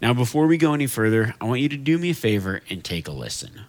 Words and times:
Now, 0.00 0.12
before 0.12 0.46
we 0.46 0.58
go 0.58 0.74
any 0.74 0.86
further, 0.86 1.34
I 1.40 1.44
want 1.46 1.60
you 1.60 1.68
to 1.70 1.76
do 1.76 1.96
me 1.96 2.10
a 2.10 2.14
favor 2.14 2.60
and 2.68 2.84
take 2.84 3.08
a 3.08 3.12
listen. 3.12 3.62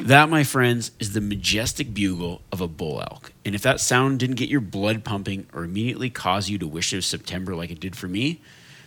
That, 0.00 0.28
my 0.28 0.44
friends, 0.44 0.90
is 0.98 1.14
the 1.14 1.20
majestic 1.20 1.94
bugle 1.94 2.42
of 2.52 2.60
a 2.60 2.68
bull 2.68 3.00
elk. 3.00 3.32
And 3.44 3.54
if 3.54 3.62
that 3.62 3.80
sound 3.80 4.18
didn't 4.18 4.36
get 4.36 4.48
your 4.48 4.60
blood 4.60 5.04
pumping 5.04 5.46
or 5.52 5.64
immediately 5.64 6.10
cause 6.10 6.50
you 6.50 6.58
to 6.58 6.66
wish 6.66 6.92
it 6.92 6.96
was 6.96 7.06
September 7.06 7.54
like 7.54 7.70
it 7.70 7.80
did 7.80 7.96
for 7.96 8.06
me, 8.06 8.40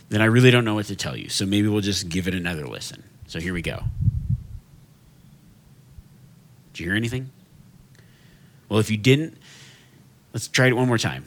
then 0.09 0.21
I 0.21 0.25
really 0.25 0.51
don't 0.51 0.65
know 0.65 0.75
what 0.75 0.85
to 0.87 0.95
tell 0.95 1.17
you. 1.17 1.29
So 1.29 1.45
maybe 1.45 1.67
we'll 1.67 1.81
just 1.81 2.09
give 2.09 2.27
it 2.27 2.35
another 2.35 2.67
listen. 2.67 3.03
So 3.27 3.39
here 3.39 3.53
we 3.53 3.61
go. 3.61 3.83
Did 6.73 6.79
you 6.79 6.85
hear 6.87 6.95
anything? 6.95 7.31
Well, 8.69 8.79
if 8.79 8.91
you 8.91 8.97
didn't, 8.97 9.37
let's 10.33 10.47
try 10.47 10.67
it 10.67 10.73
one 10.73 10.87
more 10.87 10.97
time. 10.97 11.25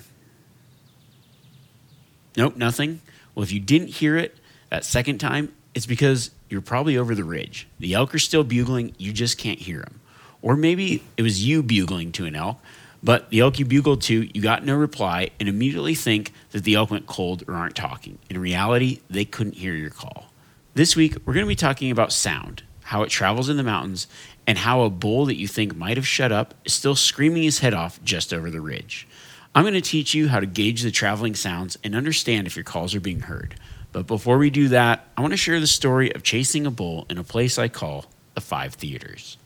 Nope, 2.37 2.57
nothing. 2.57 3.01
Well, 3.35 3.43
if 3.43 3.53
you 3.53 3.61
didn't 3.61 3.89
hear 3.89 4.17
it 4.17 4.37
that 4.71 4.85
second 4.85 5.19
time, 5.19 5.53
it's 5.75 5.87
because 5.87 6.31
you're 6.49 6.61
probably 6.61 6.97
over 6.97 7.15
the 7.15 7.25
ridge. 7.25 7.67
The 7.79 7.95
elk 7.95 8.15
are 8.15 8.19
still 8.19 8.45
bugling, 8.45 8.95
you 8.99 9.13
just 9.13 9.39
can't 9.39 9.59
hear 9.59 9.81
them. 9.81 10.01
Or 10.43 10.57
maybe 10.57 11.03
it 11.17 11.23
was 11.23 11.47
you 11.47 11.63
bugling 11.63 12.13
to 12.13 12.27
an 12.27 12.35
elk, 12.35 12.59
but 13.03 13.31
the 13.31 13.41
elk 13.41 13.59
you 13.59 13.65
bugled 13.65 14.03
to, 14.03 14.29
you 14.33 14.43
got 14.43 14.65
no 14.65 14.77
reply 14.77 15.31
and 15.41 15.49
immediately 15.49 15.95
think 15.95 16.33
that 16.51 16.65
the 16.65 16.75
elk 16.75 16.91
went 16.91 17.07
cold 17.07 17.45
or 17.49 17.55
aren't 17.55 17.77
talking. 17.77 18.19
In 18.31 18.39
reality, 18.39 19.01
they 19.11 19.25
couldn't 19.25 19.57
hear 19.57 19.75
your 19.75 19.91
call. 19.91 20.27
This 20.75 20.97
week, 20.97 21.17
we're 21.25 21.35
going 21.35 21.45
to 21.45 21.49
be 21.49 21.57
talking 21.57 21.91
about 21.91 22.13
sound, 22.13 22.63
how 22.85 23.03
it 23.03 23.11
travels 23.11 23.49
in 23.49 23.57
the 23.57 23.63
mountains, 23.63 24.07
and 24.47 24.59
how 24.59 24.83
a 24.83 24.91
bull 24.91 25.27
that 25.27 25.37
you 25.37 25.47
think 25.47 25.77
might 25.77 25.97
have 25.97 26.07
shut 26.07 26.33
up 26.33 26.55
is 26.65 26.73
still 26.73 26.95
screaming 26.95 27.43
his 27.43 27.59
head 27.59 27.75
off 27.75 28.03
just 28.03 28.33
over 28.33 28.51
the 28.51 28.61
ridge. 28.61 29.07
I'm 29.55 29.65
going 29.65 29.75
to 29.75 29.83
teach 29.83 30.15
you 30.15 30.29
how 30.29 30.41
to 30.41 30.47
gauge 30.47 30.83
the 30.83 30.91
traveling 30.91 31.35
sounds 31.35 31.79
and 31.85 31.95
understand 31.95 32.47
if 32.47 32.57
your 32.57 32.65
calls 32.65 32.95
are 32.95 33.01
being 33.01 33.21
heard. 33.21 33.55
But 33.93 34.07
before 34.07 34.39
we 34.39 34.49
do 34.49 34.69
that, 34.69 35.07
I 35.17 35.21
want 35.21 35.35
to 35.35 35.37
share 35.37 35.61
the 35.61 35.67
story 35.67 36.15
of 36.15 36.23
chasing 36.23 36.65
a 36.65 36.71
bull 36.71 37.07
in 37.11 37.19
a 37.19 37.25
place 37.25 37.59
I 37.59 37.69
call 37.69 38.07
the 38.35 38.41
Five 38.41 38.75
Theaters. 38.75 39.37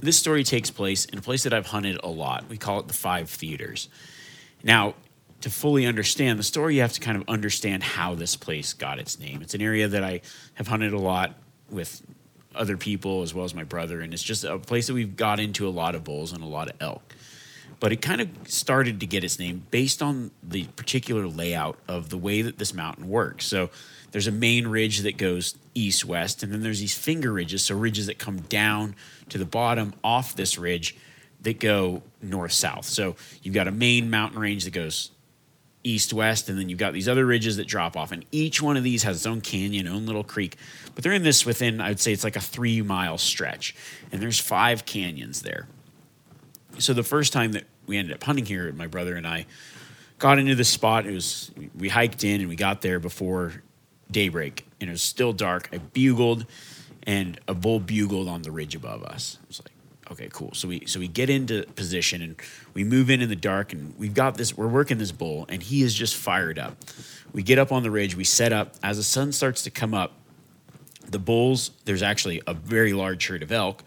This 0.00 0.18
story 0.18 0.44
takes 0.44 0.70
place 0.70 1.06
in 1.06 1.18
a 1.18 1.22
place 1.22 1.42
that 1.44 1.54
I've 1.54 1.66
hunted 1.66 1.98
a 2.04 2.08
lot. 2.08 2.44
We 2.50 2.58
call 2.58 2.80
it 2.80 2.88
the 2.88 2.94
Five 2.94 3.30
Theaters. 3.30 3.88
Now, 4.62 4.94
to 5.40 5.50
fully 5.50 5.86
understand 5.86 6.38
the 6.38 6.42
story, 6.42 6.74
you 6.74 6.82
have 6.82 6.92
to 6.92 7.00
kind 7.00 7.16
of 7.16 7.26
understand 7.26 7.82
how 7.82 8.14
this 8.14 8.36
place 8.36 8.74
got 8.74 8.98
its 8.98 9.18
name. 9.18 9.40
It's 9.40 9.54
an 9.54 9.62
area 9.62 9.88
that 9.88 10.04
I 10.04 10.20
have 10.54 10.68
hunted 10.68 10.92
a 10.92 10.98
lot 10.98 11.34
with 11.70 12.02
other 12.58 12.76
people 12.76 13.22
as 13.22 13.32
well 13.32 13.44
as 13.44 13.54
my 13.54 13.64
brother, 13.64 14.00
and 14.00 14.12
it's 14.12 14.22
just 14.22 14.44
a 14.44 14.58
place 14.58 14.88
that 14.88 14.94
we've 14.94 15.16
got 15.16 15.40
into 15.40 15.66
a 15.66 15.70
lot 15.70 15.94
of 15.94 16.04
bulls 16.04 16.32
and 16.32 16.42
a 16.42 16.46
lot 16.46 16.68
of 16.68 16.76
elk. 16.80 17.14
But 17.80 17.92
it 17.92 18.02
kind 18.02 18.20
of 18.20 18.28
started 18.46 19.00
to 19.00 19.06
get 19.06 19.22
its 19.22 19.38
name 19.38 19.66
based 19.70 20.02
on 20.02 20.32
the 20.42 20.64
particular 20.64 21.26
layout 21.28 21.78
of 21.86 22.10
the 22.10 22.18
way 22.18 22.42
that 22.42 22.58
this 22.58 22.74
mountain 22.74 23.08
works. 23.08 23.46
So 23.46 23.70
there's 24.10 24.26
a 24.26 24.32
main 24.32 24.66
ridge 24.66 25.00
that 25.00 25.16
goes 25.16 25.56
east 25.74 26.04
west, 26.04 26.42
and 26.42 26.52
then 26.52 26.62
there's 26.62 26.80
these 26.80 26.96
finger 26.96 27.32
ridges, 27.32 27.64
so 27.64 27.76
ridges 27.76 28.06
that 28.06 28.18
come 28.18 28.40
down 28.40 28.96
to 29.28 29.38
the 29.38 29.44
bottom 29.44 29.94
off 30.02 30.34
this 30.34 30.58
ridge 30.58 30.96
that 31.42 31.60
go 31.60 32.02
north 32.20 32.52
south. 32.52 32.84
So 32.84 33.14
you've 33.42 33.54
got 33.54 33.68
a 33.68 33.72
main 33.72 34.10
mountain 34.10 34.40
range 34.40 34.64
that 34.64 34.72
goes 34.72 35.12
east 35.88 36.12
west, 36.12 36.48
and 36.48 36.58
then 36.58 36.68
you've 36.68 36.78
got 36.78 36.92
these 36.92 37.08
other 37.08 37.24
ridges 37.24 37.56
that 37.56 37.66
drop 37.66 37.96
off, 37.96 38.12
and 38.12 38.24
each 38.30 38.60
one 38.60 38.76
of 38.76 38.82
these 38.82 39.02
has 39.04 39.16
its 39.16 39.26
own 39.26 39.40
canyon, 39.40 39.88
own 39.88 40.06
little 40.06 40.24
creek. 40.24 40.56
But 40.94 41.04
they're 41.04 41.12
in 41.12 41.22
this 41.22 41.46
within, 41.46 41.80
I 41.80 41.88
would 41.88 42.00
say, 42.00 42.12
it's 42.12 42.24
like 42.24 42.36
a 42.36 42.40
three 42.40 42.82
mile 42.82 43.18
stretch, 43.18 43.74
and 44.12 44.20
there's 44.20 44.38
five 44.38 44.84
canyons 44.84 45.42
there. 45.42 45.68
So 46.78 46.92
the 46.92 47.02
first 47.02 47.32
time 47.32 47.52
that 47.52 47.64
we 47.86 47.96
ended 47.96 48.14
up 48.14 48.22
hunting 48.22 48.46
here, 48.46 48.70
my 48.72 48.86
brother 48.86 49.16
and 49.16 49.26
I 49.26 49.46
got 50.18 50.38
into 50.38 50.54
this 50.54 50.68
spot. 50.68 51.06
It 51.06 51.12
was 51.12 51.50
we 51.76 51.88
hiked 51.88 52.24
in 52.24 52.40
and 52.40 52.48
we 52.48 52.56
got 52.56 52.82
there 52.82 53.00
before 53.00 53.62
daybreak, 54.10 54.66
and 54.80 54.90
it 54.90 54.92
was 54.92 55.02
still 55.02 55.32
dark. 55.32 55.68
I 55.72 55.78
bugled, 55.78 56.46
and 57.04 57.40
a 57.48 57.54
bull 57.54 57.80
bugled 57.80 58.28
on 58.28 58.42
the 58.42 58.50
ridge 58.50 58.74
above 58.74 59.02
us. 59.04 59.38
I 59.42 59.44
was 59.48 59.60
like, 59.60 59.72
okay, 60.12 60.28
cool. 60.32 60.52
So 60.54 60.68
we 60.68 60.86
so 60.86 60.98
we 61.00 61.08
get 61.08 61.30
into 61.30 61.64
position 61.74 62.22
and 62.22 62.36
we 62.74 62.84
move 62.84 63.10
in 63.10 63.20
in 63.20 63.28
the 63.28 63.36
dark, 63.36 63.72
and 63.72 63.94
we've 63.98 64.14
got 64.14 64.36
this. 64.36 64.56
We're 64.56 64.68
working 64.68 64.98
this 64.98 65.12
bull, 65.12 65.46
and 65.48 65.62
he 65.62 65.82
is 65.82 65.94
just 65.94 66.16
fired 66.16 66.58
up. 66.58 66.76
We 67.32 67.42
get 67.42 67.58
up 67.58 67.72
on 67.72 67.82
the 67.82 67.90
ridge. 67.90 68.16
We 68.16 68.24
set 68.24 68.52
up 68.52 68.74
as 68.82 68.96
the 68.96 69.02
sun 69.02 69.32
starts 69.32 69.62
to 69.62 69.70
come 69.70 69.94
up. 69.94 70.12
The 71.10 71.18
bulls. 71.18 71.70
There's 71.84 72.02
actually 72.02 72.42
a 72.46 72.54
very 72.54 72.92
large 72.92 73.26
herd 73.26 73.42
of 73.42 73.52
elk, 73.52 73.82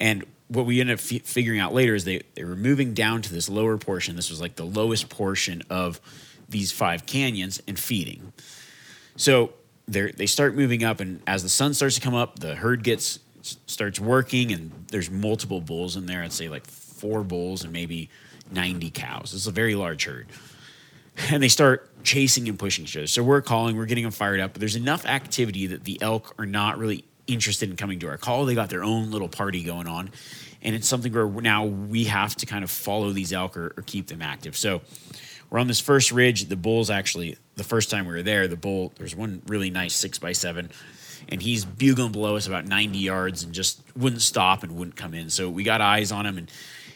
and 0.00 0.24
what 0.48 0.66
we 0.66 0.80
ended 0.80 0.98
up 0.98 1.04
f- 1.12 1.22
figuring 1.22 1.60
out 1.60 1.74
later 1.74 1.94
is 1.94 2.04
they, 2.04 2.22
they 2.34 2.44
were 2.44 2.56
moving 2.56 2.94
down 2.94 3.22
to 3.22 3.32
this 3.32 3.48
lower 3.48 3.76
portion. 3.76 4.16
This 4.16 4.30
was 4.30 4.40
like 4.40 4.56
the 4.56 4.64
lowest 4.64 5.10
portion 5.10 5.62
of 5.68 6.00
these 6.48 6.72
five 6.72 7.04
canyons 7.04 7.60
and 7.68 7.78
feeding. 7.78 8.32
So 9.16 9.52
they 9.86 10.10
they 10.12 10.26
start 10.26 10.54
moving 10.54 10.84
up, 10.84 11.00
and 11.00 11.22
as 11.26 11.42
the 11.42 11.48
sun 11.48 11.74
starts 11.74 11.94
to 11.96 12.00
come 12.00 12.14
up, 12.14 12.38
the 12.38 12.56
herd 12.56 12.82
gets 12.82 13.18
starts 13.66 14.00
working, 14.00 14.52
and 14.52 14.70
there's 14.90 15.10
multiple 15.10 15.60
bulls 15.60 15.96
in 15.96 16.06
there. 16.06 16.22
I'd 16.22 16.32
say 16.32 16.48
like 16.48 16.66
four 16.66 17.22
bulls 17.22 17.64
and 17.64 17.72
maybe 17.72 18.10
90 18.52 18.90
cows. 18.90 19.34
It's 19.34 19.46
a 19.46 19.50
very 19.50 19.74
large 19.74 20.04
herd. 20.04 20.26
And 21.30 21.42
they 21.42 21.48
start 21.48 21.90
chasing 22.04 22.48
and 22.48 22.58
pushing 22.58 22.84
each 22.84 22.96
other. 22.96 23.06
So 23.08 23.22
we're 23.22 23.42
calling, 23.42 23.76
we're 23.76 23.86
getting 23.86 24.04
them 24.04 24.12
fired 24.12 24.40
up, 24.40 24.52
but 24.52 24.60
there's 24.60 24.76
enough 24.76 25.04
activity 25.04 25.66
that 25.66 25.84
the 25.84 26.00
elk 26.00 26.34
are 26.38 26.46
not 26.46 26.78
really 26.78 27.04
interested 27.26 27.68
in 27.68 27.76
coming 27.76 27.98
to 28.00 28.08
our 28.08 28.16
call. 28.16 28.44
They 28.44 28.54
got 28.54 28.70
their 28.70 28.84
own 28.84 29.10
little 29.10 29.28
party 29.28 29.64
going 29.64 29.86
on. 29.86 30.10
And 30.62 30.74
it's 30.74 30.88
something 30.88 31.12
where 31.12 31.28
now 31.28 31.64
we 31.64 32.04
have 32.04 32.34
to 32.36 32.46
kind 32.46 32.64
of 32.64 32.70
follow 32.70 33.10
these 33.10 33.32
elk 33.32 33.56
or, 33.56 33.74
or 33.76 33.82
keep 33.84 34.06
them 34.08 34.22
active. 34.22 34.56
So 34.56 34.80
we're 35.50 35.58
on 35.58 35.68
this 35.68 35.80
first 35.80 36.12
ridge. 36.12 36.46
The 36.46 36.56
bull's 36.56 36.90
actually, 36.90 37.36
the 37.56 37.64
first 37.64 37.90
time 37.90 38.06
we 38.06 38.12
were 38.12 38.22
there, 38.22 38.48
the 38.48 38.56
bull, 38.56 38.92
there's 38.96 39.14
one 39.14 39.42
really 39.46 39.70
nice 39.70 39.94
six 39.94 40.18
by 40.18 40.32
seven, 40.32 40.70
and 41.28 41.42
he's 41.42 41.64
bugling 41.64 42.12
below 42.12 42.36
us 42.36 42.46
about 42.46 42.66
90 42.66 42.98
yards 42.98 43.42
and 43.42 43.52
just 43.52 43.82
wouldn't 43.96 44.22
stop 44.22 44.62
and 44.62 44.76
wouldn't 44.76 44.96
come 44.96 45.14
in. 45.14 45.30
So 45.30 45.50
we 45.50 45.62
got 45.62 45.80
eyes 45.80 46.10
on 46.12 46.26
him, 46.26 46.38
and 46.38 46.50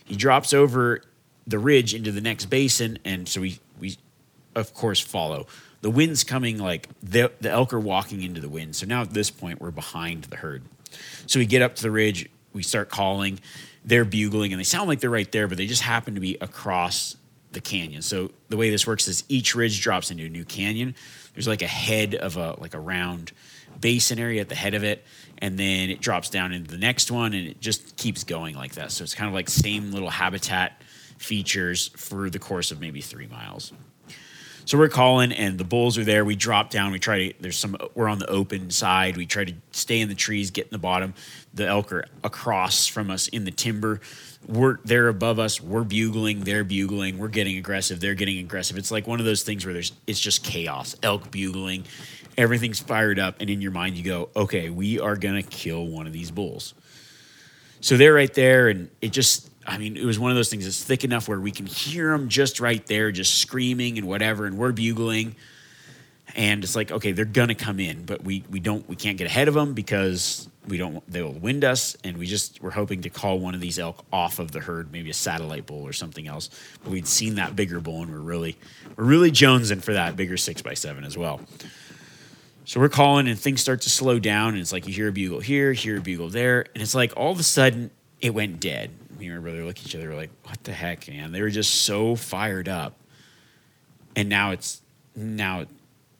he 0.04 0.16
drops 0.16 0.52
over 0.52 1.02
the 1.46 1.58
ridge 1.58 1.94
into 1.94 2.12
the 2.12 2.20
next 2.20 2.46
basin. 2.46 2.98
And 3.04 3.28
so 3.28 3.40
we, 3.40 3.58
we 3.78 3.96
of 4.54 4.74
course, 4.74 5.00
follow 5.00 5.46
the 5.82 5.90
wind's 5.90 6.24
coming 6.24 6.58
like 6.58 6.88
the, 7.02 7.30
the 7.40 7.50
elk 7.50 7.74
are 7.74 7.80
walking 7.80 8.22
into 8.22 8.40
the 8.40 8.48
wind. 8.48 8.74
So 8.74 8.86
now 8.86 9.02
at 9.02 9.10
this 9.10 9.30
point, 9.30 9.60
we're 9.60 9.72
behind 9.72 10.24
the 10.24 10.36
herd. 10.36 10.62
So 11.26 11.38
we 11.38 11.46
get 11.46 11.60
up 11.60 11.74
to 11.76 11.82
the 11.82 11.90
ridge, 11.90 12.28
we 12.52 12.62
start 12.62 12.88
calling, 12.88 13.40
they're 13.84 14.04
bugling, 14.04 14.52
and 14.52 14.60
they 14.60 14.64
sound 14.64 14.88
like 14.88 15.00
they're 15.00 15.10
right 15.10 15.30
there, 15.30 15.48
but 15.48 15.58
they 15.58 15.66
just 15.66 15.82
happen 15.82 16.14
to 16.14 16.20
be 16.20 16.38
across 16.40 17.16
the 17.50 17.60
canyon. 17.60 18.00
So 18.00 18.30
the 18.48 18.56
way 18.56 18.70
this 18.70 18.86
works 18.86 19.08
is 19.08 19.24
each 19.28 19.54
ridge 19.54 19.80
drops 19.82 20.10
into 20.10 20.24
a 20.24 20.28
new 20.28 20.44
canyon. 20.44 20.94
There's 21.34 21.48
like 21.48 21.62
a 21.62 21.66
head 21.66 22.14
of 22.14 22.36
a 22.36 22.54
like 22.60 22.74
a 22.74 22.80
round 22.80 23.32
basin 23.82 24.18
area 24.18 24.40
at 24.40 24.48
the 24.48 24.54
head 24.54 24.72
of 24.72 24.82
it, 24.82 25.04
and 25.38 25.58
then 25.58 25.90
it 25.90 26.00
drops 26.00 26.30
down 26.30 26.52
into 26.52 26.70
the 26.70 26.78
next 26.78 27.10
one, 27.10 27.34
and 27.34 27.46
it 27.46 27.60
just 27.60 27.96
keeps 27.96 28.24
going 28.24 28.54
like 28.54 28.76
that. 28.76 28.90
So 28.92 29.04
it's 29.04 29.14
kind 29.14 29.28
of 29.28 29.34
like 29.34 29.50
same 29.50 29.92
little 29.92 30.08
habitat 30.08 30.80
features 31.18 31.88
for 31.96 32.30
the 32.30 32.38
course 32.38 32.70
of 32.70 32.80
maybe 32.80 33.02
three 33.02 33.26
miles. 33.26 33.72
So 34.64 34.78
we're 34.78 34.88
calling, 34.88 35.32
and 35.32 35.58
the 35.58 35.64
bulls 35.64 35.98
are 35.98 36.04
there. 36.04 36.24
We 36.24 36.36
drop 36.36 36.70
down. 36.70 36.92
We 36.92 37.00
try 37.00 37.28
to. 37.28 37.34
There's 37.40 37.58
some. 37.58 37.76
We're 37.94 38.08
on 38.08 38.20
the 38.20 38.28
open 38.28 38.70
side. 38.70 39.16
We 39.16 39.26
try 39.26 39.44
to 39.44 39.54
stay 39.72 40.00
in 40.00 40.08
the 40.08 40.14
trees, 40.14 40.50
get 40.50 40.66
in 40.66 40.70
the 40.70 40.78
bottom. 40.78 41.14
The 41.52 41.66
elk 41.66 41.92
are 41.92 42.04
across 42.22 42.86
from 42.86 43.10
us 43.10 43.28
in 43.28 43.44
the 43.44 43.50
timber. 43.50 44.00
We're 44.46 44.78
they're 44.84 45.08
above 45.08 45.38
us. 45.38 45.60
We're 45.60 45.84
bugling. 45.84 46.40
They're 46.44 46.64
bugling. 46.64 47.18
We're 47.18 47.28
getting 47.28 47.56
aggressive. 47.58 48.00
They're 48.00 48.14
getting 48.14 48.38
aggressive. 48.38 48.78
It's 48.78 48.90
like 48.90 49.06
one 49.06 49.18
of 49.18 49.26
those 49.26 49.42
things 49.42 49.64
where 49.64 49.74
there's. 49.74 49.92
It's 50.06 50.20
just 50.20 50.44
chaos. 50.44 50.94
Elk 51.02 51.30
bugling. 51.30 51.84
Everything's 52.36 52.80
fired 52.80 53.18
up, 53.18 53.36
and 53.40 53.50
in 53.50 53.60
your 53.60 53.72
mind 53.72 53.96
you 53.96 54.04
go, 54.04 54.28
okay, 54.34 54.70
we 54.70 54.98
are 55.00 55.16
gonna 55.16 55.42
kill 55.42 55.86
one 55.86 56.06
of 56.06 56.12
these 56.12 56.30
bulls. 56.30 56.74
So 57.80 57.96
they're 57.96 58.14
right 58.14 58.32
there, 58.32 58.68
and 58.68 58.90
it 59.00 59.12
just 59.12 59.50
I 59.66 59.78
mean, 59.78 59.96
it 59.96 60.04
was 60.04 60.18
one 60.18 60.30
of 60.30 60.36
those 60.36 60.48
things 60.48 60.64
that's 60.64 60.82
thick 60.82 61.04
enough 61.04 61.28
where 61.28 61.38
we 61.38 61.50
can 61.50 61.66
hear 61.66 62.10
them 62.10 62.28
just 62.28 62.60
right 62.60 62.84
there, 62.86 63.12
just 63.12 63.38
screaming 63.38 63.98
and 63.98 64.08
whatever, 64.08 64.46
and 64.46 64.58
we're 64.58 64.72
bugling. 64.72 65.36
And 66.34 66.64
it's 66.64 66.74
like, 66.74 66.90
okay, 66.90 67.12
they're 67.12 67.24
gonna 67.24 67.54
come 67.54 67.78
in, 67.78 68.04
but 68.04 68.24
we 68.24 68.42
we 68.50 68.58
don't 68.58 68.88
we 68.88 68.96
can't 68.96 69.18
get 69.18 69.26
ahead 69.26 69.48
of 69.48 69.54
them 69.54 69.74
because 69.74 70.48
we 70.66 70.78
don't 70.78 71.02
they'll 71.10 71.32
wind 71.32 71.64
us, 71.64 71.96
and 72.04 72.16
we 72.16 72.26
just 72.26 72.62
we're 72.62 72.70
hoping 72.70 73.02
to 73.02 73.10
call 73.10 73.38
one 73.38 73.54
of 73.54 73.60
these 73.60 73.78
elk 73.78 74.04
off 74.12 74.38
of 74.38 74.50
the 74.50 74.60
herd, 74.60 74.90
maybe 74.92 75.10
a 75.10 75.14
satellite 75.14 75.66
bull 75.66 75.82
or 75.82 75.92
something 75.92 76.26
else. 76.26 76.48
But 76.82 76.92
we'd 76.92 77.06
seen 77.08 77.34
that 77.34 77.54
bigger 77.54 77.80
bull, 77.80 78.02
and 78.02 78.10
we're 78.10 78.18
really 78.18 78.56
we're 78.96 79.04
really 79.04 79.30
jonesing 79.30 79.82
for 79.82 79.92
that 79.92 80.16
bigger 80.16 80.36
six 80.36 80.62
by 80.62 80.74
seven 80.74 81.04
as 81.04 81.18
well. 81.18 81.40
So 82.72 82.80
we're 82.80 82.88
calling, 82.88 83.28
and 83.28 83.38
things 83.38 83.60
start 83.60 83.82
to 83.82 83.90
slow 83.90 84.18
down, 84.18 84.54
and 84.54 84.58
it's 84.58 84.72
like 84.72 84.86
you 84.86 84.94
hear 84.94 85.08
a 85.08 85.12
bugle 85.12 85.40
here, 85.40 85.74
hear 85.74 85.98
a 85.98 86.00
bugle 86.00 86.30
there, 86.30 86.64
and 86.74 86.82
it's 86.82 86.94
like 86.94 87.12
all 87.18 87.30
of 87.30 87.38
a 87.38 87.42
sudden 87.42 87.90
it 88.18 88.32
went 88.32 88.60
dead 88.60 88.90
me 89.22 89.28
and 89.28 89.36
my 89.36 89.42
brother 89.50 89.64
look 89.64 89.78
at 89.78 89.86
each 89.86 89.94
other 89.94 90.08
we're 90.08 90.16
like, 90.16 90.30
what 90.44 90.62
the 90.64 90.72
heck, 90.72 91.08
man? 91.08 91.32
They 91.32 91.40
were 91.40 91.50
just 91.50 91.82
so 91.82 92.16
fired 92.16 92.68
up. 92.68 92.94
And 94.14 94.28
now 94.28 94.50
it's 94.50 94.82
now 95.14 95.66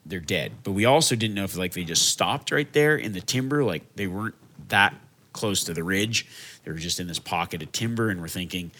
they're 0.05 0.19
dead. 0.19 0.53
But 0.63 0.71
we 0.71 0.85
also 0.85 1.15
didn't 1.15 1.35
know 1.35 1.43
if 1.43 1.55
like 1.55 1.73
they 1.73 1.83
just 1.83 2.07
stopped 2.09 2.51
right 2.51 2.71
there 2.73 2.95
in 2.95 3.13
the 3.13 3.21
timber, 3.21 3.63
like 3.63 3.95
they 3.95 4.07
weren't 4.07 4.35
that 4.69 4.95
close 5.33 5.63
to 5.65 5.73
the 5.73 5.83
ridge. 5.83 6.25
They 6.63 6.71
were 6.71 6.77
just 6.77 6.99
in 6.99 7.07
this 7.07 7.19
pocket 7.19 7.61
of 7.61 7.71
timber, 7.71 8.09
and 8.09 8.21
we're 8.21 8.27
thinking, 8.27 8.71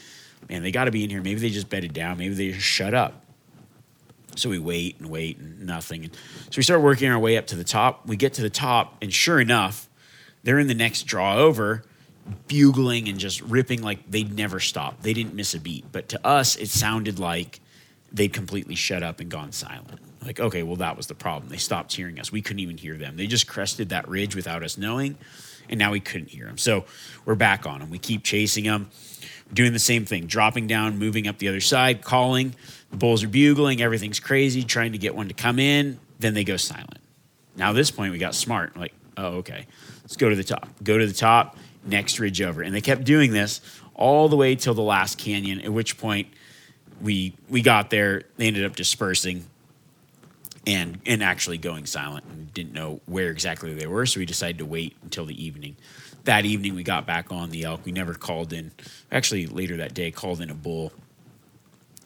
man, 0.50 0.64
they 0.64 0.72
got 0.72 0.86
to 0.86 0.92
be 0.92 1.04
in 1.04 1.10
here. 1.10 1.22
Maybe 1.22 1.40
they 1.40 1.50
just 1.50 1.70
bedded 1.70 1.94
down. 1.94 2.18
Maybe 2.18 2.34
they 2.34 2.52
just 2.52 2.66
shut 2.66 2.94
up. 2.94 3.23
So 4.36 4.50
we 4.50 4.60
wait 4.60 5.00
and 5.00 5.10
wait 5.10 5.38
and 5.38 5.66
nothing. 5.66 6.10
So 6.50 6.58
we 6.58 6.64
start 6.64 6.82
working 6.82 7.10
our 7.10 7.20
way 7.20 7.38
up 7.38 7.48
to 7.48 7.56
the 7.56 7.64
top. 7.64 8.08
We 8.08 8.16
get 8.16 8.34
to 8.34 8.42
the 8.42 8.50
top, 8.50 8.98
and 9.02 9.14
sure 9.14 9.40
enough, 9.40 9.88
they're 10.44 10.60
in 10.60 10.68
the 10.68 10.76
next 10.76 11.04
draw 11.04 11.38
over 11.38 11.84
bugling 12.48 13.10
and 13.10 13.20
just 13.20 13.42
ripping 13.42 13.82
like 13.82 14.10
they'd 14.10 14.36
never 14.36 14.60
stop. 14.60 15.02
They 15.02 15.14
didn't 15.14 15.34
miss 15.34 15.54
a 15.54 15.60
beat. 15.60 15.86
But 15.92 16.10
to 16.10 16.26
us, 16.26 16.56
it 16.56 16.70
sounded 16.70 17.20
like 17.20 17.60
they'd 18.12 18.32
completely 18.32 18.76
shut 18.76 19.04
up 19.04 19.20
and 19.20 19.30
gone 19.30 19.52
silent. 19.52 20.00
Like, 20.24 20.40
okay, 20.40 20.64
well, 20.64 20.78
that 20.78 20.96
was 20.96 21.08
the 21.08 21.16
problem. 21.16 21.50
They 21.50 21.58
stopped 21.58 21.94
hearing 21.94 22.20
us. 22.20 22.32
We 22.32 22.42
couldn't 22.42 22.62
even 22.62 22.78
hear 22.78 22.98
them. 22.98 23.18
They 23.18 23.28
just 23.28 23.48
crested 23.48 23.90
that 23.90 24.08
ridge 24.08 24.36
without 24.36 24.64
us 24.64 24.78
knowing, 24.78 25.18
and 25.68 25.78
now 25.78 25.92
we 25.92 26.00
couldn't 26.00 26.30
hear 26.30 26.46
them. 26.46 26.58
So 26.58 26.86
we're 27.26 27.36
back 27.36 27.66
on 27.66 27.80
them. 27.80 27.90
We 27.90 28.00
keep 28.00 28.24
chasing 28.24 28.64
them, 28.64 28.90
doing 29.52 29.74
the 29.74 29.80
same 29.80 30.06
thing, 30.06 30.26
dropping 30.28 30.68
down, 30.68 30.98
moving 30.98 31.28
up 31.28 31.40
the 31.40 31.50
other 31.50 31.60
side, 31.60 32.04
calling. 32.04 32.56
Bulls 32.94 33.24
are 33.24 33.28
bugling. 33.28 33.82
Everything's 33.82 34.20
crazy, 34.20 34.64
trying 34.64 34.92
to 34.92 34.98
get 34.98 35.16
one 35.16 35.28
to 35.28 35.34
come 35.34 35.60
in. 35.60 36.00
Then 36.20 36.34
they 36.34 36.44
go 36.44 36.58
silent. 36.58 37.00
Now, 37.56 37.72
at 37.72 37.74
this 37.74 37.92
point, 37.92 38.12
we 38.12 38.18
got 38.18 38.36
smart. 38.36 38.78
Like, 38.78 38.94
oh, 39.18 39.38
okay, 39.38 39.66
let's 40.04 40.16
go 40.16 40.30
to 40.30 40.36
the 40.36 40.44
top. 40.44 40.68
Go 40.84 40.98
to 40.98 41.06
the 41.06 41.14
top 41.14 41.58
next 41.86 42.20
ridge 42.20 42.42
over. 42.42 42.62
And 42.62 42.74
they 42.74 42.82
kept 42.82 43.04
doing 43.04 43.32
this 43.32 43.62
all 43.94 44.30
the 44.30 44.36
way 44.36 44.56
till 44.56 44.74
the 44.74 44.82
last 44.82 45.18
canyon, 45.18 45.62
at 45.62 45.72
which 45.72 45.98
point 45.98 46.28
we 47.02 47.36
we 47.50 47.62
got 47.62 47.90
there. 47.90 48.24
They 48.38 48.48
ended 48.48 48.66
up 48.66 48.76
dispersing 48.76 49.46
and 50.66 51.00
and 51.06 51.24
actually 51.24 51.58
going 51.58 51.86
silent 51.86 52.26
and 52.32 52.54
didn't 52.54 52.74
know 52.74 53.02
where 53.06 53.30
exactly 53.30 53.74
they 53.74 53.88
were. 53.88 54.06
So 54.06 54.20
we 54.20 54.26
decided 54.26 54.58
to 54.60 54.66
wait 54.66 54.96
until 55.04 55.26
the 55.26 55.44
evening. 55.44 55.76
That 56.24 56.46
evening 56.46 56.76
we 56.76 56.84
got 56.84 57.06
back 57.06 57.32
on 57.32 57.50
the 57.50 57.64
elk. 57.64 57.82
We 57.86 57.92
never 57.92 58.14
called 58.14 58.54
in. 58.54 58.72
Actually, 59.12 59.48
later 59.48 59.78
that 59.78 59.94
day 59.94 60.10
called 60.12 60.42
in 60.42 60.50
a 60.50 60.54
bull. 60.54 60.94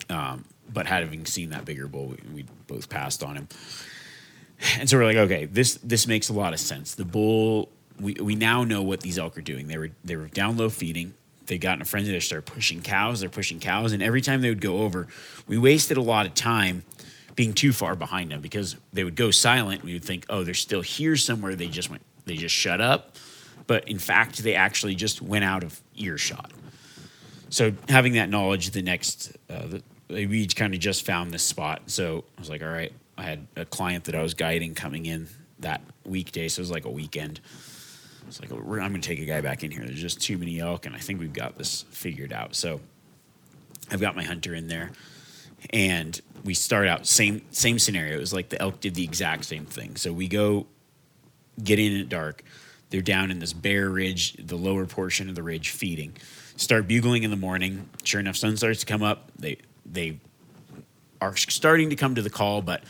Um, 0.09 0.45
but 0.71 0.85
having 0.85 1.25
seen 1.25 1.49
that 1.51 1.65
bigger 1.65 1.87
bull, 1.87 2.07
we, 2.07 2.17
we 2.33 2.45
both 2.67 2.89
passed 2.89 3.23
on 3.23 3.35
him. 3.35 3.47
And 4.79 4.89
so 4.89 4.97
we're 4.97 5.05
like, 5.05 5.17
okay, 5.17 5.45
this 5.45 5.75
this 5.83 6.07
makes 6.07 6.29
a 6.29 6.33
lot 6.33 6.53
of 6.53 6.59
sense. 6.59 6.95
The 6.95 7.05
bull 7.05 7.69
we, 7.99 8.13
we 8.13 8.35
now 8.35 8.63
know 8.63 8.81
what 8.81 9.01
these 9.01 9.17
elk 9.17 9.37
are 9.37 9.41
doing. 9.41 9.67
They 9.67 9.77
were 9.77 9.89
they 10.03 10.15
were 10.15 10.27
down 10.27 10.57
low 10.57 10.69
feeding. 10.69 11.13
They 11.45 11.57
got 11.57 11.75
in 11.75 11.81
a 11.81 11.85
frenzy. 11.85 12.11
They 12.11 12.19
started 12.19 12.45
pushing 12.51 12.81
cows. 12.81 13.19
They're 13.21 13.29
pushing 13.29 13.59
cows, 13.59 13.93
and 13.93 14.03
every 14.03 14.21
time 14.21 14.41
they 14.41 14.49
would 14.49 14.61
go 14.61 14.79
over, 14.79 15.07
we 15.47 15.57
wasted 15.57 15.97
a 15.97 16.01
lot 16.01 16.25
of 16.25 16.33
time 16.33 16.83
being 17.35 17.53
too 17.53 17.71
far 17.71 17.95
behind 17.95 18.31
them 18.31 18.41
because 18.41 18.75
they 18.91 19.03
would 19.03 19.15
go 19.15 19.31
silent. 19.31 19.83
We 19.83 19.93
would 19.93 20.03
think, 20.03 20.25
oh, 20.29 20.43
they're 20.43 20.53
still 20.53 20.81
here 20.81 21.15
somewhere. 21.15 21.55
They 21.55 21.67
just 21.67 21.89
went. 21.89 22.01
They 22.25 22.35
just 22.35 22.55
shut 22.55 22.81
up. 22.81 23.15
But 23.67 23.87
in 23.87 23.99
fact, 23.99 24.43
they 24.43 24.55
actually 24.55 24.95
just 24.95 25.21
went 25.21 25.45
out 25.45 25.63
of 25.63 25.81
earshot. 25.95 26.51
So 27.49 27.73
having 27.87 28.13
that 28.13 28.29
knowledge, 28.29 28.71
the 28.71 28.81
next 28.81 29.37
uh, 29.49 29.79
we 30.09 30.47
kind 30.47 30.73
of 30.73 30.79
just 30.79 31.05
found 31.05 31.31
this 31.31 31.43
spot. 31.43 31.83
So 31.87 32.23
I 32.37 32.41
was 32.41 32.49
like, 32.49 32.61
all 32.61 32.69
right. 32.69 32.93
I 33.17 33.23
had 33.23 33.47
a 33.55 33.65
client 33.65 34.05
that 34.05 34.15
I 34.15 34.21
was 34.21 34.35
guiding 34.35 34.75
coming 34.75 35.07
in 35.07 35.27
that 35.59 35.81
weekday, 36.05 36.47
so 36.49 36.59
it 36.59 36.63
was 36.63 36.71
like 36.71 36.85
a 36.85 36.91
weekend. 36.91 37.39
It's 38.27 38.39
like, 38.39 38.51
oh, 38.51 38.57
I'm 38.57 38.63
going 38.63 39.01
to 39.01 39.07
take 39.07 39.19
a 39.19 39.25
guy 39.25 39.41
back 39.41 39.63
in 39.63 39.71
here. 39.71 39.83
There's 39.83 39.99
just 39.99 40.21
too 40.21 40.37
many 40.37 40.59
elk, 40.59 40.85
and 40.85 40.95
I 40.95 40.99
think 40.99 41.19
we've 41.19 41.33
got 41.33 41.57
this 41.57 41.85
figured 41.89 42.31
out. 42.31 42.55
So 42.55 42.79
I've 43.89 44.01
got 44.01 44.15
my 44.15 44.23
hunter 44.23 44.53
in 44.53 44.67
there, 44.67 44.91
and 45.71 46.19
we 46.43 46.53
start 46.53 46.87
out 46.87 47.07
same 47.07 47.41
same 47.51 47.79
scenario. 47.79 48.17
It 48.17 48.19
was 48.19 48.33
like 48.33 48.49
the 48.49 48.61
elk 48.61 48.81
did 48.81 48.93
the 48.93 49.03
exact 49.03 49.45
same 49.45 49.65
thing. 49.65 49.95
So 49.95 50.13
we 50.13 50.27
go 50.27 50.67
get 51.63 51.79
in 51.79 51.99
at 51.99 52.09
dark. 52.09 52.43
They're 52.89 53.01
down 53.01 53.31
in 53.31 53.39
this 53.39 53.51
bare 53.51 53.89
ridge, 53.89 54.33
the 54.33 54.55
lower 54.55 54.85
portion 54.85 55.27
of 55.27 55.35
the 55.35 55.43
ridge, 55.43 55.69
feeding. 55.69 56.15
Start 56.55 56.87
bugling 56.87 57.23
in 57.23 57.31
the 57.31 57.37
morning. 57.37 57.89
Sure 58.03 58.19
enough, 58.19 58.37
sun 58.37 58.57
starts 58.57 58.81
to 58.81 58.85
come 58.85 59.03
up. 59.03 59.31
They 59.37 59.57
they 59.91 60.19
are 61.21 61.35
starting 61.35 61.89
to 61.89 61.95
come 61.95 62.15
to 62.15 62.21
the 62.21 62.29
call, 62.29 62.61
but 62.61 62.83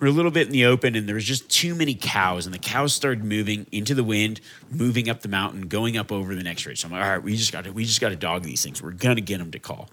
we're 0.00 0.08
a 0.08 0.12
little 0.12 0.30
bit 0.30 0.46
in 0.46 0.52
the 0.52 0.64
open 0.64 0.96
and 0.96 1.08
there 1.08 1.14
was 1.14 1.24
just 1.24 1.48
too 1.48 1.74
many 1.74 1.94
cows 1.94 2.44
and 2.44 2.54
the 2.54 2.58
cows 2.58 2.92
started 2.92 3.24
moving 3.24 3.66
into 3.70 3.94
the 3.94 4.02
wind 4.02 4.40
moving 4.70 5.08
up 5.08 5.20
the 5.20 5.28
mountain 5.28 5.68
going 5.68 5.96
up 5.96 6.10
over 6.10 6.34
the 6.34 6.42
next 6.42 6.66
ridge. 6.66 6.80
So 6.80 6.86
i'm 6.86 6.92
like 6.92 7.02
all 7.02 7.08
right 7.08 7.22
we 7.22 7.36
just 7.36 7.52
got 7.52 7.64
to 7.64 7.72
we 7.72 7.84
just 7.84 8.00
got 8.00 8.08
to 8.08 8.16
dog 8.16 8.42
these 8.42 8.62
things. 8.62 8.82
We're 8.82 8.90
gonna 8.90 9.20
get 9.20 9.38
them 9.38 9.52
to 9.52 9.58
call. 9.58 9.88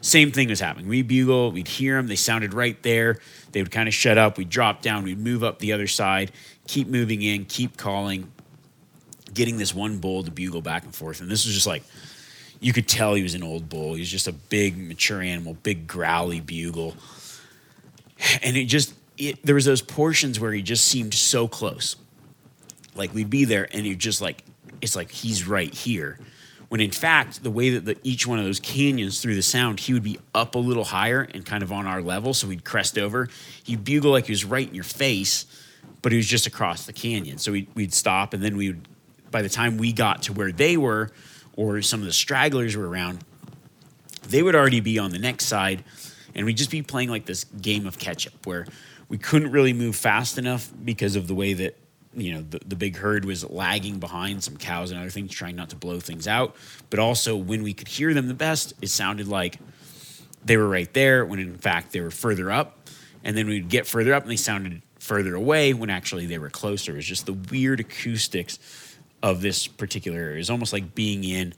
Same 0.00 0.30
thing 0.30 0.48
was 0.48 0.60
happening. 0.60 0.88
We 0.88 1.02
bugle 1.02 1.52
we'd 1.52 1.68
hear 1.68 1.96
them 1.96 2.06
they 2.06 2.16
sounded 2.16 2.54
right 2.54 2.82
there. 2.82 3.18
They 3.52 3.62
would 3.62 3.70
kind 3.70 3.86
of 3.88 3.94
shut 3.94 4.16
up 4.16 4.38
we'd 4.38 4.48
drop 4.48 4.80
down 4.80 5.04
we'd 5.04 5.18
move 5.18 5.44
up 5.44 5.58
the 5.58 5.72
other 5.72 5.86
side 5.86 6.32
keep 6.66 6.88
moving 6.88 7.22
in 7.22 7.44
keep 7.44 7.76
calling 7.76 8.32
getting 9.34 9.58
this 9.58 9.74
one 9.74 9.98
bull 9.98 10.22
to 10.22 10.30
bugle 10.30 10.62
back 10.62 10.84
and 10.84 10.94
forth. 10.94 11.20
And 11.20 11.30
this 11.30 11.44
was 11.44 11.54
just 11.54 11.66
like 11.66 11.82
you 12.60 12.72
could 12.72 12.88
tell 12.88 13.14
he 13.14 13.22
was 13.22 13.34
an 13.34 13.42
old 13.42 13.68
bull 13.68 13.94
he 13.94 14.00
was 14.00 14.10
just 14.10 14.28
a 14.28 14.32
big 14.32 14.76
mature 14.76 15.20
animal 15.20 15.54
big 15.62 15.86
growly 15.86 16.40
bugle 16.40 16.94
and 18.42 18.56
it 18.56 18.66
just 18.66 18.94
it, 19.18 19.42
there 19.44 19.54
was 19.54 19.64
those 19.64 19.82
portions 19.82 20.38
where 20.40 20.52
he 20.52 20.62
just 20.62 20.86
seemed 20.86 21.12
so 21.12 21.48
close. 21.48 21.96
Like 22.94 23.12
we'd 23.12 23.30
be 23.30 23.44
there 23.44 23.68
and 23.72 23.84
you 23.84 23.96
just 23.96 24.20
like, 24.20 24.44
it's 24.80 24.96
like 24.96 25.10
he's 25.10 25.46
right 25.46 25.72
here. 25.72 26.18
When 26.68 26.80
in 26.80 26.90
fact, 26.90 27.42
the 27.42 27.50
way 27.50 27.70
that 27.70 27.84
the, 27.84 27.98
each 28.02 28.26
one 28.26 28.38
of 28.38 28.44
those 28.44 28.60
canyons 28.60 29.20
through 29.20 29.34
the 29.34 29.42
sound, 29.42 29.80
he 29.80 29.92
would 29.92 30.02
be 30.02 30.18
up 30.34 30.54
a 30.54 30.58
little 30.58 30.84
higher 30.84 31.22
and 31.34 31.44
kind 31.44 31.62
of 31.62 31.72
on 31.72 31.86
our 31.86 32.02
level. 32.02 32.34
So 32.34 32.46
we'd 32.46 32.64
crest 32.64 32.98
over. 32.98 33.28
He'd 33.64 33.84
bugle 33.84 34.12
like 34.12 34.26
he 34.26 34.32
was 34.32 34.44
right 34.44 34.68
in 34.68 34.74
your 34.74 34.84
face, 34.84 35.46
but 36.02 36.12
he 36.12 36.16
was 36.16 36.26
just 36.26 36.46
across 36.46 36.86
the 36.86 36.92
canyon. 36.92 37.38
So 37.38 37.52
we'd, 37.52 37.68
we'd 37.74 37.94
stop 37.94 38.34
and 38.34 38.42
then 38.42 38.56
we 38.56 38.68
would, 38.68 38.86
by 39.30 39.42
the 39.42 39.48
time 39.48 39.78
we 39.78 39.92
got 39.92 40.22
to 40.24 40.32
where 40.32 40.52
they 40.52 40.76
were, 40.76 41.10
or 41.58 41.82
some 41.82 41.98
of 41.98 42.06
the 42.06 42.12
stragglers 42.12 42.76
were 42.76 42.88
around, 42.88 43.18
they 44.28 44.44
would 44.44 44.54
already 44.54 44.78
be 44.78 44.96
on 44.98 45.10
the 45.10 45.18
next 45.18 45.46
side. 45.46 45.82
And 46.34 46.46
we'd 46.46 46.56
just 46.56 46.70
be 46.70 46.82
playing 46.82 47.10
like 47.10 47.26
this 47.26 47.44
game 47.60 47.84
of 47.84 47.98
catch 47.98 48.28
up 48.28 48.46
where 48.46 48.64
we 49.08 49.18
couldn't 49.18 49.50
really 49.50 49.72
move 49.72 49.96
fast 49.96 50.38
enough 50.38 50.70
because 50.84 51.16
of 51.16 51.26
the 51.26 51.34
way 51.34 51.54
that 51.54 51.76
you 52.14 52.32
know 52.32 52.42
the, 52.42 52.60
the 52.64 52.76
big 52.76 52.96
herd 52.96 53.24
was 53.24 53.48
lagging 53.50 53.98
behind 53.98 54.42
some 54.42 54.56
cows 54.56 54.92
and 54.92 55.00
other 55.00 55.10
things 55.10 55.30
trying 55.30 55.56
not 55.56 55.68
to 55.70 55.76
blow 55.76 56.00
things 56.00 56.26
out 56.26 56.56
but 56.88 56.98
also 56.98 57.36
when 57.36 57.62
we 57.62 57.74
could 57.74 57.86
hear 57.86 58.14
them 58.14 58.28
the 58.28 58.34
best 58.34 58.72
it 58.80 58.88
sounded 58.88 59.28
like 59.28 59.58
they 60.42 60.56
were 60.56 60.68
right 60.68 60.94
there 60.94 61.26
when 61.26 61.38
in 61.38 61.58
fact 61.58 61.92
they 61.92 62.00
were 62.00 62.10
further 62.10 62.50
up 62.50 62.88
and 63.24 63.36
then 63.36 63.46
we'd 63.46 63.68
get 63.68 63.86
further 63.86 64.14
up 64.14 64.22
and 64.22 64.32
they 64.32 64.36
sounded 64.36 64.80
further 64.98 65.34
away 65.34 65.74
when 65.74 65.90
actually 65.90 66.24
they 66.24 66.38
were 66.38 66.48
closer 66.48 66.92
it 66.92 66.96
was 66.96 67.06
just 67.06 67.26
the 67.26 67.34
weird 67.34 67.78
acoustics 67.78 68.58
of 69.22 69.40
this 69.40 69.66
particular 69.66 70.18
area 70.18 70.40
it's 70.40 70.50
almost 70.50 70.72
like 70.72 70.94
being 70.94 71.24
in 71.24 71.52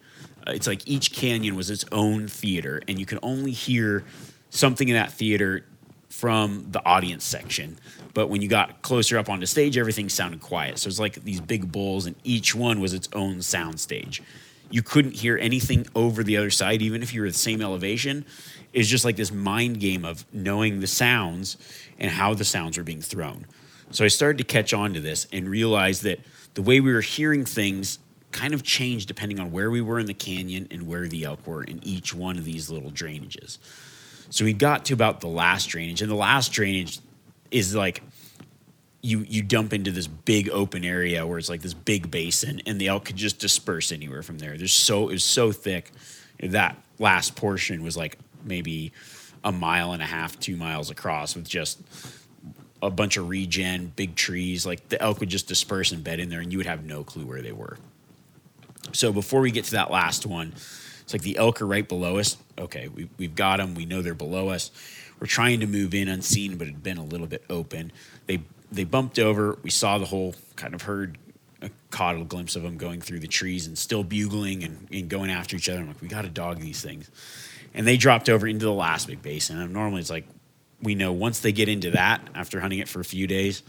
uh, 0.46 0.52
it's 0.52 0.66
like 0.66 0.86
each 0.86 1.12
canyon 1.12 1.54
was 1.54 1.70
its 1.70 1.84
own 1.92 2.26
theater 2.26 2.80
and 2.88 2.98
you 2.98 3.06
could 3.06 3.18
only 3.22 3.52
hear 3.52 4.04
something 4.50 4.88
in 4.88 4.94
that 4.94 5.12
theater 5.12 5.64
from 6.10 6.66
the 6.70 6.84
audience 6.84 7.24
section. 7.24 7.78
But 8.12 8.28
when 8.28 8.42
you 8.42 8.48
got 8.48 8.82
closer 8.82 9.16
up 9.16 9.30
on 9.30 9.40
the 9.40 9.46
stage, 9.46 9.78
everything 9.78 10.08
sounded 10.08 10.40
quiet. 10.40 10.78
So 10.78 10.88
it's 10.88 10.98
like 10.98 11.14
these 11.24 11.40
big 11.40 11.70
bowls, 11.70 12.04
and 12.06 12.16
each 12.24 12.54
one 12.54 12.80
was 12.80 12.92
its 12.92 13.08
own 13.14 13.40
sound 13.40 13.80
stage. 13.80 14.22
You 14.70 14.82
couldn't 14.82 15.14
hear 15.14 15.38
anything 15.38 15.86
over 15.94 16.22
the 16.22 16.36
other 16.36 16.50
side, 16.50 16.82
even 16.82 17.02
if 17.02 17.14
you 17.14 17.22
were 17.22 17.28
the 17.28 17.34
same 17.34 17.62
elevation. 17.62 18.26
It's 18.72 18.88
just 18.88 19.04
like 19.04 19.16
this 19.16 19.32
mind 19.32 19.80
game 19.80 20.04
of 20.04 20.24
knowing 20.32 20.80
the 20.80 20.86
sounds 20.86 21.56
and 21.98 22.10
how 22.10 22.34
the 22.34 22.44
sounds 22.44 22.76
were 22.76 22.84
being 22.84 23.00
thrown. 23.00 23.46
So 23.92 24.04
I 24.04 24.08
started 24.08 24.38
to 24.38 24.44
catch 24.44 24.72
on 24.74 24.94
to 24.94 25.00
this 25.00 25.26
and 25.32 25.48
realize 25.48 26.02
that 26.02 26.20
the 26.54 26.62
way 26.62 26.80
we 26.80 26.92
were 26.92 27.00
hearing 27.00 27.44
things 27.44 27.98
kind 28.32 28.54
of 28.54 28.62
changed 28.62 29.08
depending 29.08 29.40
on 29.40 29.50
where 29.50 29.70
we 29.70 29.80
were 29.80 29.98
in 29.98 30.06
the 30.06 30.14
canyon 30.14 30.68
and 30.70 30.86
where 30.86 31.08
the 31.08 31.24
elk 31.24 31.46
were 31.46 31.64
in 31.64 31.82
each 31.82 32.14
one 32.14 32.38
of 32.38 32.44
these 32.44 32.70
little 32.70 32.90
drainages. 32.90 33.58
So 34.30 34.44
we 34.44 34.52
got 34.52 34.84
to 34.86 34.94
about 34.94 35.20
the 35.20 35.26
last 35.26 35.66
drainage, 35.66 36.02
and 36.02 36.10
the 36.10 36.16
last 36.16 36.52
drainage 36.52 37.00
is 37.50 37.74
like 37.74 38.02
you 39.02 39.24
you 39.28 39.42
dump 39.42 39.72
into 39.72 39.90
this 39.90 40.06
big 40.06 40.48
open 40.50 40.84
area 40.84 41.26
where 41.26 41.38
it's 41.38 41.48
like 41.48 41.62
this 41.62 41.74
big 41.74 42.10
basin, 42.10 42.62
and 42.66 42.80
the 42.80 42.88
elk 42.88 43.06
could 43.06 43.16
just 43.16 43.40
disperse 43.40 43.90
anywhere 43.90 44.22
from 44.22 44.38
there. 44.38 44.56
There's 44.56 44.72
so 44.72 45.08
it 45.08 45.12
was 45.12 45.24
so 45.24 45.50
thick 45.50 45.90
that 46.40 46.76
last 46.98 47.34
portion 47.34 47.82
was 47.82 47.96
like 47.96 48.18
maybe 48.44 48.92
a 49.42 49.50
mile 49.50 49.92
and 49.92 50.02
a 50.02 50.06
half, 50.06 50.38
two 50.38 50.56
miles 50.56 50.90
across, 50.90 51.34
with 51.34 51.48
just 51.48 51.80
a 52.82 52.90
bunch 52.90 53.16
of 53.16 53.28
regen, 53.28 53.92
big 53.94 54.14
trees. 54.14 54.66
Like 54.66 54.88
the 54.88 55.00
elk 55.00 55.20
would 55.20 55.28
just 55.28 55.48
disperse 55.48 55.92
and 55.92 56.02
bed 56.02 56.20
in 56.20 56.28
there, 56.28 56.40
and 56.40 56.52
you 56.52 56.58
would 56.58 56.66
have 56.66 56.84
no 56.84 57.04
clue 57.04 57.24
where 57.24 57.42
they 57.42 57.52
were. 57.52 57.78
So 58.92 59.12
before 59.12 59.40
we 59.40 59.50
get 59.50 59.66
to 59.66 59.72
that 59.72 59.90
last 59.90 60.26
one, 60.26 60.52
it's 61.02 61.12
like 61.12 61.22
the 61.22 61.36
elk 61.36 61.60
are 61.62 61.66
right 61.66 61.86
below 61.86 62.18
us. 62.18 62.36
Okay, 62.58 62.88
we, 62.88 63.08
we've 63.18 63.34
got 63.34 63.58
them. 63.58 63.74
We 63.74 63.86
know 63.86 64.02
they're 64.02 64.14
below 64.14 64.48
us. 64.48 64.70
We're 65.20 65.26
trying 65.26 65.60
to 65.60 65.66
move 65.66 65.94
in 65.94 66.08
unseen, 66.08 66.56
but 66.56 66.66
it 66.66 66.72
had 66.72 66.82
been 66.82 66.96
a 66.96 67.04
little 67.04 67.26
bit 67.26 67.44
open. 67.50 67.92
They 68.26 68.42
they 68.72 68.84
bumped 68.84 69.18
over. 69.18 69.58
We 69.62 69.70
saw 69.70 69.98
the 69.98 70.06
whole 70.06 70.34
kind 70.56 70.74
of 70.74 70.82
herd, 70.82 71.18
caught 71.90 72.16
a 72.16 72.24
glimpse 72.24 72.56
of 72.56 72.62
them 72.62 72.76
going 72.76 73.00
through 73.00 73.20
the 73.20 73.28
trees 73.28 73.66
and 73.66 73.76
still 73.76 74.04
bugling 74.04 74.62
and, 74.62 74.86
and 74.92 75.08
going 75.08 75.30
after 75.30 75.56
each 75.56 75.68
other. 75.68 75.80
I'm 75.80 75.88
like, 75.88 76.00
we 76.00 76.08
got 76.08 76.22
to 76.22 76.28
dog 76.28 76.60
these 76.60 76.80
things. 76.80 77.10
And 77.74 77.86
they 77.86 77.96
dropped 77.96 78.28
over 78.28 78.46
into 78.46 78.64
the 78.64 78.72
last 78.72 79.06
big 79.06 79.22
basin. 79.22 79.60
And 79.60 79.72
normally 79.72 80.00
it's 80.00 80.10
like, 80.10 80.26
we 80.82 80.94
know 80.94 81.12
once 81.12 81.40
they 81.40 81.52
get 81.52 81.68
into 81.68 81.90
that 81.92 82.26
after 82.34 82.60
hunting 82.60 82.78
it 82.78 82.88
for 82.88 83.00
a 83.00 83.04
few 83.04 83.26
days, 83.26 83.62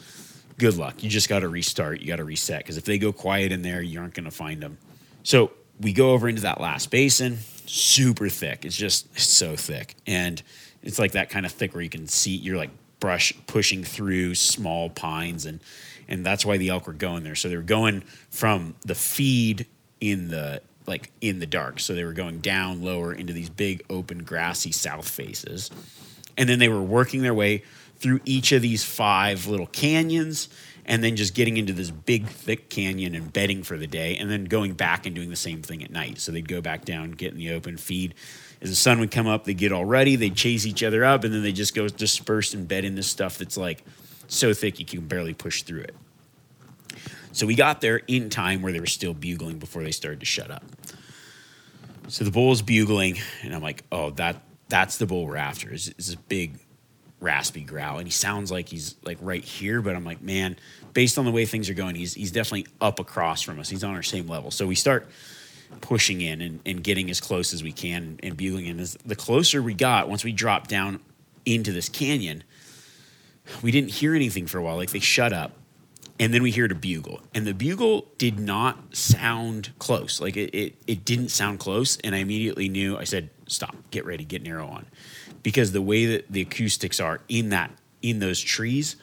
good 0.57 0.77
luck. 0.77 1.03
You 1.03 1.09
just 1.09 1.29
got 1.29 1.39
to 1.39 1.49
restart. 1.49 2.01
You 2.01 2.07
got 2.07 2.17
to 2.17 2.23
reset 2.23 2.59
because 2.59 2.77
if 2.77 2.85
they 2.85 2.97
go 2.97 3.11
quiet 3.11 3.51
in 3.51 3.61
there, 3.61 3.81
you 3.81 3.99
aren't 3.99 4.13
going 4.13 4.25
to 4.25 4.31
find 4.31 4.61
them. 4.61 4.77
So 5.23 5.51
we 5.79 5.93
go 5.93 6.11
over 6.11 6.29
into 6.29 6.43
that 6.43 6.61
last 6.61 6.91
basin, 6.91 7.39
super 7.65 8.29
thick. 8.29 8.65
It's 8.65 8.77
just 8.77 9.07
it's 9.13 9.27
so 9.27 9.55
thick. 9.55 9.95
And 10.07 10.41
it's 10.83 10.99
like 10.99 11.13
that 11.13 11.29
kind 11.29 11.45
of 11.45 11.51
thick 11.51 11.73
where 11.73 11.83
you 11.83 11.89
can 11.89 12.07
see 12.07 12.35
you're 12.35 12.57
like 12.57 12.71
brush 12.99 13.33
pushing 13.47 13.83
through 13.83 14.35
small 14.35 14.89
pines 14.89 15.45
and 15.45 15.59
and 16.07 16.25
that's 16.25 16.45
why 16.45 16.57
the 16.57 16.69
elk 16.69 16.87
were 16.87 16.93
going 16.93 17.23
there. 17.23 17.35
So 17.35 17.47
they 17.49 17.55
were 17.55 17.61
going 17.61 18.01
from 18.29 18.75
the 18.83 18.95
feed 18.95 19.65
in 20.01 20.27
the 20.27 20.61
like 20.85 21.11
in 21.21 21.39
the 21.39 21.45
dark. 21.45 21.79
So 21.79 21.93
they 21.93 22.03
were 22.03 22.13
going 22.13 22.39
down 22.39 22.83
lower 22.83 23.13
into 23.13 23.33
these 23.33 23.49
big 23.49 23.83
open 23.89 24.23
grassy 24.23 24.71
south 24.71 25.07
faces. 25.07 25.71
And 26.37 26.47
then 26.47 26.59
they 26.59 26.69
were 26.69 26.81
working 26.81 27.21
their 27.21 27.33
way 27.33 27.63
through 27.97 28.19
each 28.25 28.51
of 28.51 28.61
these 28.61 28.83
five 28.83 29.47
little 29.47 29.67
canyons 29.67 30.49
and 30.85 31.03
then 31.03 31.15
just 31.15 31.35
getting 31.35 31.57
into 31.57 31.73
this 31.73 31.91
big 31.91 32.27
thick 32.27 32.69
canyon 32.69 33.13
and 33.13 33.31
bedding 33.31 33.63
for 33.63 33.77
the 33.77 33.87
day 33.87 34.17
and 34.17 34.29
then 34.29 34.45
going 34.45 34.73
back 34.73 35.05
and 35.05 35.15
doing 35.15 35.29
the 35.29 35.35
same 35.35 35.61
thing 35.61 35.83
at 35.83 35.91
night. 35.91 36.19
So 36.19 36.31
they'd 36.31 36.47
go 36.47 36.61
back 36.61 36.85
down, 36.85 37.11
get 37.11 37.31
in 37.31 37.37
the 37.37 37.51
open, 37.51 37.77
feed, 37.77 38.15
as 38.61 38.69
the 38.69 38.75
sun 38.75 38.99
would 38.99 39.11
come 39.11 39.27
up, 39.27 39.45
they'd 39.45 39.57
get 39.57 39.71
all 39.71 39.85
ready, 39.85 40.15
they'd 40.15 40.35
chase 40.35 40.65
each 40.65 40.83
other 40.83 41.03
up, 41.03 41.23
and 41.23 41.33
then 41.33 41.41
they 41.43 41.51
just 41.51 41.73
go 41.73 41.87
disperse 41.87 42.53
and 42.53 42.67
bed 42.67 42.85
in 42.85 42.95
this 42.95 43.07
stuff 43.07 43.37
that's 43.37 43.57
like 43.57 43.83
so 44.27 44.53
thick 44.53 44.79
you 44.79 44.85
can 44.85 45.01
barely 45.07 45.33
push 45.33 45.63
through 45.63 45.81
it. 45.81 45.95
So 47.31 47.47
we 47.47 47.55
got 47.55 47.81
there 47.81 48.01
in 48.07 48.29
time 48.29 48.61
where 48.61 48.71
they 48.71 48.79
were 48.79 48.85
still 48.85 49.13
bugling 49.13 49.57
before 49.57 49.83
they 49.83 49.91
started 49.91 50.19
to 50.19 50.25
shut 50.25 50.51
up. 50.51 50.63
So 52.07 52.23
the 52.23 52.31
bull 52.31 52.51
is 52.51 52.61
bugling, 52.61 53.19
and 53.41 53.55
I'm 53.55 53.61
like, 53.61 53.83
oh, 53.91 54.11
that 54.11 54.41
that's 54.71 54.97
the 54.97 55.05
bull 55.05 55.27
we're 55.27 55.35
after. 55.35 55.71
It's 55.71 55.89
this 55.93 56.15
big, 56.15 56.57
raspy 57.19 57.61
growl, 57.61 57.99
and 57.99 58.07
he 58.07 58.11
sounds 58.11 58.51
like 58.51 58.69
he's 58.69 58.95
like 59.03 59.19
right 59.21 59.43
here, 59.43 59.81
but 59.81 59.95
I'm 59.95 60.03
like, 60.03 60.21
man, 60.21 60.55
based 60.93 61.19
on 61.19 61.25
the 61.25 61.31
way 61.31 61.45
things 61.45 61.69
are 61.69 61.75
going, 61.75 61.95
he's 61.95 62.15
he's 62.15 62.31
definitely 62.31 62.65
up 62.79 62.99
across 62.99 63.43
from 63.43 63.59
us. 63.59 63.69
He's 63.69 63.83
on 63.83 63.93
our 63.93 64.01
same 64.01 64.27
level. 64.27 64.49
So 64.49 64.65
we 64.65 64.75
start 64.75 65.07
pushing 65.81 66.21
in 66.21 66.41
and, 66.41 66.59
and 66.65 66.83
getting 66.83 67.09
as 67.09 67.21
close 67.21 67.53
as 67.53 67.63
we 67.63 67.71
can 67.71 68.19
and 68.23 68.35
bugling 68.35 68.65
in. 68.65 68.79
As 68.79 68.97
the 69.05 69.15
closer 69.15 69.61
we 69.61 69.73
got, 69.73 70.09
once 70.09 70.23
we 70.23 70.31
dropped 70.31 70.69
down 70.69 70.99
into 71.45 71.71
this 71.71 71.89
canyon, 71.89 72.43
we 73.61 73.71
didn't 73.71 73.91
hear 73.91 74.15
anything 74.15 74.47
for 74.47 74.57
a 74.57 74.63
while. 74.63 74.75
Like 74.77 74.91
they 74.91 74.99
shut 74.99 75.33
up. 75.33 75.53
And 76.19 76.33
then 76.33 76.43
we 76.43 76.51
heard 76.51 76.71
a 76.71 76.75
bugle. 76.75 77.21
And 77.33 77.47
the 77.47 77.53
bugle 77.53 78.07
did 78.19 78.37
not 78.37 78.95
sound 78.95 79.71
close. 79.79 80.21
Like 80.21 80.37
it, 80.37 80.53
it, 80.53 80.75
it 80.85 81.03
didn't 81.03 81.29
sound 81.29 81.59
close. 81.59 81.97
And 82.03 82.13
I 82.13 82.19
immediately 82.19 82.69
knew, 82.69 82.95
I 82.95 83.05
said, 83.05 83.31
stop, 83.51 83.75
get 83.91 84.05
ready, 84.05 84.23
get 84.23 84.41
an 84.41 84.47
arrow 84.47 84.67
on. 84.67 84.85
Because 85.43 85.71
the 85.71 85.81
way 85.81 86.05
that 86.05 86.31
the 86.31 86.41
acoustics 86.41 86.99
are 86.99 87.21
in 87.27 87.49
that, 87.49 87.71
in 88.01 88.19
those 88.19 88.39
trees, 88.39 88.95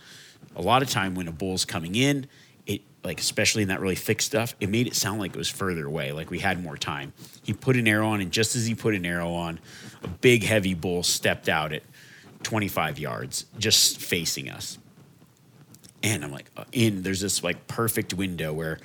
a 0.56 0.62
lot 0.62 0.82
of 0.82 0.90
time 0.90 1.14
when 1.14 1.28
a 1.28 1.32
bull's 1.32 1.64
coming 1.64 1.94
in, 1.94 2.26
it 2.66 2.82
like 3.04 3.20
especially 3.20 3.62
in 3.62 3.68
that 3.68 3.80
really 3.80 3.94
thick 3.94 4.20
stuff, 4.20 4.54
it 4.60 4.68
made 4.68 4.86
it 4.86 4.94
sound 4.94 5.20
like 5.20 5.34
it 5.34 5.38
was 5.38 5.48
further 5.48 5.86
away, 5.86 6.12
like 6.12 6.30
we 6.30 6.38
had 6.38 6.62
more 6.62 6.76
time. 6.76 7.12
He 7.44 7.52
put 7.52 7.76
an 7.76 7.86
arrow 7.86 8.08
on, 8.08 8.20
and 8.20 8.30
just 8.30 8.56
as 8.56 8.66
he 8.66 8.74
put 8.74 8.94
an 8.94 9.06
arrow 9.06 9.32
on, 9.32 9.60
a 10.02 10.08
big 10.08 10.42
heavy 10.42 10.74
bull 10.74 11.02
stepped 11.02 11.48
out 11.48 11.72
at 11.72 11.82
25 12.42 12.98
yards, 12.98 13.46
just 13.58 14.00
facing 14.00 14.50
us. 14.50 14.78
And 16.02 16.24
I'm 16.24 16.30
like, 16.30 16.50
uh, 16.56 16.64
in 16.72 17.02
there's 17.02 17.20
this 17.20 17.42
like 17.42 17.66
perfect 17.66 18.14
window 18.14 18.52
where 18.52 18.78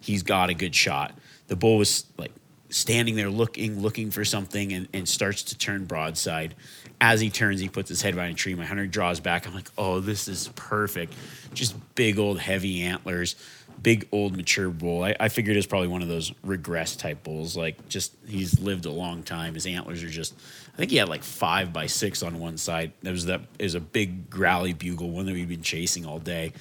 he's 0.00 0.22
got 0.22 0.50
a 0.50 0.54
good 0.54 0.74
shot. 0.74 1.16
The 1.48 1.56
bull 1.56 1.78
was 1.78 2.04
like 2.16 2.32
standing 2.70 3.16
there 3.16 3.30
looking, 3.30 3.80
looking 3.80 4.10
for 4.10 4.24
something, 4.24 4.72
and, 4.72 4.88
and 4.92 5.08
starts 5.08 5.42
to 5.44 5.58
turn 5.58 5.84
broadside. 5.84 6.54
As 7.00 7.20
he 7.20 7.30
turns, 7.30 7.60
he 7.60 7.68
puts 7.68 7.88
his 7.88 8.02
head 8.02 8.14
behind 8.14 8.34
a 8.34 8.36
tree. 8.36 8.54
My 8.54 8.64
hunter 8.64 8.86
draws 8.86 9.20
back. 9.20 9.46
I'm 9.46 9.54
like, 9.54 9.70
oh, 9.78 10.00
this 10.00 10.28
is 10.28 10.48
perfect. 10.54 11.14
Just 11.54 11.76
big 11.94 12.18
old 12.18 12.38
heavy 12.38 12.82
antlers 12.82 13.36
big 13.82 14.08
old 14.12 14.36
mature 14.36 14.70
bull. 14.70 15.02
I, 15.04 15.16
I 15.18 15.28
figured 15.28 15.56
it's 15.56 15.66
probably 15.66 15.88
one 15.88 16.02
of 16.02 16.08
those 16.08 16.32
regress 16.42 16.96
type 16.96 17.22
bulls. 17.22 17.56
Like 17.56 17.88
just 17.88 18.14
he's 18.26 18.60
lived 18.60 18.86
a 18.86 18.90
long 18.90 19.22
time. 19.22 19.54
His 19.54 19.66
antlers 19.66 20.02
are 20.02 20.08
just. 20.08 20.34
I 20.72 20.76
think 20.76 20.90
he 20.90 20.96
had 20.96 21.08
like 21.08 21.22
five 21.22 21.72
by 21.72 21.86
six 21.86 22.22
on 22.22 22.38
one 22.38 22.56
side. 22.56 22.92
That 23.02 23.12
was 23.12 23.26
that 23.26 23.42
is 23.58 23.74
a 23.74 23.80
big 23.80 24.30
growly 24.30 24.72
bugle, 24.72 25.10
one 25.10 25.26
that 25.26 25.32
we've 25.32 25.48
been 25.48 25.62
chasing 25.62 26.06
all 26.06 26.18
day. 26.18 26.52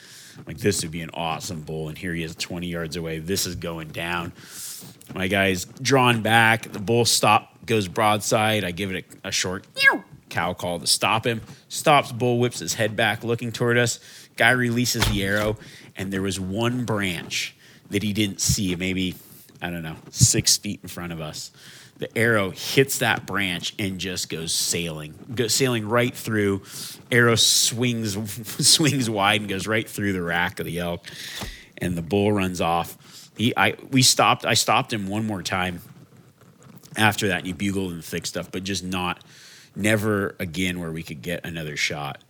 Like 0.46 0.58
this 0.58 0.82
would 0.84 0.92
be 0.92 1.02
an 1.02 1.12
awesome 1.14 1.62
bull, 1.62 1.90
and 1.90 1.98
here 1.98 2.14
he 2.14 2.24
is 2.24 2.36
20 2.36 2.68
yards 2.68 2.96
away. 2.96 3.20
This 3.20 3.46
is 3.46 3.56
going 3.56 3.90
down. 3.90 4.34
My 5.14 5.28
guy's 5.28 5.66
drawn 5.66 6.22
back. 6.22 6.72
The 6.72 6.80
bull 6.80 7.06
stop 7.06 7.66
goes 7.66 7.88
broadside. 7.88 8.64
I 8.64 8.72
give 8.72 8.92
it 8.92 9.06
a, 9.24 9.30
a 9.30 9.32
short 9.32 9.66
cow 10.30 10.54
call 10.54 10.80
to 10.80 10.88
stop 10.88 11.26
him. 11.26 11.42
Stops. 11.68 12.12
Bull 12.12 12.40
whips 12.40 12.60
his 12.60 12.74
head 12.74 12.96
back, 12.96 13.24
looking 13.24 13.52
toward 13.52 13.78
us. 13.78 14.00
Guy 14.38 14.52
releases 14.52 15.06
the 15.06 15.24
arrow, 15.24 15.58
and 15.98 16.14
there 16.14 16.22
was 16.22 16.40
one 16.40 16.86
branch 16.86 17.56
that 17.90 18.04
he 18.04 18.14
didn't 18.14 18.40
see, 18.40 18.76
maybe, 18.76 19.16
I 19.62 19.70
don't 19.70 19.84
know, 19.84 19.98
six 20.12 20.58
feet 20.58 20.80
in 20.82 20.90
front 20.90 21.12
of 21.12 21.20
us. 21.20 21.52
The 21.98 22.18
arrow 22.18 22.52
hits 22.52 23.00
that 23.00 23.26
branch 23.26 23.76
and 23.78 24.00
just 24.00 24.30
goes 24.30 24.54
sailing, 24.54 25.16
goes 25.36 25.54
sailing 25.54 25.88
right 25.88 26.16
through. 26.16 26.62
Arrow 27.12 27.36
swings 27.36 28.16
swings 28.66 29.10
wide 29.10 29.42
and 29.42 29.50
goes 29.50 29.68
right 29.68 29.88
through 29.88 30.14
the 30.14 30.22
rack 30.22 30.62
of 30.62 30.66
the 30.66 30.80
elk, 30.80 31.06
and 31.78 31.98
the 31.98 32.02
bull 32.02 32.32
runs 32.32 32.62
off. 32.62 32.98
He, 33.40 33.54
I, 33.56 33.76
we 33.90 34.02
stopped. 34.04 34.46
I 34.46 34.54
stopped 34.54 34.92
him 34.92 35.08
one 35.08 35.26
more 35.26 35.42
time. 35.42 35.82
After 36.98 37.30
that, 37.30 37.38
and 37.38 37.48
he 37.48 37.54
bugled 37.54 37.94
and 37.94 38.04
thick 38.04 38.26
stuff, 38.26 38.52
but 38.52 38.64
just 38.64 38.84
not, 38.84 39.24
never 39.76 40.36
again 40.40 40.80
where 40.80 40.92
we 40.92 41.04
could 41.04 41.22
get 41.22 41.46
another 41.46 41.78
shot. 41.78 42.22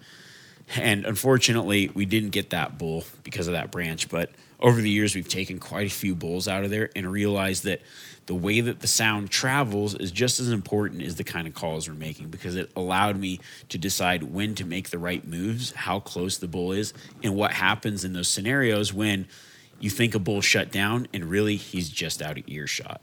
And 0.76 1.06
unfortunately, 1.06 1.90
we 1.96 2.06
didn't 2.06 2.30
get 2.30 2.52
that 2.52 2.78
bull 2.78 3.06
because 3.24 3.48
of 3.48 3.54
that 3.54 3.72
branch. 3.72 4.10
But 4.10 4.30
over 4.60 4.80
the 4.80 4.90
years, 4.90 5.16
we've 5.16 5.28
taken 5.28 5.58
quite 5.58 5.88
a 5.88 5.90
few 5.90 6.14
bulls 6.14 6.48
out 6.48 6.64
of 6.64 6.70
there 6.70 6.92
and 6.96 7.12
realized 7.12 7.64
that 7.64 7.82
the 8.28 8.36
way 8.36 8.62
that 8.62 8.82
the 8.82 8.88
sound 8.88 9.32
travels 9.32 9.96
is 9.96 10.12
just 10.12 10.40
as 10.40 10.50
important 10.50 11.02
as 11.02 11.16
the 11.16 11.24
kind 11.24 11.48
of 11.48 11.56
calls 11.56 11.88
we're 11.88 11.96
making 11.96 12.28
because 12.30 12.56
it 12.56 12.70
allowed 12.76 13.18
me 13.18 13.40
to 13.70 13.80
decide 13.80 14.22
when 14.22 14.54
to 14.54 14.66
make 14.66 14.92
the 14.92 15.00
right 15.00 15.26
moves, 15.26 15.72
how 15.72 16.00
close 16.00 16.38
the 16.38 16.48
bull 16.48 16.72
is, 16.72 16.94
and 17.24 17.34
what 17.34 17.54
happens 17.54 18.06
in 18.06 18.14
those 18.14 18.28
scenarios 18.28 18.94
when 18.94 19.26
you 19.80 19.90
think 19.90 20.16
a 20.16 20.20
bull 20.20 20.42
shut 20.42 20.72
down 20.72 21.08
and 21.14 21.26
really 21.26 21.56
he's 21.56 21.90
just 21.90 22.22
out 22.22 22.38
of 22.38 22.48
earshot 22.48 23.02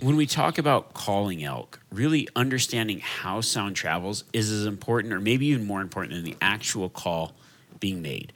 when 0.00 0.16
we 0.16 0.26
talk 0.26 0.58
about 0.58 0.94
calling 0.94 1.44
elk, 1.44 1.80
really 1.90 2.26
understanding 2.34 3.00
how 3.00 3.40
sound 3.40 3.76
travels 3.76 4.24
is 4.32 4.50
as 4.50 4.66
important, 4.66 5.12
or 5.12 5.20
maybe 5.20 5.46
even 5.46 5.66
more 5.66 5.80
important, 5.80 6.14
than 6.14 6.24
the 6.24 6.36
actual 6.40 6.88
call 6.88 7.32
being 7.78 8.00
made. 8.00 8.32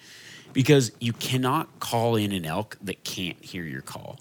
Because 0.52 0.92
you 1.00 1.12
cannot 1.12 1.80
call 1.80 2.16
in 2.16 2.32
an 2.32 2.44
elk 2.44 2.76
that 2.82 3.02
can't 3.02 3.42
hear 3.42 3.64
your 3.64 3.82
call. 3.82 4.18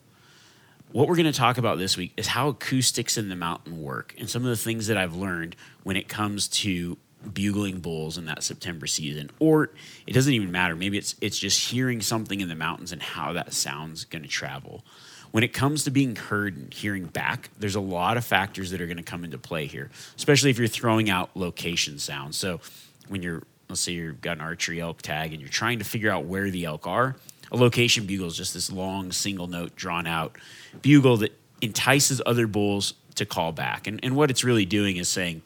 what 0.92 1.08
we're 1.08 1.16
going 1.16 1.26
to 1.26 1.32
talk 1.32 1.58
about 1.58 1.80
this 1.80 1.98
week 1.98 2.14
is 2.18 2.28
how 2.28 2.50
acoustics 2.50 3.18
in 3.18 3.28
the 3.28 3.36
mountain 3.36 3.82
work 3.82 4.14
and 4.20 4.30
some 4.30 4.44
of 4.44 4.50
the 4.50 4.56
things 4.56 4.86
that 4.88 4.96
I've 4.96 5.16
learned 5.16 5.56
when 5.82 5.98
it 5.98 6.08
comes 6.08 6.48
to 6.50 6.98
bugling 7.34 7.80
bulls 7.80 8.18
in 8.18 8.26
that 8.26 8.44
September 8.44 8.88
season. 8.88 9.30
Or 9.40 9.70
it 10.08 10.14
doesn't 10.14 10.34
even 10.34 10.52
matter. 10.52 10.76
Maybe 10.76 10.98
it's 10.98 11.16
it's 11.22 11.38
just 11.38 11.70
hearing 11.70 12.02
something 12.02 12.42
in 12.42 12.50
the 12.50 12.56
mountains 12.56 12.92
and 12.92 13.02
how 13.02 13.34
that 13.34 13.54
sound's 13.54 14.06
going 14.06 14.24
to 14.24 14.30
travel. 14.30 14.84
When 15.32 15.44
it 15.44 15.54
comes 15.54 15.84
to 15.86 15.92
being 15.92 16.16
heard 16.16 16.56
and 16.56 16.74
hearing 16.74 17.06
back, 17.06 17.50
there's 17.58 17.76
a 17.76 17.82
lot 17.82 18.18
of 18.18 18.26
factors 18.26 18.70
that 18.70 18.82
are 18.82 18.86
going 18.86 18.98
to 18.98 19.04
come 19.04 19.24
into 19.24 19.40
play 19.40 19.66
here, 19.66 19.90
especially 20.16 20.52
if 20.52 20.60
you're 20.60 20.68
throwing 20.68 21.10
out 21.10 21.32
location 21.36 21.98
sounds. 21.98 22.38
So 22.38 22.60
when 23.08 23.24
you're 23.24 23.44
let's 23.70 23.82
say 23.82 23.94
you've 23.94 24.22
got 24.22 24.38
an 24.38 24.42
archery 24.42 24.80
elk 24.80 25.02
tag 25.02 25.32
and 25.32 25.42
you're 25.42 25.50
trying 25.50 25.80
to 25.80 25.86
figure 25.86 26.12
out 26.12 26.26
where 26.26 26.52
the 26.52 26.66
elk 26.66 26.86
are, 26.86 27.16
a 27.52 27.58
location 27.58 28.06
bugle 28.06 28.28
is 28.28 28.38
just 28.38 28.54
this 28.54 28.72
long 28.72 29.12
single 29.12 29.48
note 29.48 29.76
drawn 29.76 30.06
out 30.06 30.38
bugle 30.82 31.18
that 31.18 31.32
entices 31.62 32.22
other 32.26 32.46
bulls 32.46 32.94
to 33.16 33.26
call 33.26 33.52
back. 33.52 33.88
And, 33.88 34.00
and 34.04 34.16
what 34.16 34.30
it's 34.30 34.44
really 34.44 34.66
doing 34.66 34.98
is 34.98 35.08
saying, 35.08 35.42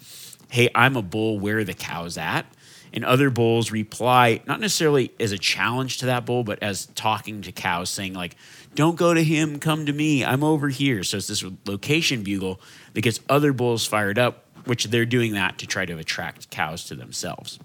hey, 0.50 0.70
I'm 0.74 0.96
a 0.96 1.02
bull 1.02 1.40
where 1.40 1.64
the 1.64 1.74
cow's 1.74 2.18
at. 2.18 2.46
And 2.94 3.04
other 3.04 3.30
bulls 3.30 3.70
reply, 3.70 4.40
not 4.48 4.62
necessarily 4.62 5.12
as 5.20 5.34
a 5.34 5.38
challenge 5.38 5.98
to 6.00 6.06
that 6.06 6.26
bull, 6.26 6.44
but 6.44 6.64
as 6.64 6.86
talking 6.96 7.42
to 7.42 7.52
cows, 7.52 7.90
saying, 7.90 8.14
like, 8.14 8.38
don't 8.76 8.96
go 8.96 9.14
to 9.14 9.24
him, 9.24 9.60
come 9.60 9.86
to 9.86 9.94
me, 9.94 10.24
I'm 10.24 10.44
over 10.44 10.70
here. 10.70 11.04
So 11.04 11.18
it's 11.18 11.28
this 11.28 11.44
location 11.66 12.24
bugle 12.24 12.62
that 12.94 13.02
gets 13.02 13.20
other 13.28 13.52
bulls 13.52 13.86
fired 13.86 14.18
up, 14.18 14.46
which 14.66 14.86
they're 14.86 15.06
doing 15.06 15.34
that 15.34 15.58
to 15.60 15.68
try 15.68 15.86
to 15.86 15.98
attract 15.98 16.50
cows 16.50 16.86
to 16.86 16.96
themselves. 16.96 17.60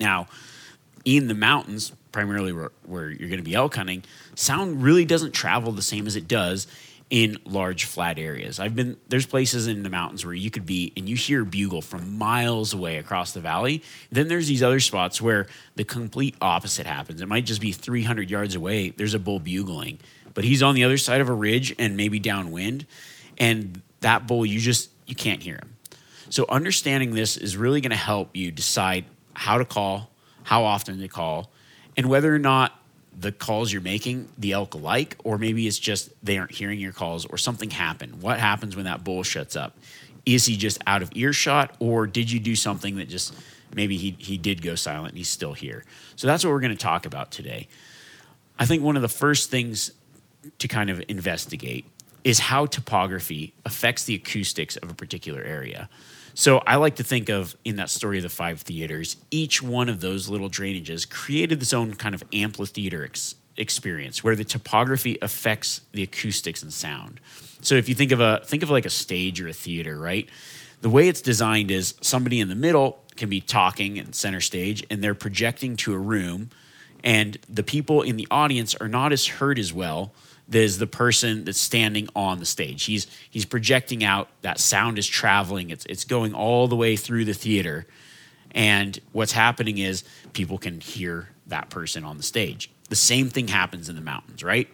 Now, 0.00 0.26
in 1.04 1.28
the 1.28 1.34
mountains, 1.34 1.92
primarily 2.10 2.52
where, 2.52 2.72
where 2.86 3.10
you're 3.10 3.28
going 3.28 3.38
to 3.38 3.44
be 3.44 3.54
elk 3.54 3.74
hunting, 3.74 4.04
sound 4.34 4.82
really 4.82 5.04
doesn't 5.04 5.32
travel 5.32 5.70
the 5.70 5.82
same 5.82 6.06
as 6.06 6.16
it 6.16 6.26
does 6.26 6.66
in 7.10 7.38
large 7.44 7.84
flat 7.84 8.18
areas. 8.18 8.58
I've 8.58 8.74
been 8.74 8.96
there's 9.08 9.26
places 9.26 9.66
in 9.66 9.82
the 9.82 9.90
mountains 9.90 10.24
where 10.24 10.34
you 10.34 10.50
could 10.50 10.66
be 10.66 10.92
and 10.96 11.08
you 11.08 11.16
hear 11.16 11.44
bugle 11.44 11.82
from 11.82 12.16
miles 12.18 12.72
away 12.72 12.96
across 12.96 13.32
the 13.32 13.40
valley. 13.40 13.82
Then 14.10 14.28
there's 14.28 14.48
these 14.48 14.62
other 14.62 14.80
spots 14.80 15.20
where 15.20 15.46
the 15.76 15.84
complete 15.84 16.34
opposite 16.40 16.86
happens. 16.86 17.20
It 17.20 17.28
might 17.28 17.44
just 17.44 17.60
be 17.60 17.72
300 17.72 18.30
yards 18.30 18.54
away. 18.54 18.90
There's 18.90 19.14
a 19.14 19.18
bull 19.18 19.38
bugling, 19.38 20.00
but 20.32 20.44
he's 20.44 20.62
on 20.62 20.74
the 20.74 20.84
other 20.84 20.98
side 20.98 21.20
of 21.20 21.28
a 21.28 21.34
ridge 21.34 21.74
and 21.78 21.96
maybe 21.96 22.18
downwind, 22.18 22.86
and 23.38 23.82
that 24.00 24.26
bull 24.26 24.46
you 24.46 24.58
just 24.58 24.90
you 25.06 25.14
can't 25.14 25.42
hear 25.42 25.56
him. 25.56 25.76
So 26.30 26.46
understanding 26.48 27.14
this 27.14 27.36
is 27.36 27.56
really 27.56 27.80
going 27.80 27.90
to 27.90 27.96
help 27.96 28.34
you 28.34 28.50
decide 28.50 29.04
how 29.34 29.58
to 29.58 29.64
call, 29.64 30.10
how 30.42 30.64
often 30.64 30.98
to 30.98 31.08
call, 31.08 31.52
and 31.96 32.08
whether 32.08 32.34
or 32.34 32.38
not 32.38 32.72
the 33.18 33.32
calls 33.32 33.72
you're 33.72 33.82
making 33.82 34.28
the 34.38 34.52
elk 34.52 34.74
like, 34.74 35.16
or 35.24 35.38
maybe 35.38 35.66
it's 35.66 35.78
just 35.78 36.10
they 36.24 36.38
aren't 36.38 36.52
hearing 36.52 36.80
your 36.80 36.92
calls 36.92 37.24
or 37.26 37.38
something 37.38 37.70
happened. 37.70 38.22
What 38.22 38.40
happens 38.40 38.76
when 38.76 38.84
that 38.86 39.04
bull 39.04 39.22
shuts 39.22 39.56
up? 39.56 39.76
Is 40.26 40.46
he 40.46 40.56
just 40.56 40.78
out 40.86 41.02
of 41.02 41.10
earshot, 41.14 41.76
or 41.78 42.06
did 42.06 42.30
you 42.30 42.40
do 42.40 42.56
something 42.56 42.96
that 42.96 43.08
just 43.08 43.34
maybe 43.74 43.96
he, 43.96 44.16
he 44.18 44.38
did 44.38 44.62
go 44.62 44.74
silent 44.74 45.10
and 45.10 45.18
he's 45.18 45.28
still 45.28 45.52
here? 45.52 45.84
So 46.16 46.26
that's 46.26 46.44
what 46.44 46.50
we're 46.50 46.60
going 46.60 46.76
to 46.76 46.82
talk 46.82 47.06
about 47.06 47.30
today. 47.30 47.68
I 48.58 48.66
think 48.66 48.82
one 48.82 48.96
of 48.96 49.02
the 49.02 49.08
first 49.08 49.50
things 49.50 49.90
to 50.58 50.68
kind 50.68 50.90
of 50.90 51.02
investigate 51.08 51.86
is 52.22 52.38
how 52.38 52.66
topography 52.66 53.52
affects 53.66 54.04
the 54.04 54.14
acoustics 54.14 54.76
of 54.76 54.90
a 54.90 54.94
particular 54.94 55.42
area. 55.42 55.88
So 56.34 56.58
I 56.66 56.76
like 56.76 56.96
to 56.96 57.04
think 57.04 57.28
of 57.28 57.56
in 57.64 57.76
that 57.76 57.90
story 57.90 58.18
of 58.18 58.24
the 58.24 58.28
five 58.28 58.60
theaters, 58.60 59.16
each 59.30 59.62
one 59.62 59.88
of 59.88 60.00
those 60.00 60.28
little 60.28 60.50
drainages 60.50 61.08
created 61.08 61.62
its 61.62 61.72
own 61.72 61.94
kind 61.94 62.14
of 62.14 62.24
amphitheater 62.32 63.04
ex- 63.04 63.36
experience 63.56 64.24
where 64.24 64.34
the 64.34 64.44
topography 64.44 65.16
affects 65.22 65.80
the 65.92 66.02
acoustics 66.02 66.62
and 66.62 66.72
sound. 66.72 67.20
So 67.60 67.76
if 67.76 67.88
you 67.88 67.94
think 67.94 68.10
of 68.10 68.20
a 68.20 68.40
think 68.44 68.64
of 68.64 68.70
like 68.70 68.84
a 68.84 68.90
stage 68.90 69.40
or 69.40 69.48
a 69.48 69.52
theater, 69.52 69.96
right? 69.96 70.28
The 70.80 70.90
way 70.90 71.08
it's 71.08 71.22
designed 71.22 71.70
is 71.70 71.94
somebody 72.00 72.40
in 72.40 72.48
the 72.48 72.56
middle 72.56 72.98
can 73.16 73.28
be 73.28 73.40
talking 73.40 73.96
in 73.96 74.12
center 74.12 74.40
stage 74.40 74.84
and 74.90 75.02
they're 75.02 75.14
projecting 75.14 75.76
to 75.76 75.94
a 75.94 75.98
room 75.98 76.50
and 77.04 77.38
the 77.48 77.62
people 77.62 78.00
in 78.02 78.16
the 78.16 78.26
audience 78.30 78.74
are 78.74 78.88
not 78.88 79.12
as 79.12 79.26
heard 79.26 79.58
as 79.58 79.72
well 79.72 80.12
as 80.52 80.78
the 80.78 80.86
person 80.86 81.44
that's 81.44 81.60
standing 81.60 82.08
on 82.16 82.38
the 82.38 82.46
stage. 82.46 82.84
He's 82.84 83.06
he's 83.30 83.44
projecting 83.44 84.02
out. 84.02 84.28
That 84.40 84.58
sound 84.58 84.98
is 84.98 85.06
traveling. 85.06 85.70
It's 85.70 85.84
it's 85.86 86.04
going 86.04 86.34
all 86.34 86.66
the 86.66 86.76
way 86.76 86.96
through 86.96 87.26
the 87.26 87.34
theater, 87.34 87.86
and 88.52 88.98
what's 89.12 89.32
happening 89.32 89.78
is 89.78 90.02
people 90.32 90.58
can 90.58 90.80
hear 90.80 91.28
that 91.46 91.68
person 91.68 92.04
on 92.04 92.16
the 92.16 92.22
stage. 92.22 92.70
The 92.88 92.96
same 92.96 93.28
thing 93.28 93.48
happens 93.48 93.88
in 93.88 93.96
the 93.96 94.02
mountains, 94.02 94.42
right? 94.42 94.68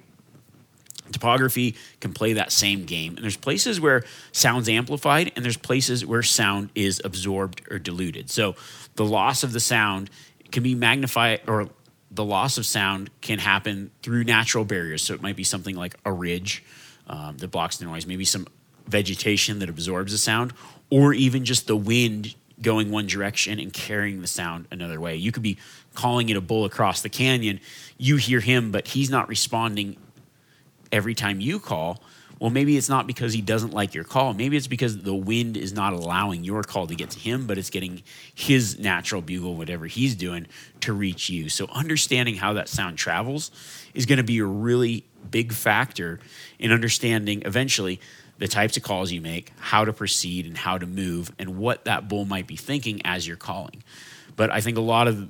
Topography 1.13 1.75
can 1.99 2.13
play 2.13 2.35
that 2.35 2.53
same 2.53 2.85
game, 2.85 3.17
and 3.17 3.25
there's 3.25 3.37
places 3.37 3.81
where 3.81 4.05
sound's 4.31 4.69
amplified, 4.69 5.33
and 5.35 5.45
there's 5.45 5.57
places 5.57 6.07
where 6.07 6.23
sound 6.23 6.71
is 6.77 7.03
absorbed 7.05 7.63
or 7.69 7.81
diluted. 7.81 8.31
So 8.31 8.55
the 8.95 9.05
loss 9.05 9.43
of 9.43 9.53
the 9.53 9.59
sound 9.59 10.11
can 10.53 10.63
be 10.63 10.77
magnified 10.77 11.41
or 11.49 11.69
the 12.11 12.25
loss 12.25 12.59
of 12.59 12.67
sound 12.67 13.11
can 13.21 13.39
happen 13.39 13.91
through 14.03 14.25
natural 14.25 14.65
barriers. 14.65 15.03
So 15.03 15.15
it 15.15 15.23
might 15.23 15.37
be 15.37 15.45
something 15.45 15.77
like 15.77 15.95
a 16.05 16.13
ridge 16.13 16.65
um, 17.07 17.37
that 17.39 17.49
blocks 17.49 17.77
the 17.79 17.85
noise, 17.85 18.07
maybe 18.07 18.25
some 18.25 18.47
vegetation 18.87 19.61
that 19.61 19.69
absorbs 19.69 20.13
the 20.13 20.19
sound, 20.19 20.53
or 20.91 21.13
even 21.15 21.45
just 21.45 21.67
the 21.67 21.77
wind 21.77 22.35
going 22.61 22.91
one 22.91 23.07
direction 23.07 23.59
and 23.59 23.73
carrying 23.73 24.21
the 24.21 24.27
sound 24.27 24.67
another 24.71 25.01
way. 25.01 25.17
You 25.17 25.33
could 25.33 25.43
be 25.43 25.57
calling 25.95 26.29
it 26.29 26.37
a 26.37 26.41
bull 26.41 26.65
across 26.65 27.01
the 27.01 27.09
canyon. 27.09 27.61
You 27.97 28.17
hear 28.17 28.41
him, 28.41 28.71
but 28.71 28.89
he's 28.89 29.11
not 29.11 29.29
responding 29.29 29.97
every 30.93 31.15
time 31.15 31.41
you 31.41 31.59
call. 31.59 32.03
Well, 32.41 32.49
maybe 32.49 32.79
it's 32.79 32.89
not 32.89 33.07
because 33.07 33.35
he 33.35 33.43
doesn't 33.43 33.75
like 33.75 33.95
your 33.95 34.03
call. 34.03 34.33
Maybe 34.33 34.57
it's 34.57 34.67
because 34.67 35.03
the 35.03 35.15
wind 35.15 35.59
is 35.59 35.75
not 35.75 35.93
allowing 35.93 36.43
your 36.43 36.63
call 36.63 36.87
to 36.87 36.95
get 36.95 37.11
to 37.11 37.19
him, 37.19 37.47
but 37.47 37.59
it's 37.59 37.69
getting 37.69 38.03
his 38.35 38.79
natural 38.79 39.21
bugle, 39.21 39.57
whatever 39.57 39.87
he's 39.87 40.15
doing, 40.15 40.47
to 40.81 40.95
reach 40.95 41.29
you. 41.29 41.51
So, 41.51 41.69
understanding 41.71 42.37
how 42.37 42.55
that 42.55 42.71
sound 42.71 42.97
travels 42.97 43.51
is 43.93 44.07
going 44.07 44.17
to 44.17 44.25
be 44.25 44.39
a 44.39 44.47
really 44.47 45.05
big 45.31 45.53
factor 45.53 46.19
in 46.59 46.73
understanding 46.73 47.43
eventually 47.45 48.01
the 48.39 48.49
types 48.49 48.75
of 48.79 48.83
calls 48.83 49.13
you 49.13 49.21
make, 49.21 49.53
how 49.59 49.85
to 49.85 49.93
proceed, 49.93 50.47
and 50.47 50.57
how 50.57 50.79
to 50.79 50.87
move, 50.87 51.31
and 51.39 51.59
what 51.59 51.85
that 51.85 52.09
bull 52.09 52.25
might 52.25 52.47
be 52.47 52.57
thinking 52.57 53.03
as 53.05 53.29
you're 53.29 53.37
calling. 53.37 53.85
But 54.35 54.51
I 54.51 54.63
think 54.63 54.79
a 54.79 54.81
lot 54.81 55.09
of 55.09 55.29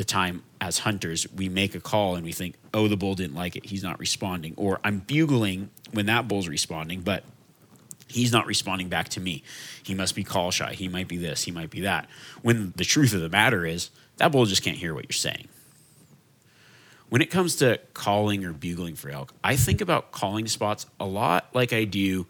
the 0.00 0.04
time 0.04 0.42
as 0.62 0.78
hunters, 0.78 1.30
we 1.36 1.50
make 1.50 1.74
a 1.74 1.80
call 1.80 2.14
and 2.14 2.24
we 2.24 2.32
think, 2.32 2.54
oh, 2.72 2.88
the 2.88 2.96
bull 2.96 3.14
didn't 3.14 3.34
like 3.34 3.54
it. 3.54 3.66
He's 3.66 3.82
not 3.82 3.98
responding. 3.98 4.54
Or 4.56 4.80
I'm 4.82 5.00
bugling 5.00 5.68
when 5.92 6.06
that 6.06 6.26
bull's 6.26 6.48
responding, 6.48 7.02
but 7.02 7.22
he's 8.08 8.32
not 8.32 8.46
responding 8.46 8.88
back 8.88 9.10
to 9.10 9.20
me. 9.20 9.42
He 9.82 9.94
must 9.94 10.14
be 10.14 10.24
call 10.24 10.52
shy. 10.52 10.72
He 10.72 10.88
might 10.88 11.06
be 11.06 11.18
this. 11.18 11.44
He 11.44 11.50
might 11.50 11.68
be 11.68 11.82
that. 11.82 12.08
When 12.40 12.72
the 12.76 12.84
truth 12.86 13.12
of 13.12 13.20
the 13.20 13.28
matter 13.28 13.66
is, 13.66 13.90
that 14.16 14.32
bull 14.32 14.46
just 14.46 14.62
can't 14.62 14.78
hear 14.78 14.94
what 14.94 15.04
you're 15.04 15.12
saying. 15.12 15.48
When 17.10 17.20
it 17.20 17.30
comes 17.30 17.56
to 17.56 17.78
calling 17.92 18.42
or 18.46 18.54
bugling 18.54 18.94
for 18.94 19.10
elk, 19.10 19.34
I 19.44 19.56
think 19.56 19.82
about 19.82 20.12
calling 20.12 20.46
spots 20.46 20.86
a 20.98 21.04
lot 21.04 21.50
like 21.52 21.74
I 21.74 21.84
do 21.84 22.26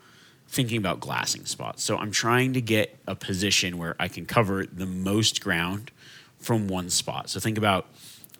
thinking 0.48 0.78
about 0.78 0.98
glassing 0.98 1.46
spots. 1.46 1.85
So 1.85 1.96
I'm 1.96 2.11
trying 2.11 2.54
to 2.54 2.61
get 2.61 2.98
a 3.06 3.14
position 3.14 3.78
where 3.78 3.94
I 4.00 4.09
can 4.09 4.26
cover 4.26 4.66
the 4.66 4.87
most 4.87 5.40
ground 5.40 5.92
from 6.40 6.68
one 6.68 6.90
spot. 6.90 7.31
So 7.31 7.40
think 7.40 7.59
about 7.59 7.87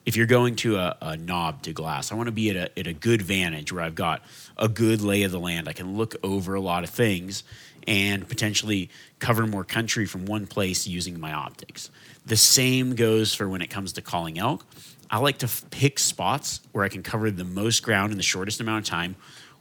if 0.06 0.16
you're 0.16 0.26
going 0.26 0.56
to 0.56 0.76
a, 0.76 0.96
a 1.00 1.16
knob 1.16 1.62
to 1.62 1.72
glass, 1.72 2.10
I 2.10 2.14
want 2.14 2.26
to 2.28 2.32
be 2.32 2.50
at 2.50 2.56
a, 2.56 2.78
at 2.78 2.86
a 2.86 2.92
good 2.92 3.22
vantage 3.22 3.72
where 3.72 3.84
I've 3.84 3.94
got 3.94 4.22
a 4.56 4.68
good 4.68 5.02
lay 5.02 5.22
of 5.22 5.30
the 5.30 5.40
land. 5.40 5.68
I 5.68 5.72
can 5.72 5.96
look 5.96 6.16
over 6.22 6.54
a 6.54 6.60
lot 6.60 6.84
of 6.84 6.90
things 6.90 7.44
and 7.86 8.28
potentially 8.28 8.90
cover 9.18 9.46
more 9.46 9.64
country 9.64 10.06
from 10.06 10.26
one 10.26 10.46
place 10.46 10.86
using 10.86 11.18
my 11.20 11.32
optics. 11.32 11.90
The 12.26 12.36
same 12.36 12.94
goes 12.94 13.34
for 13.34 13.48
when 13.48 13.62
it 13.62 13.70
comes 13.70 13.92
to 13.94 14.02
calling 14.02 14.38
elk. 14.38 14.64
I 15.10 15.18
like 15.18 15.38
to 15.38 15.46
f- 15.46 15.64
pick 15.70 15.98
spots 15.98 16.60
where 16.72 16.84
I 16.84 16.88
can 16.88 17.02
cover 17.02 17.30
the 17.30 17.44
most 17.44 17.82
ground 17.82 18.12
in 18.12 18.16
the 18.16 18.22
shortest 18.22 18.60
amount 18.60 18.86
of 18.86 18.90
time 18.90 19.16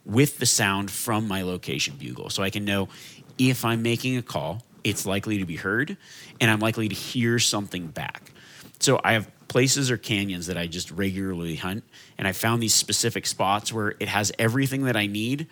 with 0.06 0.38
the 0.40 0.46
sound 0.46 0.92
from 0.92 1.28
my 1.28 1.42
location 1.42 1.96
bugle. 1.98 2.30
So 2.30 2.44
I 2.44 2.50
can 2.50 2.66
know 2.66 2.90
if 3.38 3.66
I'm 3.66 3.82
making 3.82 4.18
a 4.18 4.22
call, 4.22 4.64
it's 4.84 5.06
likely 5.06 5.40
to 5.40 5.46
be 5.46 5.56
heard 5.56 5.98
and 6.40 6.50
I'm 6.50 6.60
likely 6.60 6.90
to 6.90 6.96
hear 6.96 7.40
something 7.40 7.88
back. 7.88 8.32
So 8.80 9.00
I 9.04 9.14
have 9.14 9.30
places 9.50 9.92
or 9.92 9.98
canyons 9.98 10.48
that 10.48 10.58
I 10.58 10.68
just 10.68 10.90
regularly 10.92 11.56
hunt, 11.56 11.84
and 12.18 12.28
I 12.28 12.32
found 12.32 12.64
these 12.64 12.74
specific 12.74 13.26
spots 13.28 13.74
where 13.74 13.96
it 14.00 14.08
has 14.08 14.32
everything 14.40 14.84
that 14.84 14.96
I 14.96 15.08
need. 15.08 15.48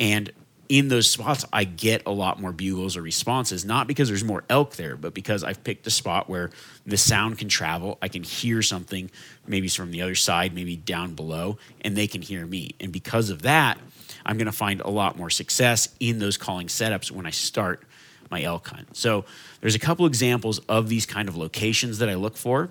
And 0.00 0.32
in 0.68 0.88
those 0.88 1.08
spots, 1.08 1.44
I 1.52 1.64
get 1.64 2.02
a 2.06 2.10
lot 2.10 2.40
more 2.40 2.50
bugles 2.50 2.96
or 2.96 3.02
responses, 3.02 3.64
not 3.64 3.86
because 3.86 4.08
there's 4.08 4.24
more 4.24 4.42
elk 4.48 4.76
there, 4.76 4.96
but 4.96 5.12
because 5.14 5.44
I've 5.44 5.62
picked 5.62 5.86
a 5.86 5.90
spot 5.90 6.28
where 6.28 6.50
the 6.86 6.96
sound 6.96 7.38
can 7.38 7.48
travel. 7.48 7.98
I 8.00 8.08
can 8.08 8.22
hear 8.22 8.62
something, 8.62 9.10
maybe 9.46 9.68
from 9.68 9.90
the 9.90 10.02
other 10.02 10.14
side, 10.14 10.54
maybe 10.54 10.76
down 10.76 11.14
below, 11.14 11.58
and 11.82 11.94
they 11.94 12.06
can 12.06 12.22
hear 12.22 12.46
me. 12.46 12.74
And 12.80 12.90
because 12.90 13.28
of 13.28 13.42
that, 13.42 13.78
I'm 14.24 14.38
going 14.38 14.46
to 14.46 14.52
find 14.52 14.80
a 14.80 14.90
lot 14.90 15.18
more 15.18 15.30
success 15.30 15.88
in 16.00 16.18
those 16.18 16.36
calling 16.36 16.68
setups 16.68 17.10
when 17.10 17.26
I 17.26 17.30
start 17.30 17.84
my 18.32 18.42
elk 18.42 18.66
hunt. 18.68 18.96
So 18.96 19.24
there's 19.60 19.76
a 19.76 19.78
couple 19.78 20.06
examples 20.06 20.58
of 20.60 20.88
these 20.88 21.06
kind 21.06 21.28
of 21.28 21.36
locations 21.36 21.98
that 21.98 22.08
I 22.08 22.14
look 22.14 22.36
for. 22.36 22.70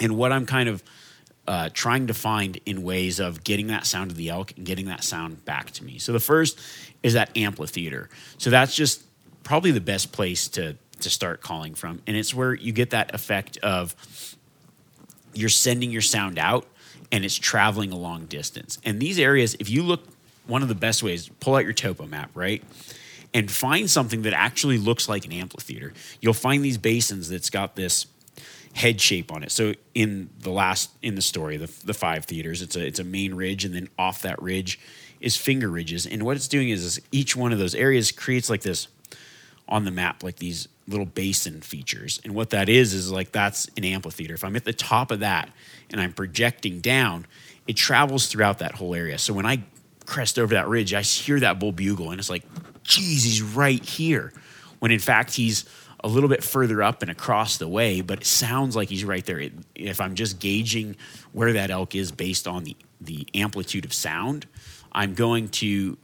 And 0.00 0.18
what 0.18 0.32
I'm 0.32 0.44
kind 0.44 0.68
of 0.68 0.82
uh, 1.48 1.70
trying 1.72 2.08
to 2.08 2.14
find 2.14 2.60
in 2.66 2.82
ways 2.82 3.20
of 3.20 3.44
getting 3.44 3.68
that 3.68 3.86
sound 3.86 4.10
of 4.10 4.16
the 4.16 4.28
elk 4.28 4.52
and 4.56 4.66
getting 4.66 4.86
that 4.86 5.04
sound 5.04 5.44
back 5.44 5.70
to 5.70 5.84
me. 5.84 5.98
So 5.98 6.12
the 6.12 6.20
first 6.20 6.58
is 7.02 7.14
that 7.14 7.34
amphitheater. 7.36 8.10
So 8.36 8.50
that's 8.50 8.74
just 8.74 9.04
probably 9.42 9.70
the 9.70 9.80
best 9.80 10.12
place 10.12 10.48
to 10.48 10.76
to 10.98 11.10
start 11.10 11.42
calling 11.42 11.74
from, 11.74 12.00
and 12.06 12.16
it's 12.16 12.32
where 12.32 12.54
you 12.54 12.72
get 12.72 12.88
that 12.90 13.14
effect 13.14 13.58
of 13.58 13.94
you're 15.34 15.50
sending 15.50 15.90
your 15.90 16.00
sound 16.00 16.38
out 16.38 16.66
and 17.12 17.22
it's 17.22 17.36
traveling 17.36 17.92
a 17.92 17.96
long 17.96 18.24
distance. 18.24 18.78
And 18.82 18.98
these 18.98 19.18
areas, 19.18 19.56
if 19.60 19.68
you 19.68 19.82
look, 19.82 20.00
one 20.46 20.62
of 20.62 20.68
the 20.68 20.74
best 20.74 21.02
ways, 21.02 21.28
pull 21.40 21.54
out 21.54 21.64
your 21.64 21.74
topo 21.74 22.06
map, 22.06 22.30
right? 22.34 22.64
And 23.36 23.50
find 23.50 23.90
something 23.90 24.22
that 24.22 24.32
actually 24.32 24.78
looks 24.78 25.10
like 25.10 25.26
an 25.26 25.32
amphitheater. 25.32 25.92
You'll 26.22 26.32
find 26.32 26.64
these 26.64 26.78
basins 26.78 27.28
that's 27.28 27.50
got 27.50 27.76
this 27.76 28.06
head 28.72 28.98
shape 28.98 29.30
on 29.30 29.42
it. 29.42 29.50
So 29.50 29.74
in 29.94 30.30
the 30.40 30.50
last 30.50 30.90
in 31.02 31.16
the 31.16 31.22
story, 31.22 31.58
the, 31.58 31.70
the 31.84 31.92
five 31.92 32.24
theaters, 32.24 32.62
it's 32.62 32.76
a 32.76 32.86
it's 32.86 32.98
a 32.98 33.04
main 33.04 33.34
ridge, 33.34 33.66
and 33.66 33.74
then 33.74 33.88
off 33.98 34.22
that 34.22 34.40
ridge 34.40 34.80
is 35.20 35.36
finger 35.36 35.68
ridges. 35.68 36.06
And 36.06 36.22
what 36.22 36.36
it's 36.36 36.48
doing 36.48 36.70
is, 36.70 36.82
is 36.82 37.00
each 37.12 37.36
one 37.36 37.52
of 37.52 37.58
those 37.58 37.74
areas 37.74 38.10
creates 38.10 38.48
like 38.48 38.62
this 38.62 38.88
on 39.68 39.84
the 39.84 39.90
map, 39.90 40.22
like 40.22 40.36
these 40.36 40.68
little 40.88 41.04
basin 41.06 41.60
features. 41.60 42.22
And 42.24 42.34
what 42.34 42.48
that 42.50 42.70
is 42.70 42.94
is 42.94 43.10
like 43.12 43.32
that's 43.32 43.68
an 43.76 43.84
amphitheater. 43.84 44.32
If 44.32 44.44
I'm 44.44 44.56
at 44.56 44.64
the 44.64 44.72
top 44.72 45.10
of 45.10 45.20
that 45.20 45.50
and 45.90 46.00
I'm 46.00 46.14
projecting 46.14 46.80
down, 46.80 47.26
it 47.66 47.76
travels 47.76 48.28
throughout 48.28 48.60
that 48.60 48.76
whole 48.76 48.94
area. 48.94 49.18
So 49.18 49.34
when 49.34 49.44
I 49.44 49.64
crest 50.06 50.38
over 50.38 50.54
that 50.54 50.68
ridge, 50.68 50.94
I 50.94 51.02
hear 51.02 51.38
that 51.40 51.58
bull 51.58 51.72
bugle, 51.72 52.12
and 52.12 52.18
it's 52.18 52.30
like, 52.30 52.44
geez, 52.86 53.24
he's 53.24 53.42
right 53.42 53.84
here. 53.84 54.32
When 54.78 54.90
in 54.90 54.98
fact 54.98 55.34
he's 55.34 55.64
a 56.04 56.08
little 56.08 56.28
bit 56.28 56.44
further 56.44 56.82
up 56.82 57.02
and 57.02 57.10
across 57.10 57.58
the 57.58 57.68
way, 57.68 58.00
but 58.00 58.20
it 58.20 58.26
sounds 58.26 58.76
like 58.76 58.88
he's 58.88 59.04
right 59.04 59.24
there. 59.24 59.42
If 59.74 60.00
I'm 60.00 60.14
just 60.14 60.38
gauging 60.38 60.96
where 61.32 61.54
that 61.54 61.70
elk 61.70 61.94
is 61.94 62.12
based 62.12 62.46
on 62.46 62.64
the, 62.64 62.76
the 63.00 63.26
amplitude 63.34 63.84
of 63.84 63.92
sound, 63.92 64.46
I'm 64.92 65.14
going 65.14 65.48
to 65.48 65.96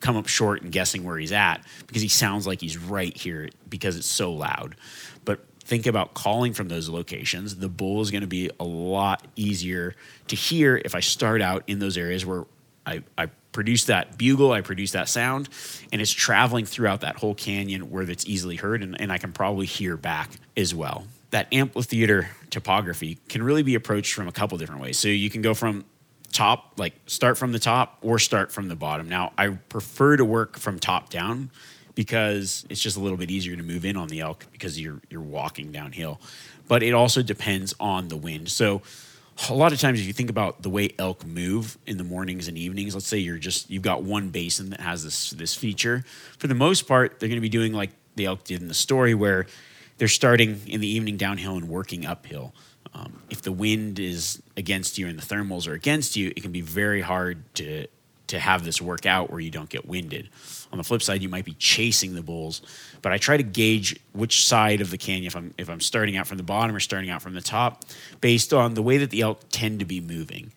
come 0.00 0.16
up 0.16 0.26
short 0.26 0.62
in 0.62 0.70
guessing 0.70 1.04
where 1.04 1.16
he's 1.16 1.32
at 1.32 1.64
because 1.86 2.02
he 2.02 2.08
sounds 2.08 2.46
like 2.46 2.60
he's 2.60 2.76
right 2.76 3.16
here 3.16 3.48
because 3.68 3.96
it's 3.96 4.06
so 4.06 4.32
loud. 4.32 4.76
But 5.24 5.40
think 5.60 5.86
about 5.86 6.14
calling 6.14 6.52
from 6.52 6.68
those 6.68 6.88
locations. 6.88 7.56
The 7.56 7.68
bull 7.68 8.02
is 8.02 8.10
going 8.10 8.20
to 8.20 8.26
be 8.26 8.50
a 8.60 8.64
lot 8.64 9.26
easier 9.36 9.94
to 10.28 10.36
hear 10.36 10.80
if 10.84 10.94
I 10.94 11.00
start 11.00 11.40
out 11.40 11.64
in 11.66 11.78
those 11.78 11.96
areas 11.96 12.26
where 12.26 12.44
I, 12.86 13.02
I 13.16 13.26
produce 13.52 13.84
that 13.84 14.18
bugle, 14.18 14.52
I 14.52 14.60
produce 14.60 14.92
that 14.92 15.08
sound, 15.08 15.48
and 15.92 16.02
it's 16.02 16.10
traveling 16.10 16.66
throughout 16.66 17.00
that 17.02 17.16
whole 17.16 17.34
canyon 17.34 17.90
where 17.90 18.08
it's 18.10 18.26
easily 18.26 18.56
heard, 18.56 18.82
and, 18.82 19.00
and 19.00 19.12
I 19.12 19.18
can 19.18 19.32
probably 19.32 19.66
hear 19.66 19.96
back 19.96 20.30
as 20.56 20.74
well. 20.74 21.06
That 21.30 21.52
amphitheater 21.52 22.30
topography 22.50 23.18
can 23.28 23.42
really 23.42 23.62
be 23.62 23.74
approached 23.74 24.14
from 24.14 24.28
a 24.28 24.32
couple 24.32 24.58
different 24.58 24.82
ways. 24.82 24.98
So 24.98 25.08
you 25.08 25.30
can 25.30 25.42
go 25.42 25.54
from 25.54 25.84
top, 26.32 26.74
like 26.76 26.94
start 27.06 27.38
from 27.38 27.52
the 27.52 27.58
top 27.58 27.98
or 28.02 28.18
start 28.18 28.52
from 28.52 28.68
the 28.68 28.76
bottom. 28.76 29.08
Now, 29.08 29.32
I 29.38 29.48
prefer 29.48 30.16
to 30.16 30.24
work 30.24 30.58
from 30.58 30.78
top 30.78 31.08
down 31.10 31.50
because 31.94 32.66
it's 32.68 32.80
just 32.80 32.96
a 32.96 33.00
little 33.00 33.16
bit 33.16 33.30
easier 33.30 33.56
to 33.56 33.62
move 33.62 33.84
in 33.84 33.96
on 33.96 34.08
the 34.08 34.20
elk 34.20 34.46
because 34.52 34.80
you're 34.80 35.00
you're 35.10 35.20
walking 35.20 35.72
downhill. 35.72 36.20
But 36.66 36.82
it 36.82 36.92
also 36.92 37.22
depends 37.22 37.74
on 37.78 38.08
the 38.08 38.16
wind. 38.16 38.48
So 38.48 38.82
a 39.48 39.54
lot 39.54 39.72
of 39.72 39.80
times 39.80 40.00
if 40.00 40.06
you 40.06 40.12
think 40.12 40.30
about 40.30 40.62
the 40.62 40.70
way 40.70 40.90
elk 40.98 41.24
move 41.26 41.76
in 41.86 41.96
the 41.96 42.04
mornings 42.04 42.48
and 42.48 42.56
evenings 42.56 42.94
let's 42.94 43.06
say 43.06 43.18
you're 43.18 43.38
just 43.38 43.68
you've 43.68 43.82
got 43.82 44.02
one 44.02 44.28
basin 44.30 44.70
that 44.70 44.80
has 44.80 45.02
this 45.02 45.30
this 45.30 45.54
feature 45.54 46.04
for 46.38 46.46
the 46.46 46.54
most 46.54 46.86
part 46.86 47.18
they're 47.18 47.28
going 47.28 47.36
to 47.36 47.42
be 47.42 47.48
doing 47.48 47.72
like 47.72 47.90
the 48.16 48.26
elk 48.26 48.44
did 48.44 48.60
in 48.60 48.68
the 48.68 48.74
story 48.74 49.14
where 49.14 49.46
they're 49.98 50.08
starting 50.08 50.60
in 50.66 50.80
the 50.80 50.88
evening 50.88 51.16
downhill 51.16 51.56
and 51.56 51.68
working 51.68 52.04
uphill. 52.04 52.54
Um, 52.94 53.22
if 53.30 53.42
the 53.42 53.52
wind 53.52 53.98
is 53.98 54.42
against 54.56 54.98
you 54.98 55.08
and 55.08 55.18
the 55.18 55.22
thermals 55.22 55.66
are 55.66 55.72
against 55.72 56.14
you 56.14 56.32
it 56.36 56.42
can 56.42 56.52
be 56.52 56.60
very 56.60 57.00
hard 57.00 57.42
to 57.56 57.86
to 58.28 58.38
have 58.38 58.64
this 58.64 58.80
work 58.80 59.06
out 59.06 59.30
where 59.30 59.40
you 59.40 59.50
don't 59.50 59.68
get 59.68 59.86
winded 59.86 60.28
on 60.72 60.78
the 60.78 60.84
flip 60.84 61.02
side 61.02 61.22
you 61.22 61.28
might 61.28 61.44
be 61.44 61.54
chasing 61.54 62.14
the 62.14 62.22
bulls 62.22 62.62
but 63.04 63.12
I 63.12 63.18
try 63.18 63.36
to 63.36 63.42
gauge 63.42 64.00
which 64.14 64.46
side 64.46 64.80
of 64.80 64.90
the 64.90 64.96
canyon 64.96 65.26
if 65.26 65.36
I'm 65.36 65.52
if 65.58 65.68
I'm 65.68 65.82
starting 65.82 66.16
out 66.16 66.26
from 66.26 66.38
the 66.38 66.42
bottom 66.42 66.74
or 66.74 66.80
starting 66.80 67.10
out 67.10 67.20
from 67.20 67.34
the 67.34 67.42
top, 67.42 67.84
based 68.22 68.54
on 68.54 68.72
the 68.72 68.80
way 68.80 68.96
that 68.96 69.10
the 69.10 69.20
elk 69.20 69.40
tend 69.50 69.80
to 69.80 69.84
be 69.84 70.00
moving. 70.00 70.52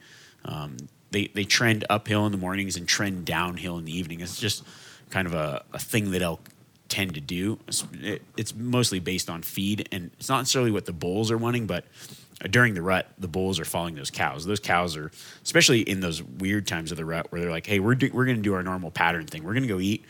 Um, 0.45 0.77
they 1.11 1.27
they 1.27 1.43
trend 1.43 1.83
uphill 1.89 2.25
in 2.25 2.31
the 2.31 2.37
mornings 2.37 2.77
and 2.77 2.87
trend 2.87 3.25
downhill 3.25 3.77
in 3.79 3.83
the 3.83 3.91
evening. 3.91 4.21
It's 4.21 4.39
just 4.39 4.63
kind 5.09 5.27
of 5.27 5.33
a, 5.33 5.65
a 5.73 5.79
thing 5.79 6.11
that 6.11 6.21
elk 6.21 6.39
tend 6.87 7.15
to 7.15 7.19
do. 7.19 7.59
It's, 7.67 7.83
it, 8.01 8.21
it's 8.37 8.55
mostly 8.55 9.01
based 9.01 9.29
on 9.29 9.41
feed, 9.41 9.89
and 9.91 10.11
it's 10.17 10.29
not 10.29 10.37
necessarily 10.37 10.71
what 10.71 10.85
the 10.85 10.93
bulls 10.93 11.31
are 11.31 11.37
wanting, 11.37 11.67
but 11.67 11.83
during 12.49 12.73
the 12.73 12.81
rut, 12.81 13.07
the 13.17 13.27
bulls 13.27 13.59
are 13.59 13.65
following 13.65 13.95
those 13.95 14.11
cows. 14.11 14.45
Those 14.45 14.59
cows 14.59 14.95
are, 14.95 15.11
especially 15.43 15.81
in 15.81 16.01
those 16.01 16.21
weird 16.21 16.67
times 16.67 16.91
of 16.91 16.97
the 16.97 17.05
rut, 17.05 17.31
where 17.31 17.41
they're 17.41 17.51
like, 17.51 17.65
"Hey, 17.65 17.79
we're 17.79 17.95
do, 17.95 18.11
we're 18.13 18.25
going 18.25 18.37
to 18.37 18.43
do 18.43 18.53
our 18.53 18.63
normal 18.63 18.91
pattern 18.91 19.25
thing. 19.25 19.43
We're 19.43 19.53
going 19.53 19.63
to 19.63 19.69
go 19.69 19.79
eat. 19.79 20.05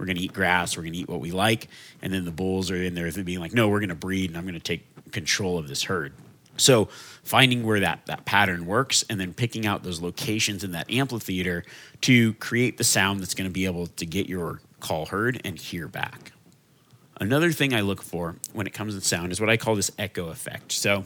We're 0.00 0.06
going 0.06 0.16
to 0.16 0.22
eat 0.22 0.32
grass. 0.32 0.76
We're 0.76 0.82
going 0.82 0.94
to 0.94 0.98
eat 0.98 1.08
what 1.10 1.20
we 1.20 1.30
like. 1.30 1.68
And 2.00 2.10
then 2.10 2.24
the 2.24 2.30
bulls 2.30 2.70
are 2.70 2.76
in 2.76 2.94
there 2.94 3.12
being 3.22 3.38
like, 3.38 3.52
no, 3.52 3.68
we're 3.68 3.80
going 3.80 3.90
to 3.90 3.94
breed 3.94 4.30
and 4.30 4.38
I'm 4.38 4.44
going 4.44 4.54
to 4.54 4.60
take 4.60 4.86
control 5.12 5.58
of 5.58 5.68
this 5.68 5.82
herd. 5.82 6.14
So 6.56 6.86
finding 7.22 7.64
where 7.64 7.80
that, 7.80 8.06
that 8.06 8.24
pattern 8.24 8.64
works 8.64 9.04
and 9.10 9.20
then 9.20 9.34
picking 9.34 9.66
out 9.66 9.82
those 9.82 10.00
locations 10.00 10.64
in 10.64 10.72
that 10.72 10.90
amphitheater 10.90 11.64
to 12.02 12.32
create 12.34 12.78
the 12.78 12.84
sound 12.84 13.20
that's 13.20 13.34
going 13.34 13.48
to 13.48 13.52
be 13.52 13.66
able 13.66 13.88
to 13.88 14.06
get 14.06 14.26
your 14.26 14.62
call 14.80 15.06
heard 15.06 15.40
and 15.44 15.58
hear 15.58 15.86
back. 15.86 16.32
Another 17.20 17.52
thing 17.52 17.74
I 17.74 17.82
look 17.82 18.02
for 18.02 18.36
when 18.54 18.66
it 18.66 18.72
comes 18.72 18.94
to 18.94 19.02
sound 19.02 19.32
is 19.32 19.40
what 19.40 19.50
I 19.50 19.58
call 19.58 19.74
this 19.74 19.90
echo 19.98 20.28
effect. 20.28 20.72
So 20.72 21.04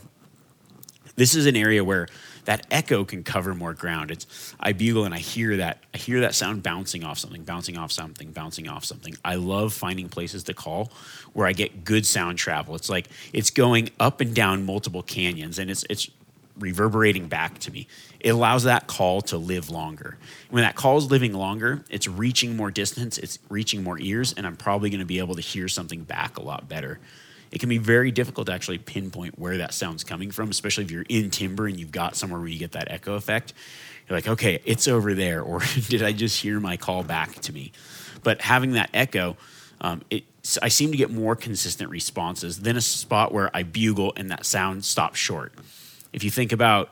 this 1.16 1.34
is 1.34 1.46
an 1.46 1.56
area 1.56 1.84
where 1.84 2.08
that 2.44 2.66
echo 2.70 3.04
can 3.04 3.22
cover 3.22 3.54
more 3.54 3.72
ground. 3.72 4.10
It's 4.10 4.54
I 4.60 4.72
bugle 4.72 5.04
and 5.04 5.14
I 5.14 5.18
hear 5.18 5.56
that 5.58 5.78
I 5.92 5.98
hear 5.98 6.20
that 6.20 6.34
sound 6.34 6.62
bouncing 6.62 7.04
off 7.04 7.18
something, 7.18 7.42
bouncing 7.44 7.78
off 7.78 7.92
something, 7.92 8.32
bouncing 8.32 8.68
off 8.68 8.84
something. 8.84 9.16
I 9.24 9.36
love 9.36 9.72
finding 9.72 10.08
places 10.08 10.44
to 10.44 10.54
call 10.54 10.92
where 11.32 11.46
I 11.46 11.52
get 11.52 11.84
good 11.84 12.04
sound 12.06 12.38
travel. 12.38 12.74
It's 12.74 12.90
like 12.90 13.08
it's 13.32 13.50
going 13.50 13.90
up 13.98 14.20
and 14.20 14.34
down 14.34 14.66
multiple 14.66 15.02
canyons 15.02 15.58
and 15.58 15.70
it's 15.70 15.84
it's 15.88 16.10
reverberating 16.58 17.26
back 17.26 17.58
to 17.58 17.72
me. 17.72 17.86
It 18.20 18.30
allows 18.30 18.62
that 18.64 18.86
call 18.86 19.22
to 19.22 19.36
live 19.36 19.70
longer. 19.70 20.16
When 20.50 20.62
that 20.62 20.76
call 20.76 20.98
is 20.98 21.10
living 21.10 21.32
longer, 21.32 21.84
it's 21.90 22.06
reaching 22.06 22.56
more 22.56 22.70
distance, 22.70 23.18
it's 23.18 23.40
reaching 23.48 23.82
more 23.82 23.98
ears, 23.98 24.32
and 24.36 24.46
I'm 24.46 24.56
probably 24.56 24.88
going 24.88 25.00
to 25.00 25.06
be 25.06 25.18
able 25.18 25.34
to 25.34 25.40
hear 25.40 25.66
something 25.66 26.04
back 26.04 26.38
a 26.38 26.42
lot 26.42 26.68
better 26.68 27.00
it 27.50 27.60
can 27.60 27.68
be 27.68 27.78
very 27.78 28.10
difficult 28.10 28.46
to 28.48 28.52
actually 28.52 28.78
pinpoint 28.78 29.38
where 29.38 29.58
that 29.58 29.74
sound's 29.74 30.04
coming 30.04 30.30
from, 30.30 30.50
especially 30.50 30.84
if 30.84 30.90
you're 30.90 31.06
in 31.08 31.30
timber 31.30 31.66
and 31.66 31.78
you've 31.78 31.92
got 31.92 32.16
somewhere 32.16 32.40
where 32.40 32.48
you 32.48 32.58
get 32.58 32.72
that 32.72 32.90
echo 32.90 33.14
effect. 33.14 33.52
You're 34.08 34.18
like, 34.18 34.28
okay, 34.28 34.60
it's 34.64 34.88
over 34.88 35.14
there, 35.14 35.42
or 35.42 35.60
did 35.88 36.02
I 36.02 36.12
just 36.12 36.40
hear 36.42 36.60
my 36.60 36.76
call 36.76 37.02
back 37.02 37.34
to 37.40 37.52
me? 37.52 37.72
But 38.22 38.40
having 38.40 38.72
that 38.72 38.90
echo, 38.92 39.36
um, 39.80 40.02
it, 40.10 40.24
I 40.62 40.68
seem 40.68 40.90
to 40.90 40.96
get 40.96 41.10
more 41.10 41.36
consistent 41.36 41.90
responses 41.90 42.60
than 42.60 42.76
a 42.76 42.80
spot 42.80 43.32
where 43.32 43.50
I 43.54 43.62
bugle 43.62 44.12
and 44.16 44.30
that 44.30 44.44
sound 44.44 44.84
stops 44.84 45.18
short. 45.18 45.52
If 46.12 46.22
you 46.22 46.30
think 46.30 46.52
about 46.52 46.90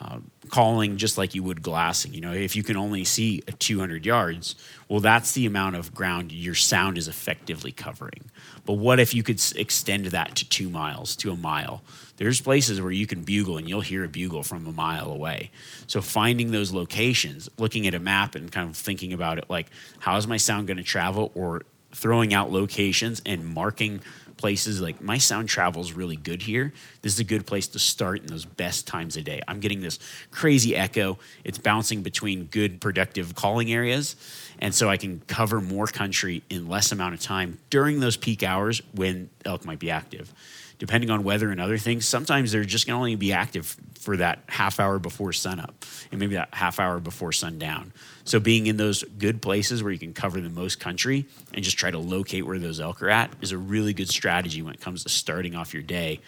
uh, 0.00 0.18
calling 0.48 0.96
just 0.96 1.18
like 1.18 1.34
you 1.34 1.42
would 1.42 1.62
glassing. 1.62 2.14
You 2.14 2.20
know, 2.20 2.32
if 2.32 2.54
you 2.54 2.62
can 2.62 2.76
only 2.76 3.04
see 3.04 3.40
200 3.58 4.06
yards, 4.06 4.54
well, 4.88 5.00
that's 5.00 5.32
the 5.32 5.46
amount 5.46 5.76
of 5.76 5.94
ground 5.94 6.32
your 6.32 6.54
sound 6.54 6.98
is 6.98 7.08
effectively 7.08 7.72
covering. 7.72 8.30
But 8.64 8.74
what 8.74 9.00
if 9.00 9.14
you 9.14 9.22
could 9.22 9.40
extend 9.56 10.06
that 10.06 10.36
to 10.36 10.48
two 10.48 10.68
miles, 10.68 11.16
to 11.16 11.30
a 11.30 11.36
mile? 11.36 11.82
There's 12.16 12.40
places 12.40 12.80
where 12.80 12.92
you 12.92 13.06
can 13.06 13.22
bugle 13.22 13.58
and 13.58 13.68
you'll 13.68 13.80
hear 13.80 14.04
a 14.04 14.08
bugle 14.08 14.42
from 14.42 14.66
a 14.66 14.72
mile 14.72 15.10
away. 15.10 15.50
So 15.86 16.00
finding 16.00 16.50
those 16.50 16.72
locations, 16.72 17.48
looking 17.58 17.86
at 17.86 17.94
a 17.94 18.00
map 18.00 18.34
and 18.34 18.50
kind 18.50 18.68
of 18.68 18.76
thinking 18.76 19.12
about 19.12 19.38
it 19.38 19.44
like, 19.48 19.66
how 20.00 20.16
is 20.16 20.26
my 20.26 20.36
sound 20.36 20.66
going 20.66 20.76
to 20.76 20.82
travel 20.82 21.32
or 21.34 21.62
throwing 21.92 22.34
out 22.34 22.52
locations 22.52 23.22
and 23.24 23.46
marking 23.46 24.00
places 24.38 24.80
like 24.80 25.02
my 25.02 25.18
sound 25.18 25.48
travels 25.48 25.92
really 25.92 26.16
good 26.16 26.40
here. 26.40 26.72
This 27.02 27.12
is 27.12 27.20
a 27.20 27.24
good 27.24 27.46
place 27.46 27.68
to 27.68 27.78
start 27.78 28.20
in 28.20 28.26
those 28.28 28.44
best 28.46 28.86
times 28.86 29.16
of 29.16 29.24
day. 29.24 29.42
I'm 29.46 29.60
getting 29.60 29.82
this 29.82 29.98
crazy 30.30 30.74
echo. 30.74 31.18
It's 31.44 31.58
bouncing 31.58 32.02
between 32.02 32.44
good 32.44 32.80
productive 32.80 33.34
calling 33.34 33.70
areas. 33.70 34.16
And 34.60 34.74
so 34.74 34.88
I 34.88 34.96
can 34.96 35.20
cover 35.26 35.60
more 35.60 35.86
country 35.86 36.42
in 36.48 36.68
less 36.68 36.90
amount 36.92 37.14
of 37.14 37.20
time 37.20 37.58
during 37.68 38.00
those 38.00 38.16
peak 38.16 38.42
hours 38.42 38.80
when 38.94 39.28
elk 39.44 39.66
might 39.66 39.78
be 39.78 39.90
active 39.90 40.32
depending 40.78 41.10
on 41.10 41.24
weather 41.24 41.50
and 41.50 41.60
other 41.60 41.76
things, 41.76 42.06
sometimes 42.06 42.52
they're 42.52 42.64
just 42.64 42.86
going 42.86 42.94
to 42.94 42.98
only 42.98 43.16
be 43.16 43.32
active 43.32 43.76
for 43.98 44.16
that 44.16 44.38
half 44.46 44.78
hour 44.80 44.98
before 44.98 45.32
sunup 45.32 45.84
and 46.10 46.20
maybe 46.20 46.36
that 46.36 46.48
half 46.54 46.78
hour 46.78 47.00
before 47.00 47.32
sundown. 47.32 47.92
So 48.28 48.38
being 48.38 48.66
in 48.66 48.76
those 48.76 49.04
good 49.04 49.40
places 49.40 49.82
where 49.82 49.90
you 49.90 49.98
can 49.98 50.12
cover 50.12 50.38
the 50.38 50.50
most 50.50 50.78
country 50.78 51.24
and 51.54 51.64
just 51.64 51.78
try 51.78 51.90
to 51.90 51.98
locate 51.98 52.44
where 52.44 52.58
those 52.58 52.78
elk 52.78 53.02
are 53.02 53.08
at 53.08 53.32
is 53.40 53.52
a 53.52 53.56
really 53.56 53.94
good 53.94 54.10
strategy 54.10 54.60
when 54.60 54.74
it 54.74 54.82
comes 54.82 55.02
to 55.04 55.08
starting 55.08 55.56
off 55.56 55.72
your 55.72 55.82
day 55.82 56.20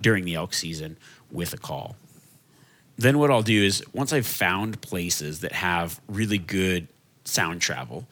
during 0.00 0.24
the 0.24 0.36
elk 0.36 0.54
season 0.54 0.96
with 1.32 1.52
a 1.52 1.56
call. 1.56 1.96
Then 2.96 3.18
what 3.18 3.32
I'll 3.32 3.42
do 3.42 3.64
is 3.64 3.82
once 3.92 4.12
I've 4.12 4.24
found 4.24 4.80
places 4.82 5.40
that 5.40 5.50
have 5.50 6.00
really 6.06 6.38
good 6.38 6.86
sound 7.24 7.60
travel, 7.60 8.06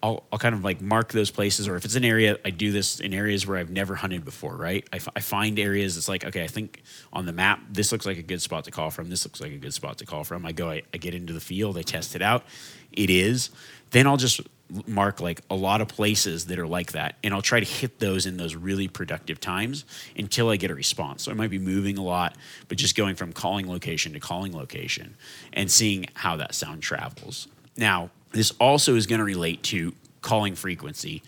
I'll, 0.00 0.24
I'll 0.32 0.38
kind 0.38 0.54
of 0.54 0.62
like 0.62 0.80
mark 0.80 1.12
those 1.12 1.30
places, 1.30 1.68
or 1.68 1.76
if 1.76 1.84
it's 1.84 1.94
an 1.94 2.04
area, 2.04 2.38
I 2.44 2.50
do 2.50 2.72
this 2.72 2.98
in 2.98 3.14
areas 3.14 3.46
where 3.46 3.58
I've 3.58 3.70
never 3.70 3.94
hunted 3.94 4.24
before, 4.24 4.56
right? 4.56 4.86
I, 4.92 4.96
f- 4.96 5.08
I 5.14 5.20
find 5.20 5.58
areas, 5.58 5.96
it's 5.96 6.08
like, 6.08 6.24
okay, 6.24 6.42
I 6.42 6.48
think 6.48 6.82
on 7.12 7.24
the 7.26 7.32
map, 7.32 7.60
this 7.70 7.92
looks 7.92 8.04
like 8.04 8.18
a 8.18 8.22
good 8.22 8.42
spot 8.42 8.64
to 8.64 8.72
call 8.72 8.90
from. 8.90 9.10
This 9.10 9.24
looks 9.24 9.40
like 9.40 9.52
a 9.52 9.58
good 9.58 9.74
spot 9.74 9.98
to 9.98 10.06
call 10.06 10.24
from. 10.24 10.44
I 10.44 10.50
go, 10.52 10.70
I, 10.70 10.82
I 10.92 10.96
get 10.96 11.14
into 11.14 11.32
the 11.32 11.40
field, 11.40 11.78
I 11.78 11.82
test 11.82 12.16
it 12.16 12.22
out. 12.22 12.44
It 12.92 13.10
is. 13.10 13.50
Then 13.90 14.06
I'll 14.06 14.16
just 14.16 14.40
mark 14.86 15.20
like 15.20 15.40
a 15.50 15.54
lot 15.54 15.80
of 15.80 15.88
places 15.88 16.46
that 16.46 16.58
are 16.58 16.66
like 16.66 16.92
that 16.92 17.16
and 17.22 17.34
i'll 17.34 17.42
try 17.42 17.60
to 17.60 17.66
hit 17.66 17.98
those 17.98 18.24
in 18.24 18.38
those 18.38 18.54
really 18.54 18.88
productive 18.88 19.38
times 19.38 19.84
until 20.16 20.48
i 20.48 20.56
get 20.56 20.70
a 20.70 20.74
response 20.74 21.24
so 21.24 21.30
i 21.30 21.34
might 21.34 21.50
be 21.50 21.58
moving 21.58 21.98
a 21.98 22.02
lot 22.02 22.34
but 22.68 22.78
just 22.78 22.96
going 22.96 23.14
from 23.14 23.34
calling 23.34 23.68
location 23.68 24.14
to 24.14 24.18
calling 24.18 24.56
location 24.56 25.14
and 25.52 25.70
seeing 25.70 26.06
how 26.14 26.38
that 26.38 26.54
sound 26.54 26.82
travels 26.82 27.48
now 27.76 28.08
this 28.30 28.50
also 28.52 28.94
is 28.94 29.06
going 29.06 29.18
to 29.18 29.26
relate 29.26 29.62
to 29.62 29.92
calling 30.22 30.54
frequency 30.54 31.22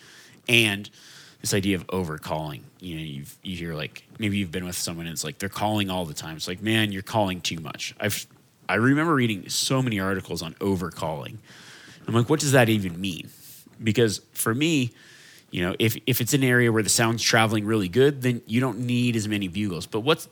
and 0.48 0.88
this 1.40 1.52
idea 1.52 1.76
of 1.76 1.86
overcalling. 1.88 2.62
You 2.80 2.96
know, 2.96 3.02
you 3.02 3.24
you 3.42 3.56
hear 3.56 3.74
like 3.74 4.04
maybe 4.18 4.38
you've 4.38 4.50
been 4.50 4.64
with 4.64 4.76
someone 4.76 5.04
and 5.06 5.12
it's 5.12 5.24
like 5.24 5.38
they're 5.38 5.50
calling 5.50 5.90
all 5.90 6.06
the 6.06 6.14
time. 6.14 6.36
It's 6.36 6.48
like, 6.48 6.62
man, 6.62 6.90
you're 6.90 7.02
calling 7.02 7.42
too 7.42 7.60
much. 7.60 7.94
I've 8.00 8.26
I 8.68 8.74
remember 8.74 9.14
reading 9.14 9.48
so 9.48 9.82
many 9.82 10.00
articles 10.00 10.42
on 10.42 10.54
overcalling. 10.54 11.38
I'm 12.06 12.14
like, 12.14 12.28
what 12.28 12.40
does 12.40 12.52
that 12.52 12.68
even 12.68 13.00
mean? 13.00 13.30
Because 13.82 14.20
for 14.32 14.54
me, 14.54 14.92
you 15.50 15.62
know, 15.62 15.74
if 15.78 15.96
if 16.06 16.20
it's 16.20 16.34
an 16.34 16.42
area 16.42 16.72
where 16.72 16.82
the 16.82 16.88
sound's 16.88 17.22
traveling 17.22 17.64
really 17.64 17.88
good, 17.88 18.22
then 18.22 18.42
you 18.46 18.60
don't 18.60 18.80
need 18.80 19.16
as 19.16 19.28
many 19.28 19.48
bugles. 19.48 19.86
But 19.86 20.00
what's 20.00 20.28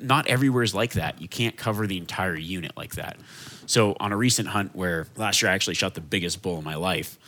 not 0.00 0.26
everywhere 0.26 0.62
is 0.62 0.74
like 0.74 0.92
that. 0.92 1.20
You 1.20 1.28
can't 1.28 1.56
cover 1.56 1.86
the 1.86 1.98
entire 1.98 2.36
unit 2.36 2.72
like 2.76 2.94
that. 2.94 3.16
So 3.66 3.96
on 4.00 4.12
a 4.12 4.16
recent 4.16 4.48
hunt 4.48 4.74
where 4.74 5.06
last 5.16 5.40
year 5.42 5.50
I 5.50 5.54
actually 5.54 5.74
shot 5.74 5.94
the 5.94 6.00
biggest 6.00 6.42
bull 6.42 6.58
in 6.58 6.64
my 6.64 6.74
life, 6.74 7.18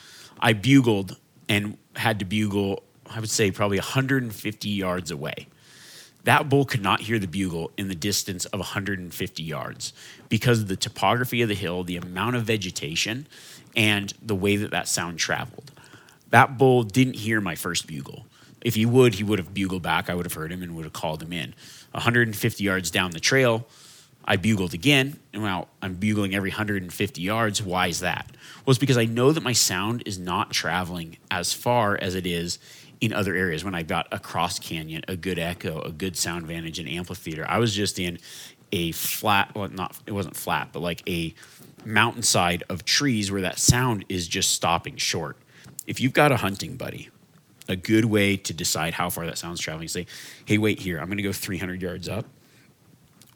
I 0.40 0.52
bugled 0.52 1.16
and 1.48 1.78
had 1.94 2.18
to 2.18 2.24
bugle, 2.24 2.82
I 3.08 3.20
would 3.20 3.30
say 3.30 3.50
probably 3.50 3.78
150 3.78 4.68
yards 4.68 5.10
away. 5.10 5.48
That 6.26 6.48
bull 6.48 6.64
could 6.64 6.82
not 6.82 7.02
hear 7.02 7.20
the 7.20 7.28
bugle 7.28 7.70
in 7.78 7.86
the 7.86 7.94
distance 7.94 8.46
of 8.46 8.58
150 8.58 9.42
yards 9.44 9.92
because 10.28 10.60
of 10.60 10.66
the 10.66 10.74
topography 10.74 11.40
of 11.40 11.48
the 11.48 11.54
hill, 11.54 11.84
the 11.84 11.96
amount 11.96 12.34
of 12.34 12.42
vegetation, 12.42 13.28
and 13.76 14.12
the 14.20 14.34
way 14.34 14.56
that 14.56 14.72
that 14.72 14.88
sound 14.88 15.20
traveled. 15.20 15.70
That 16.30 16.58
bull 16.58 16.82
didn't 16.82 17.14
hear 17.14 17.40
my 17.40 17.54
first 17.54 17.86
bugle. 17.86 18.26
If 18.60 18.74
he 18.74 18.84
would, 18.84 19.14
he 19.14 19.22
would 19.22 19.38
have 19.38 19.54
bugled 19.54 19.82
back. 19.82 20.10
I 20.10 20.16
would 20.16 20.26
have 20.26 20.32
heard 20.32 20.50
him 20.50 20.64
and 20.64 20.74
would 20.74 20.82
have 20.84 20.92
called 20.92 21.22
him 21.22 21.32
in. 21.32 21.54
150 21.92 22.64
yards 22.64 22.90
down 22.90 23.12
the 23.12 23.20
trail, 23.20 23.64
I 24.24 24.34
bugled 24.34 24.74
again, 24.74 25.20
and 25.32 25.44
now 25.44 25.68
I'm 25.80 25.94
bugling 25.94 26.34
every 26.34 26.50
150 26.50 27.22
yards. 27.22 27.62
Why 27.62 27.86
is 27.86 28.00
that? 28.00 28.26
Well, 28.64 28.72
it's 28.72 28.80
because 28.80 28.98
I 28.98 29.04
know 29.04 29.30
that 29.30 29.44
my 29.44 29.52
sound 29.52 30.02
is 30.04 30.18
not 30.18 30.50
traveling 30.50 31.18
as 31.30 31.52
far 31.52 31.96
as 31.96 32.16
it 32.16 32.26
is 32.26 32.58
in 33.00 33.12
other 33.12 33.34
areas. 33.34 33.64
When 33.64 33.74
I 33.74 33.82
got 33.82 34.08
a 34.12 34.18
cross 34.18 34.58
canyon, 34.58 35.02
a 35.08 35.16
good 35.16 35.38
echo, 35.38 35.80
a 35.82 35.90
good 35.90 36.16
sound 36.16 36.46
vantage, 36.46 36.78
and 36.78 36.88
amphitheater, 36.88 37.44
I 37.48 37.58
was 37.58 37.74
just 37.74 37.98
in 37.98 38.18
a 38.72 38.92
flat, 38.92 39.54
well, 39.54 39.68
not 39.68 39.96
it 40.06 40.12
wasn't 40.12 40.36
flat, 40.36 40.70
but 40.72 40.80
like 40.80 41.08
a 41.08 41.34
mountainside 41.84 42.64
of 42.68 42.84
trees 42.84 43.30
where 43.30 43.42
that 43.42 43.58
sound 43.58 44.04
is 44.08 44.26
just 44.26 44.52
stopping 44.52 44.96
short. 44.96 45.36
If 45.86 46.00
you've 46.00 46.12
got 46.12 46.32
a 46.32 46.36
hunting 46.36 46.76
buddy, 46.76 47.10
a 47.68 47.76
good 47.76 48.04
way 48.06 48.36
to 48.36 48.52
decide 48.52 48.94
how 48.94 49.10
far 49.10 49.26
that 49.26 49.38
sound's 49.38 49.60
traveling, 49.60 49.88
say, 49.88 50.06
hey, 50.44 50.58
wait 50.58 50.80
here, 50.80 50.98
I'm 50.98 51.06
going 51.06 51.16
to 51.16 51.22
go 51.22 51.32
300 51.32 51.80
yards 51.82 52.08
up 52.08 52.26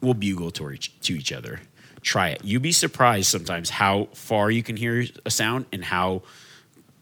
we'll 0.01 0.13
bugle 0.13 0.51
to 0.51 0.71
each, 0.71 0.99
to 1.01 1.13
each 1.13 1.31
other. 1.31 1.61
Try 2.01 2.29
it. 2.29 2.43
You'd 2.43 2.63
be 2.63 2.71
surprised 2.71 3.27
sometimes 3.27 3.69
how 3.69 4.09
far 4.13 4.49
you 4.49 4.63
can 4.63 4.75
hear 4.75 5.05
a 5.25 5.31
sound 5.31 5.67
and 5.71 5.85
how 5.85 6.23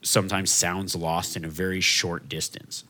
sometimes 0.02 0.52
sounds 0.52 0.96
lost 0.96 1.36
in 1.36 1.46
a 1.46 1.50
very 1.50 1.82
short 1.82 2.30
distance. 2.30 2.84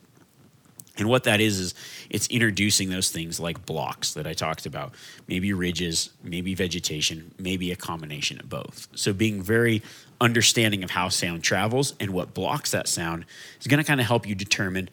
And 0.98 1.08
what 1.08 1.24
that 1.24 1.40
is 1.40 1.60
is 1.60 1.74
it's 2.10 2.28
introducing 2.28 2.90
those 2.90 3.10
things 3.10 3.40
like 3.40 3.66
blocks 3.66 4.14
that 4.14 4.28
I 4.28 4.34
talked 4.34 4.66
about, 4.66 4.94
maybe 5.28 5.54
ridges, 5.54 6.10
maybe 6.24 6.54
vegetation, 6.54 7.34
maybe 7.40 7.72
a 7.72 7.76
combination 7.78 8.40
of 8.40 8.50
both. 8.50 8.88
So 8.96 9.14
being 9.14 9.42
very 9.42 9.82
understanding 10.20 10.84
of 10.84 10.92
how 10.92 11.08
sound 11.08 11.44
travels 11.44 11.94
and 12.02 12.12
what 12.12 12.34
blocks 12.34 12.72
that 12.72 12.90
sound 12.90 13.26
is 13.62 13.68
going 13.68 13.78
to 13.78 13.86
kind 13.86 14.02
of 14.02 14.08
help 14.08 14.28
you 14.28 14.36
determine 14.36 14.90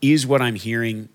is 0.00 0.26
what 0.26 0.40
I'm 0.40 0.54
hearing 0.54 1.08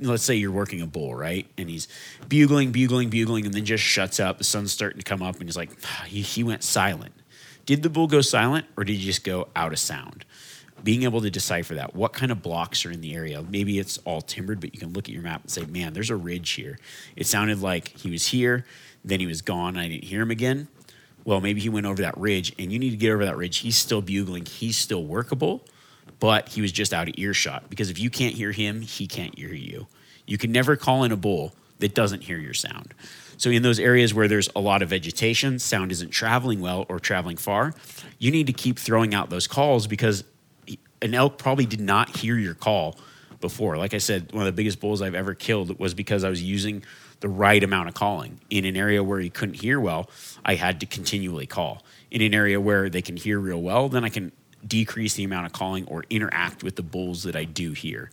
let's 0.00 0.22
say 0.22 0.34
you're 0.34 0.52
working 0.52 0.80
a 0.80 0.86
bull, 0.86 1.14
right? 1.14 1.46
And 1.58 1.68
he's 1.68 1.88
bugling, 2.28 2.70
bugling, 2.70 3.10
bugling, 3.10 3.44
and 3.46 3.54
then 3.54 3.64
just 3.64 3.82
shuts 3.82 4.20
up. 4.20 4.38
The 4.38 4.44
sun's 4.44 4.72
starting 4.72 4.98
to 4.98 5.04
come 5.04 5.22
up, 5.22 5.36
and 5.40 5.48
he's 5.48 5.56
like, 5.56 5.70
he, 6.06 6.22
he 6.22 6.44
went 6.44 6.62
silent. 6.62 7.12
Did 7.68 7.82
the 7.82 7.90
bull 7.90 8.06
go 8.06 8.22
silent, 8.22 8.64
or 8.78 8.84
did 8.84 8.94
he 8.94 9.04
just 9.04 9.24
go 9.24 9.48
out 9.54 9.74
of 9.74 9.78
sound? 9.78 10.24
Being 10.82 11.02
able 11.02 11.20
to 11.20 11.28
decipher 11.28 11.74
that, 11.74 11.94
what 11.94 12.14
kind 12.14 12.32
of 12.32 12.40
blocks 12.40 12.86
are 12.86 12.90
in 12.90 13.02
the 13.02 13.14
area? 13.14 13.42
Maybe 13.42 13.78
it's 13.78 13.98
all 14.06 14.22
timbered, 14.22 14.58
but 14.58 14.72
you 14.72 14.80
can 14.80 14.94
look 14.94 15.06
at 15.06 15.12
your 15.12 15.22
map 15.22 15.42
and 15.42 15.50
say, 15.50 15.66
man, 15.66 15.92
there's 15.92 16.08
a 16.08 16.16
ridge 16.16 16.52
here. 16.52 16.78
It 17.14 17.26
sounded 17.26 17.60
like 17.60 17.88
he 17.88 18.10
was 18.10 18.28
here, 18.28 18.64
then 19.04 19.20
he 19.20 19.26
was 19.26 19.42
gone, 19.42 19.76
I 19.76 19.86
didn't 19.86 20.04
hear 20.04 20.22
him 20.22 20.30
again. 20.30 20.68
Well, 21.26 21.42
maybe 21.42 21.60
he 21.60 21.68
went 21.68 21.84
over 21.84 22.00
that 22.00 22.16
ridge, 22.16 22.54
and 22.58 22.72
you 22.72 22.78
need 22.78 22.90
to 22.90 22.96
get 22.96 23.10
over 23.10 23.26
that 23.26 23.36
ridge. 23.36 23.58
He's 23.58 23.76
still 23.76 24.00
bugling, 24.00 24.46
he's 24.46 24.78
still 24.78 25.04
workable 25.04 25.62
but 26.20 26.48
he 26.48 26.60
was 26.60 26.72
just 26.72 26.92
out 26.92 27.08
of 27.08 27.14
earshot 27.16 27.70
because 27.70 27.90
if 27.90 27.98
you 27.98 28.10
can't 28.10 28.34
hear 28.34 28.52
him, 28.52 28.80
he 28.80 29.06
can't 29.06 29.38
hear 29.38 29.52
you. 29.52 29.86
You 30.26 30.38
can 30.38 30.52
never 30.52 30.76
call 30.76 31.04
in 31.04 31.12
a 31.12 31.16
bull 31.16 31.54
that 31.78 31.94
doesn't 31.94 32.22
hear 32.22 32.38
your 32.38 32.54
sound. 32.54 32.94
So, 33.38 33.50
in 33.50 33.62
those 33.62 33.78
areas 33.78 34.12
where 34.12 34.28
there's 34.28 34.48
a 34.54 34.60
lot 34.60 34.82
of 34.82 34.90
vegetation, 34.90 35.58
sound 35.58 35.92
isn't 35.92 36.10
traveling 36.10 36.60
well 36.60 36.84
or 36.88 36.98
traveling 36.98 37.36
far, 37.36 37.72
you 38.18 38.30
need 38.30 38.48
to 38.48 38.52
keep 38.52 38.78
throwing 38.78 39.14
out 39.14 39.30
those 39.30 39.46
calls 39.46 39.86
because 39.86 40.24
an 41.00 41.14
elk 41.14 41.38
probably 41.38 41.64
did 41.64 41.80
not 41.80 42.16
hear 42.16 42.36
your 42.36 42.54
call 42.54 42.96
before. 43.40 43.76
Like 43.76 43.94
I 43.94 43.98
said, 43.98 44.32
one 44.32 44.42
of 44.42 44.46
the 44.46 44.56
biggest 44.56 44.80
bulls 44.80 45.00
I've 45.00 45.14
ever 45.14 45.34
killed 45.34 45.78
was 45.78 45.94
because 45.94 46.24
I 46.24 46.28
was 46.28 46.42
using 46.42 46.84
the 47.20 47.28
right 47.28 47.62
amount 47.62 47.88
of 47.88 47.94
calling. 47.94 48.40
In 48.50 48.64
an 48.64 48.76
area 48.76 49.02
where 49.02 49.20
he 49.20 49.30
couldn't 49.30 49.54
hear 49.54 49.80
well, 49.80 50.10
I 50.44 50.56
had 50.56 50.80
to 50.80 50.86
continually 50.86 51.46
call. 51.46 51.84
In 52.10 52.22
an 52.22 52.34
area 52.34 52.60
where 52.60 52.88
they 52.88 53.02
can 53.02 53.16
hear 53.16 53.38
real 53.38 53.60
well, 53.60 53.88
then 53.88 54.04
I 54.04 54.08
can 54.08 54.32
decrease 54.66 55.14
the 55.14 55.24
amount 55.24 55.46
of 55.46 55.52
calling 55.52 55.86
or 55.86 56.04
interact 56.10 56.62
with 56.64 56.76
the 56.76 56.82
bulls 56.82 57.22
that 57.22 57.36
I 57.36 57.44
do 57.44 57.72
hear. 57.72 58.10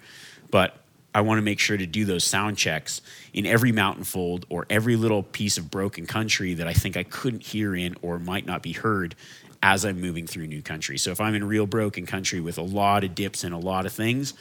But 0.51 0.77
I 1.15 1.21
want 1.21 1.37
to 1.37 1.41
make 1.41 1.59
sure 1.59 1.77
to 1.77 1.85
do 1.85 2.03
those 2.03 2.25
sound 2.25 2.57
checks 2.57 3.01
in 3.33 3.45
every 3.45 3.71
mountain 3.71 4.03
fold 4.03 4.45
or 4.49 4.65
every 4.69 4.97
little 4.97 5.23
piece 5.23 5.57
of 5.57 5.71
broken 5.71 6.05
country 6.05 6.55
that 6.55 6.67
I 6.67 6.73
think 6.73 6.97
I 6.97 7.03
couldn't 7.03 7.41
hear 7.41 7.73
in 7.73 7.95
or 8.01 8.19
might 8.19 8.45
not 8.45 8.61
be 8.61 8.73
heard 8.73 9.15
as 9.63 9.85
I'm 9.85 10.01
moving 10.01 10.27
through 10.27 10.47
new 10.47 10.61
country. 10.61 10.97
So 10.97 11.11
if 11.11 11.21
I'm 11.21 11.33
in 11.33 11.45
real 11.45 11.67
broken 11.67 12.05
country 12.05 12.41
with 12.41 12.57
a 12.57 12.61
lot 12.61 13.05
of 13.05 13.15
dips 13.15 13.45
and 13.45 13.55
a 13.55 13.57
lot 13.57 13.85
of 13.85 13.93
things, 13.93 14.33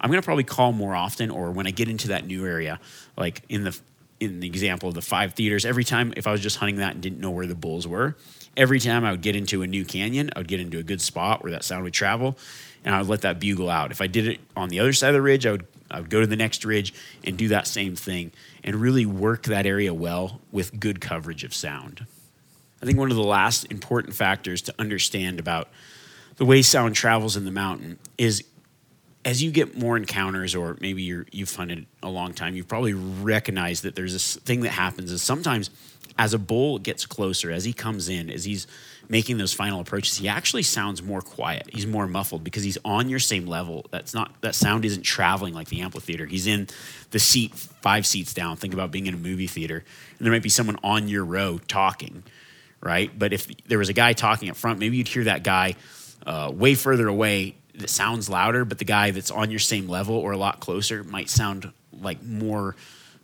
I'm 0.00 0.10
going 0.10 0.20
to 0.20 0.24
probably 0.24 0.44
call 0.44 0.72
more 0.72 0.94
often 0.94 1.30
or 1.30 1.50
when 1.50 1.66
I 1.66 1.72
get 1.72 1.90
into 1.90 2.08
that 2.08 2.26
new 2.26 2.46
area, 2.46 2.80
like 3.18 3.42
in 3.50 3.64
the 3.64 3.78
in 4.18 4.40
the 4.40 4.46
example 4.46 4.88
of 4.88 4.94
the 4.94 5.02
five 5.02 5.34
theaters, 5.34 5.66
every 5.66 5.84
time 5.84 6.14
if 6.16 6.26
I 6.26 6.32
was 6.32 6.40
just 6.40 6.56
hunting 6.56 6.76
that 6.76 6.94
and 6.94 7.02
didn't 7.02 7.20
know 7.20 7.32
where 7.32 7.46
the 7.46 7.54
bulls 7.54 7.86
were, 7.86 8.16
every 8.56 8.80
time 8.80 9.04
I 9.04 9.10
would 9.10 9.20
get 9.20 9.36
into 9.36 9.60
a 9.60 9.66
new 9.66 9.84
canyon, 9.84 10.30
I 10.34 10.38
would 10.38 10.48
get 10.48 10.60
into 10.60 10.78
a 10.78 10.82
good 10.82 11.02
spot 11.02 11.42
where 11.42 11.52
that 11.52 11.64
sound 11.64 11.84
would 11.84 11.92
travel, 11.92 12.38
and 12.82 12.94
I 12.94 13.00
would 13.00 13.10
let 13.10 13.20
that 13.22 13.40
bugle 13.40 13.68
out. 13.68 13.90
If 13.90 14.00
I 14.00 14.06
did 14.06 14.26
it 14.26 14.40
on 14.56 14.70
the 14.70 14.80
other 14.80 14.94
side 14.94 15.08
of 15.08 15.14
the 15.14 15.22
ridge, 15.22 15.44
I 15.44 15.50
would 15.50 15.66
I 15.94 16.00
would 16.00 16.10
go 16.10 16.20
to 16.20 16.26
the 16.26 16.36
next 16.36 16.64
ridge 16.64 16.92
and 17.24 17.36
do 17.36 17.48
that 17.48 17.66
same 17.66 17.96
thing 17.96 18.32
and 18.62 18.76
really 18.76 19.06
work 19.06 19.44
that 19.44 19.66
area 19.66 19.94
well 19.94 20.40
with 20.52 20.78
good 20.78 21.00
coverage 21.00 21.44
of 21.44 21.54
sound. 21.54 22.06
I 22.82 22.86
think 22.86 22.98
one 22.98 23.10
of 23.10 23.16
the 23.16 23.22
last 23.22 23.64
important 23.70 24.14
factors 24.14 24.60
to 24.62 24.74
understand 24.78 25.38
about 25.38 25.68
the 26.36 26.44
way 26.44 26.62
sound 26.62 26.94
travels 26.94 27.36
in 27.36 27.44
the 27.44 27.50
mountain 27.50 27.98
is 28.18 28.44
as 29.24 29.42
you 29.42 29.50
get 29.50 29.74
more 29.74 29.96
encounters 29.96 30.54
or 30.54 30.76
maybe 30.80 31.02
you're, 31.02 31.24
you've 31.32 31.54
hunted 31.54 31.86
a 32.02 32.10
long 32.10 32.34
time, 32.34 32.54
you've 32.54 32.68
probably 32.68 32.92
recognized 32.92 33.84
that 33.84 33.94
there's 33.94 34.12
this 34.12 34.36
thing 34.36 34.60
that 34.60 34.70
happens 34.70 35.10
is 35.10 35.22
sometimes– 35.22 35.70
as 36.18 36.34
a 36.34 36.38
bull 36.38 36.78
gets 36.78 37.06
closer, 37.06 37.50
as 37.50 37.64
he 37.64 37.72
comes 37.72 38.08
in, 38.08 38.30
as 38.30 38.44
he's 38.44 38.66
making 39.08 39.38
those 39.38 39.52
final 39.52 39.80
approaches, 39.80 40.16
he 40.16 40.28
actually 40.28 40.62
sounds 40.62 41.02
more 41.02 41.20
quiet. 41.20 41.68
He's 41.72 41.86
more 41.86 42.06
muffled 42.06 42.44
because 42.44 42.62
he's 42.62 42.78
on 42.84 43.08
your 43.08 43.18
same 43.18 43.46
level. 43.46 43.86
That's 43.90 44.14
not 44.14 44.40
that 44.40 44.54
sound 44.54 44.84
isn't 44.84 45.02
traveling 45.02 45.54
like 45.54 45.68
the 45.68 45.80
amphitheater. 45.80 46.26
He's 46.26 46.46
in 46.46 46.68
the 47.10 47.18
seat 47.18 47.54
five 47.54 48.06
seats 48.06 48.34
down. 48.34 48.56
Think 48.56 48.74
about 48.74 48.90
being 48.90 49.06
in 49.06 49.14
a 49.14 49.18
movie 49.18 49.46
theater, 49.46 49.84
and 50.18 50.26
there 50.26 50.32
might 50.32 50.42
be 50.42 50.48
someone 50.48 50.78
on 50.82 51.08
your 51.08 51.24
row 51.24 51.58
talking, 51.68 52.24
right? 52.80 53.16
But 53.16 53.32
if 53.32 53.46
there 53.66 53.78
was 53.78 53.88
a 53.88 53.94
guy 53.94 54.12
talking 54.12 54.50
up 54.50 54.56
front, 54.56 54.78
maybe 54.78 54.96
you'd 54.96 55.08
hear 55.08 55.24
that 55.24 55.42
guy 55.42 55.76
uh, 56.26 56.50
way 56.54 56.74
further 56.74 57.08
away 57.08 57.56
that 57.74 57.90
sounds 57.90 58.28
louder, 58.30 58.64
but 58.64 58.78
the 58.78 58.84
guy 58.84 59.10
that's 59.10 59.30
on 59.30 59.50
your 59.50 59.60
same 59.60 59.88
level 59.88 60.16
or 60.16 60.32
a 60.32 60.38
lot 60.38 60.60
closer 60.60 61.02
might 61.04 61.28
sound 61.28 61.72
like 61.92 62.22
more. 62.22 62.76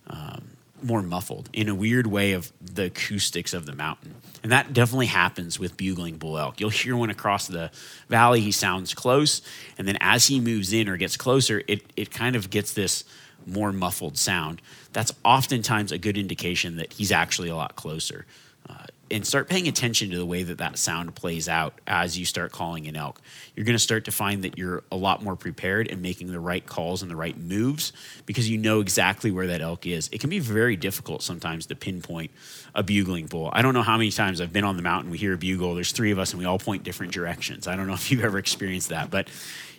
Um, 0.07 0.50
more 0.83 1.01
muffled 1.01 1.49
in 1.53 1.69
a 1.69 1.75
weird 1.75 2.07
way 2.07 2.33
of 2.33 2.51
the 2.61 2.85
acoustics 2.85 3.53
of 3.53 3.65
the 3.65 3.75
mountain. 3.75 4.15
And 4.43 4.51
that 4.51 4.73
definitely 4.73 5.07
happens 5.07 5.59
with 5.59 5.77
bugling 5.77 6.17
bull 6.17 6.37
elk. 6.37 6.59
You'll 6.59 6.69
hear 6.69 6.95
one 6.95 7.09
across 7.09 7.47
the 7.47 7.71
valley, 8.09 8.41
he 8.41 8.51
sounds 8.51 8.93
close, 8.93 9.41
and 9.77 9.87
then 9.87 9.97
as 10.01 10.27
he 10.27 10.39
moves 10.39 10.73
in 10.73 10.89
or 10.89 10.97
gets 10.97 11.17
closer, 11.17 11.61
it, 11.67 11.83
it 11.95 12.11
kind 12.11 12.35
of 12.35 12.49
gets 12.49 12.73
this 12.73 13.03
more 13.45 13.71
muffled 13.71 14.17
sound. 14.17 14.61
That's 14.93 15.13
oftentimes 15.23 15.91
a 15.91 15.97
good 15.97 16.17
indication 16.17 16.77
that 16.77 16.93
he's 16.93 17.11
actually 17.11 17.49
a 17.49 17.55
lot 17.55 17.75
closer. 17.75 18.25
Uh, 18.69 18.85
and 19.11 19.25
start 19.27 19.49
paying 19.49 19.67
attention 19.67 20.09
to 20.09 20.17
the 20.17 20.25
way 20.25 20.43
that 20.43 20.57
that 20.59 20.77
sound 20.77 21.13
plays 21.15 21.49
out 21.49 21.79
as 21.85 22.17
you 22.17 22.25
start 22.25 22.51
calling 22.51 22.87
an 22.87 22.95
elk. 22.95 23.21
You're 23.55 23.65
going 23.65 23.75
to 23.75 23.79
start 23.79 24.05
to 24.05 24.11
find 24.11 24.43
that 24.43 24.57
you're 24.57 24.83
a 24.91 24.95
lot 24.95 25.23
more 25.23 25.35
prepared 25.35 25.89
and 25.89 26.01
making 26.01 26.31
the 26.31 26.39
right 26.39 26.65
calls 26.65 27.01
and 27.01 27.11
the 27.11 27.15
right 27.15 27.37
moves 27.37 27.93
because 28.25 28.49
you 28.49 28.57
know 28.57 28.79
exactly 28.79 29.31
where 29.31 29.47
that 29.47 29.61
elk 29.61 29.85
is. 29.85 30.09
It 30.11 30.21
can 30.21 30.29
be 30.29 30.39
very 30.39 30.75
difficult 30.75 31.21
sometimes 31.21 31.65
to 31.67 31.75
pinpoint 31.75 32.31
a 32.73 32.83
bugling 32.83 33.27
bull. 33.27 33.49
I 33.51 33.61
don't 33.61 33.73
know 33.73 33.83
how 33.83 33.97
many 33.97 34.11
times 34.11 34.39
I've 34.39 34.53
been 34.53 34.63
on 34.63 34.77
the 34.77 34.83
mountain, 34.83 35.11
we 35.11 35.17
hear 35.17 35.33
a 35.33 35.37
bugle, 35.37 35.75
there's 35.75 35.91
three 35.91 36.11
of 36.11 36.19
us, 36.19 36.31
and 36.31 36.39
we 36.39 36.45
all 36.45 36.59
point 36.59 36.83
different 36.83 37.11
directions. 37.11 37.67
I 37.67 37.75
don't 37.75 37.87
know 37.87 37.93
if 37.93 38.11
you've 38.11 38.23
ever 38.23 38.37
experienced 38.37 38.89
that, 38.89 39.11
but 39.11 39.29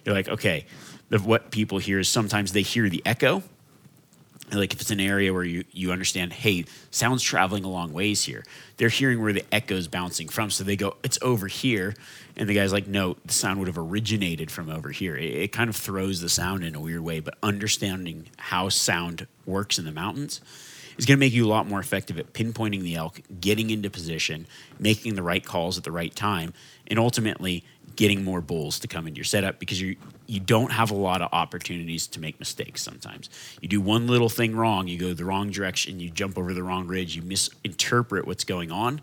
you're 0.05 0.15
like, 0.15 0.29
okay, 0.29 0.67
the, 1.09 1.19
what 1.19 1.51
people 1.51 1.79
hear 1.79 1.99
is 1.99 2.09
sometimes 2.09 2.53
they 2.53 2.63
hear 2.63 2.89
the 2.89 3.03
echo 3.07 3.43
like 4.59 4.73
if 4.73 4.81
it's 4.81 4.91
an 4.91 5.01
area 5.01 5.33
where 5.33 5.45
you, 5.45 5.65
you 5.73 5.93
understand 5.93 6.33
hey 6.33 6.65
sounds 6.91 7.23
traveling 7.23 7.65
a 7.65 7.69
long 7.69 7.93
ways 7.93 8.25
here 8.25 8.43
they're 8.83 8.89
hearing 8.89 9.23
where 9.23 9.33
the 9.33 9.45
echo's 9.53 9.87
bouncing 9.87 10.29
from. 10.29 10.51
So 10.51 10.65
they 10.65 10.75
go 10.75 10.97
it's 11.05 11.17
over 11.23 11.47
here. 11.47 11.95
And 12.37 12.49
the 12.49 12.55
guy's 12.55 12.73
like 12.73 12.89
no 12.89 13.17
the 13.25 13.33
sound 13.33 13.61
would 13.61 13.69
have 13.69 13.79
originated 13.79 14.51
from 14.51 14.69
over 14.69 14.91
here. 14.91 15.17
It, 15.17 15.35
it 15.35 15.53
kind 15.53 15.71
of 15.71 15.77
throws 15.77 16.21
the 16.21 16.29
sound 16.29 16.65
in 16.65 16.75
a 16.75 16.81
weird 16.81 17.03
way 17.03 17.21
but 17.21 17.39
understanding 17.45 18.27
how 18.39 18.69
sound 18.71 19.29
works 19.47 19.79
in 19.79 19.85
the 19.85 19.93
mountains 19.93 20.41
is 20.99 21.07
going 21.07 21.17
to 21.17 21.21
make 21.21 21.33
you 21.33 21.47
a 21.47 21.49
lot 21.49 21.69
more 21.69 21.79
effective 21.79 22.19
at 22.19 22.33
pinpointing 22.33 22.83
the 22.83 22.97
elk 22.97 23.21
getting 23.41 23.71
into 23.71 23.89
position 23.89 24.47
making 24.79 25.15
the 25.15 25.23
right 25.23 25.45
calls 25.45 25.79
at 25.79 25.85
the 25.85 25.93
right 25.93 26.15
time 26.15 26.53
and 26.89 26.99
ultimately 26.99 27.65
getting 27.97 28.25
more 28.25 28.41
bulls 28.41 28.79
to 28.81 28.89
come 28.89 29.07
into 29.07 29.19
your 29.19 29.25
setup 29.25 29.59
because 29.59 29.81
you 29.81 29.97
you 30.27 30.41
don't 30.41 30.73
have 30.73 30.91
a 30.91 30.95
lot 30.95 31.21
of 31.21 31.29
opportunities 31.33 32.07
to 32.07 32.21
make 32.21 32.39
mistakes 32.39 32.83
sometimes. 32.83 33.29
You 33.61 33.69
do 33.69 33.81
one 33.81 34.07
little 34.07 34.29
thing 34.29 34.57
wrong, 34.57 34.89
you 34.89 34.99
go 34.99 35.13
the 35.13 35.25
wrong 35.25 35.51
direction, 35.51 36.01
you 36.01 36.11
jump 36.11 36.39
over 36.39 36.55
the 36.55 36.63
wrong 36.63 36.87
ridge, 36.87 37.17
you 37.17 37.23
misinterpret 37.23 38.27
what's 38.27 38.45
going 38.45 38.73
on, 38.73 39.01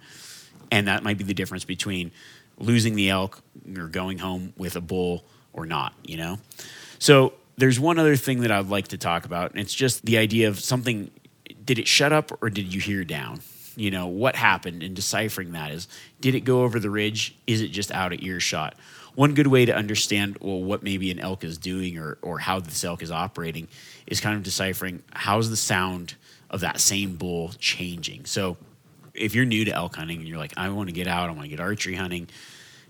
and 0.71 0.88
that 0.88 1.04
might 1.04 1.17
be 1.17 1.23
the 1.23 1.34
difference 1.34 1.65
between 1.65 2.12
losing 2.58 2.95
the 2.95 3.10
elk 3.10 3.41
or 3.78 3.88
going 3.88 4.19
home 4.19 4.54
with 4.58 4.75
a 4.75 4.82
bull 4.82 5.23
or 5.54 5.65
not, 5.65 5.93
you 6.04 6.17
know? 6.17 6.39
So 6.97 7.34
there's 7.58 7.80
one 7.80 7.99
other 7.99 8.15
thing 8.15 8.41
that 8.41 8.52
I'd 8.52 8.67
like 8.67 8.89
to 8.89 8.97
talk 8.97 9.25
about, 9.25 9.52
and 9.52 9.60
it's 9.60 9.73
just 9.73 10.06
the 10.06 10.17
idea 10.17 10.47
of 10.47 10.60
something 10.60 11.12
did 11.63 11.78
it 11.78 11.88
shut 11.88 12.12
up 12.12 12.32
or 12.41 12.49
did 12.49 12.73
you 12.73 12.82
hear 12.82 13.04
down? 13.04 13.41
You 13.79 13.91
know 13.91 14.07
what 14.07 14.35
happened 14.35 14.83
in 14.83 14.93
deciphering 14.93 15.53
that 15.53 15.71
is 15.71 15.87
did 16.21 16.35
it 16.35 16.41
go 16.41 16.63
over 16.63 16.79
the 16.79 16.89
ridge? 16.89 17.35
Is 17.47 17.61
it 17.61 17.69
just 17.69 17.91
out 17.91 18.13
of 18.13 18.21
earshot? 18.21 18.75
One 19.15 19.33
good 19.33 19.47
way 19.47 19.65
to 19.65 19.75
understand 19.75 20.37
well 20.39 20.63
what 20.63 20.83
maybe 20.83 21.11
an 21.11 21.19
elk 21.19 21.43
is 21.43 21.57
doing 21.57 21.97
or 21.97 22.17
or 22.21 22.39
how 22.39 22.59
this 22.59 22.83
elk 22.83 23.01
is 23.01 23.11
operating 23.11 23.67
is 24.07 24.19
kind 24.21 24.35
of 24.35 24.43
deciphering 24.43 25.03
how's 25.11 25.49
the 25.49 25.57
sound 25.57 26.15
of 26.49 26.61
that 26.61 26.79
same 26.79 27.15
bull 27.15 27.51
changing. 27.59 28.25
So 28.25 28.57
if 29.19 29.35
you're 29.35 29.45
new 29.45 29.65
to 29.65 29.73
elk 29.73 29.95
hunting 29.95 30.19
and 30.19 30.27
you're 30.27 30.37
like 30.37 30.53
i 30.57 30.69
want 30.69 30.87
to 30.87 30.93
get 30.93 31.07
out 31.07 31.29
i 31.29 31.31
want 31.31 31.43
to 31.43 31.49
get 31.49 31.59
archery 31.59 31.95
hunting 31.95 32.27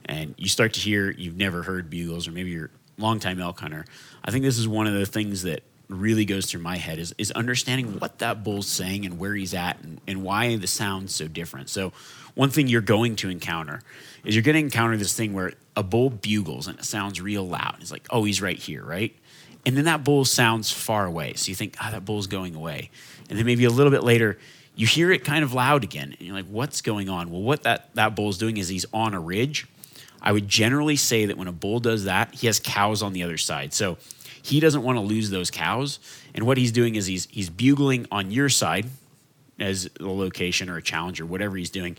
and 0.05 0.35
you 0.37 0.47
start 0.47 0.73
to 0.73 0.79
hear 0.79 1.11
you've 1.11 1.37
never 1.37 1.63
heard 1.63 1.89
bugles 1.89 2.27
or 2.27 2.31
maybe 2.31 2.51
you're 2.51 2.69
a 2.97 3.01
longtime 3.01 3.39
elk 3.39 3.59
hunter 3.59 3.85
i 4.23 4.31
think 4.31 4.43
this 4.43 4.57
is 4.57 4.67
one 4.67 4.87
of 4.87 4.93
the 4.93 5.05
things 5.05 5.43
that 5.43 5.63
really 5.89 6.23
goes 6.23 6.45
through 6.45 6.61
my 6.61 6.77
head 6.77 6.99
is, 6.99 7.13
is 7.17 7.31
understanding 7.31 7.99
what 7.99 8.19
that 8.19 8.43
bull's 8.43 8.67
saying 8.67 9.05
and 9.05 9.17
where 9.17 9.33
he's 9.33 9.55
at 9.55 9.81
and, 9.81 9.99
and 10.07 10.23
why 10.23 10.55
the 10.55 10.67
sound's 10.67 11.13
so 11.13 11.27
different. 11.27 11.69
So, 11.69 11.91
one 12.35 12.51
thing 12.51 12.67
you're 12.67 12.81
going 12.81 13.15
to 13.17 13.29
encounter 13.29 13.81
is 14.23 14.35
you're 14.35 14.43
going 14.43 14.53
to 14.53 14.61
encounter 14.61 14.95
this 14.95 15.13
thing 15.13 15.33
where 15.33 15.53
a 15.75 15.83
bull 15.83 16.09
bugles 16.09 16.67
and 16.67 16.77
it 16.79 16.85
sounds 16.85 17.19
real 17.19 17.45
loud. 17.45 17.77
It's 17.81 17.91
like, 17.91 18.07
oh, 18.11 18.23
he's 18.23 18.41
right 18.41 18.57
here, 18.57 18.83
right? 18.83 19.13
And 19.65 19.75
then 19.75 19.85
that 19.85 20.03
bull 20.03 20.23
sounds 20.23 20.71
far 20.71 21.05
away. 21.05 21.33
So 21.33 21.49
you 21.49 21.55
think, 21.55 21.75
ah, 21.79 21.87
oh, 21.87 21.91
that 21.91 22.05
bull's 22.05 22.27
going 22.27 22.55
away. 22.55 22.91
And 23.29 23.37
then 23.37 23.45
maybe 23.45 23.65
a 23.65 23.69
little 23.69 23.91
bit 23.91 24.03
later, 24.03 24.37
you 24.75 24.87
hear 24.87 25.11
it 25.11 25.25
kind 25.25 25.43
of 25.43 25.53
loud 25.53 25.83
again. 25.83 26.15
And 26.17 26.21
you're 26.21 26.35
like, 26.35 26.45
what's 26.45 26.81
going 26.81 27.09
on? 27.09 27.29
Well, 27.29 27.41
what 27.41 27.63
that, 27.63 27.93
that 27.95 28.15
bull's 28.15 28.37
doing 28.37 28.57
is 28.57 28.69
he's 28.69 28.85
on 28.93 29.13
a 29.13 29.19
ridge. 29.19 29.67
I 30.21 30.31
would 30.31 30.47
generally 30.47 30.95
say 30.95 31.25
that 31.25 31.37
when 31.37 31.47
a 31.47 31.51
bull 31.51 31.79
does 31.79 32.05
that, 32.05 32.35
he 32.35 32.47
has 32.47 32.59
cows 32.59 33.01
on 33.01 33.13
the 33.13 33.23
other 33.23 33.37
side. 33.37 33.73
So 33.73 33.97
he 34.41 34.59
doesn't 34.59 34.83
want 34.83 34.97
to 34.97 35.01
lose 35.01 35.29
those 35.29 35.51
cows. 35.51 35.99
And 36.33 36.45
what 36.45 36.57
he's 36.57 36.71
doing 36.71 36.95
is 36.95 37.05
he's 37.05 37.27
he's 37.29 37.49
bugling 37.49 38.07
on 38.11 38.31
your 38.31 38.49
side 38.49 38.87
as 39.59 39.89
a 39.99 40.05
location 40.05 40.69
or 40.69 40.77
a 40.77 40.81
challenge 40.81 41.19
or 41.19 41.25
whatever 41.25 41.57
he's 41.57 41.69
doing 41.69 41.97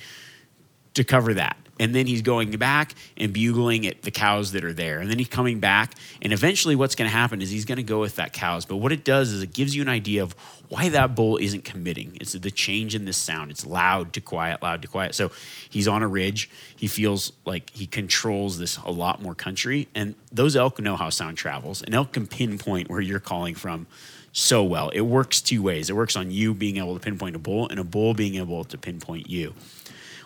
to 0.94 1.04
cover 1.04 1.34
that. 1.34 1.56
And 1.80 1.94
then 1.94 2.06
he's 2.06 2.20
going 2.20 2.50
back 2.52 2.94
and 3.16 3.32
bugling 3.32 3.86
at 3.86 4.02
the 4.02 4.10
cows 4.10 4.52
that 4.52 4.64
are 4.64 4.74
there. 4.74 4.98
And 5.00 5.10
then 5.10 5.18
he's 5.18 5.28
coming 5.28 5.60
back. 5.60 5.94
And 6.20 6.30
eventually, 6.30 6.76
what's 6.76 6.94
going 6.94 7.10
to 7.10 7.16
happen 7.16 7.40
is 7.40 7.50
he's 7.50 7.64
going 7.64 7.76
to 7.76 7.82
go 7.82 8.00
with 8.00 8.16
that 8.16 8.34
cows. 8.34 8.66
But 8.66 8.76
what 8.76 8.92
it 8.92 9.02
does 9.02 9.32
is 9.32 9.42
it 9.42 9.54
gives 9.54 9.74
you 9.74 9.80
an 9.80 9.88
idea 9.88 10.22
of 10.22 10.34
why 10.68 10.90
that 10.90 11.14
bull 11.14 11.38
isn't 11.38 11.64
committing. 11.64 12.18
It's 12.20 12.34
the 12.34 12.50
change 12.50 12.94
in 12.94 13.06
this 13.06 13.16
sound. 13.16 13.50
It's 13.50 13.64
loud 13.64 14.12
to 14.12 14.20
quiet, 14.20 14.62
loud 14.62 14.82
to 14.82 14.88
quiet. 14.88 15.14
So 15.14 15.32
he's 15.70 15.88
on 15.88 16.02
a 16.02 16.06
ridge. 16.06 16.50
He 16.76 16.86
feels 16.86 17.32
like 17.46 17.70
he 17.70 17.86
controls 17.86 18.58
this 18.58 18.76
a 18.76 18.90
lot 18.90 19.22
more 19.22 19.34
country. 19.34 19.88
And 19.94 20.14
those 20.30 20.56
elk 20.56 20.78
know 20.80 20.96
how 20.96 21.08
sound 21.08 21.38
travels. 21.38 21.80
An 21.80 21.94
elk 21.94 22.12
can 22.12 22.26
pinpoint 22.26 22.90
where 22.90 23.00
you're 23.00 23.20
calling 23.20 23.54
from 23.54 23.86
so 24.32 24.62
well. 24.62 24.90
It 24.90 25.00
works 25.00 25.40
two 25.40 25.62
ways. 25.62 25.88
It 25.88 25.96
works 25.96 26.14
on 26.14 26.30
you 26.30 26.52
being 26.52 26.76
able 26.76 26.92
to 26.92 27.00
pinpoint 27.00 27.36
a 27.36 27.38
bull 27.38 27.68
and 27.70 27.80
a 27.80 27.84
bull 27.84 28.12
being 28.12 28.34
able 28.34 28.64
to 28.64 28.76
pinpoint 28.76 29.30
you 29.30 29.54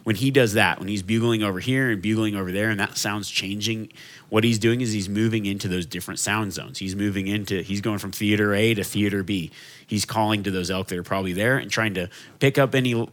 when 0.04 0.16
he 0.16 0.30
does 0.30 0.52
that, 0.52 0.78
when 0.78 0.88
he's 0.88 1.02
bugling 1.02 1.42
over 1.42 1.58
here 1.60 1.90
and 1.90 2.00
bugling 2.00 2.36
over 2.36 2.52
there, 2.52 2.68
and 2.68 2.78
that 2.78 2.96
sound's 2.96 3.28
changing, 3.30 3.90
what 4.28 4.44
he's 4.44 4.58
doing 4.58 4.82
is 4.82 4.92
he's 4.92 5.08
moving 5.08 5.46
into 5.46 5.66
those 5.66 5.86
different 5.86 6.20
sound 6.20 6.52
zones. 6.52 6.78
He's 6.78 6.94
moving 6.94 7.26
into, 7.26 7.62
he's 7.62 7.80
going 7.80 7.98
from 7.98 8.12
theater 8.12 8.54
A 8.54 8.74
to 8.74 8.84
theater 8.84 9.22
B. 9.22 9.50
He's 9.86 10.04
calling 10.04 10.42
to 10.42 10.50
those 10.50 10.70
elk 10.70 10.88
that 10.88 10.98
are 10.98 11.02
probably 11.02 11.32
there 11.32 11.56
and 11.56 11.70
trying 11.70 11.94
to 11.94 12.10
pick 12.38 12.58
up 12.58 12.74
any 12.74 13.08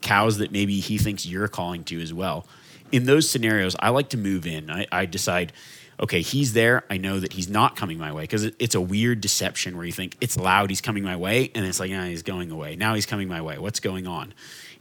cows 0.00 0.38
that 0.38 0.50
maybe 0.50 0.80
he 0.80 0.98
thinks 0.98 1.24
you're 1.24 1.48
calling 1.48 1.84
to 1.84 2.00
as 2.02 2.12
well. 2.12 2.44
In 2.90 3.06
those 3.06 3.30
scenarios, 3.30 3.76
I 3.78 3.90
like 3.90 4.08
to 4.10 4.18
move 4.18 4.44
in. 4.44 4.68
I, 4.68 4.86
I 4.90 5.06
decide, 5.06 5.52
okay, 6.00 6.22
he's 6.22 6.54
there. 6.54 6.84
I 6.90 6.96
know 6.96 7.20
that 7.20 7.32
he's 7.32 7.48
not 7.48 7.76
coming 7.76 7.98
my 7.98 8.12
way 8.12 8.24
because 8.24 8.44
it, 8.44 8.56
it's 8.58 8.74
a 8.74 8.80
weird 8.80 9.20
deception 9.20 9.76
where 9.76 9.86
you 9.86 9.92
think 9.92 10.16
it's 10.20 10.36
loud, 10.36 10.70
he's 10.70 10.80
coming 10.80 11.04
my 11.04 11.16
way, 11.16 11.52
and 11.54 11.64
it's 11.64 11.78
like, 11.78 11.90
he's 11.90 12.24
going 12.24 12.50
away. 12.50 12.74
Now 12.74 12.94
he's 12.94 13.06
coming 13.06 13.28
my 13.28 13.40
way. 13.40 13.58
What's 13.58 13.78
going 13.78 14.08
on? 14.08 14.34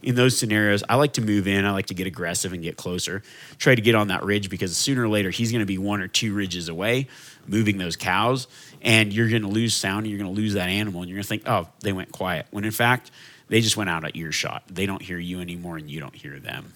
In 0.03 0.15
those 0.15 0.37
scenarios, 0.37 0.83
I 0.87 0.95
like 0.95 1.13
to 1.13 1.21
move 1.21 1.47
in. 1.47 1.65
I 1.65 1.71
like 1.71 1.87
to 1.87 1.93
get 1.93 2.07
aggressive 2.07 2.53
and 2.53 2.63
get 2.63 2.77
closer. 2.77 3.23
Try 3.57 3.75
to 3.75 3.81
get 3.81 3.95
on 3.95 4.07
that 4.07 4.23
ridge 4.23 4.49
because 4.49 4.75
sooner 4.75 5.03
or 5.03 5.09
later 5.09 5.29
he's 5.29 5.51
going 5.51 5.61
to 5.61 5.65
be 5.65 5.77
one 5.77 6.01
or 6.01 6.07
two 6.07 6.33
ridges 6.33 6.69
away, 6.69 7.07
moving 7.47 7.77
those 7.77 7.95
cows, 7.95 8.47
and 8.81 9.13
you're 9.13 9.29
going 9.29 9.43
to 9.43 9.47
lose 9.47 9.73
sound. 9.73 10.05
and 10.05 10.07
You're 10.07 10.19
going 10.19 10.33
to 10.33 10.39
lose 10.39 10.53
that 10.53 10.69
animal, 10.69 11.01
and 11.01 11.09
you're 11.09 11.17
going 11.17 11.23
to 11.23 11.29
think, 11.29 11.43
"Oh, 11.45 11.67
they 11.81 11.93
went 11.93 12.11
quiet." 12.11 12.47
When 12.51 12.65
in 12.65 12.71
fact, 12.71 13.11
they 13.47 13.61
just 13.61 13.77
went 13.77 13.89
out 13.89 14.05
at 14.05 14.15
earshot. 14.15 14.63
They 14.67 14.85
don't 14.85 15.01
hear 15.01 15.17
you 15.17 15.41
anymore, 15.41 15.77
and 15.77 15.89
you 15.89 15.99
don't 15.99 16.15
hear 16.15 16.39
them. 16.39 16.73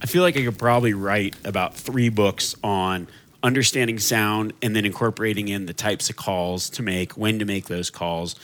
I 0.00 0.06
feel 0.06 0.22
like 0.22 0.36
I 0.36 0.44
could 0.44 0.58
probably 0.58 0.94
write 0.94 1.34
about 1.44 1.74
three 1.76 2.08
books 2.08 2.54
on 2.62 3.08
understanding 3.42 3.98
sound 3.98 4.52
and 4.62 4.74
then 4.74 4.84
incorporating 4.84 5.48
in 5.48 5.66
the 5.66 5.74
types 5.74 6.10
of 6.10 6.16
calls 6.16 6.70
to 6.70 6.82
make, 6.82 7.12
when 7.12 7.38
to 7.38 7.44
make 7.44 7.66
those 7.66 7.90
calls 7.90 8.34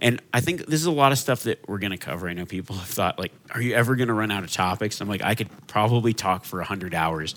and 0.00 0.22
I 0.32 0.40
think 0.40 0.66
this 0.66 0.80
is 0.80 0.86
a 0.86 0.90
lot 0.90 1.12
of 1.12 1.18
stuff 1.18 1.42
that 1.42 1.68
we're 1.68 1.78
going 1.78 1.92
to 1.92 1.98
cover. 1.98 2.28
I 2.28 2.32
know 2.32 2.46
people 2.46 2.76
have 2.76 2.88
thought, 2.88 3.18
like, 3.18 3.32
are 3.54 3.60
you 3.60 3.74
ever 3.74 3.96
going 3.96 4.08
to 4.08 4.14
run 4.14 4.30
out 4.30 4.44
of 4.44 4.52
topics? 4.52 5.00
I'm 5.00 5.08
like, 5.08 5.22
I 5.22 5.34
could 5.34 5.48
probably 5.66 6.14
talk 6.14 6.44
for 6.44 6.58
100 6.58 6.94
hours 6.94 7.34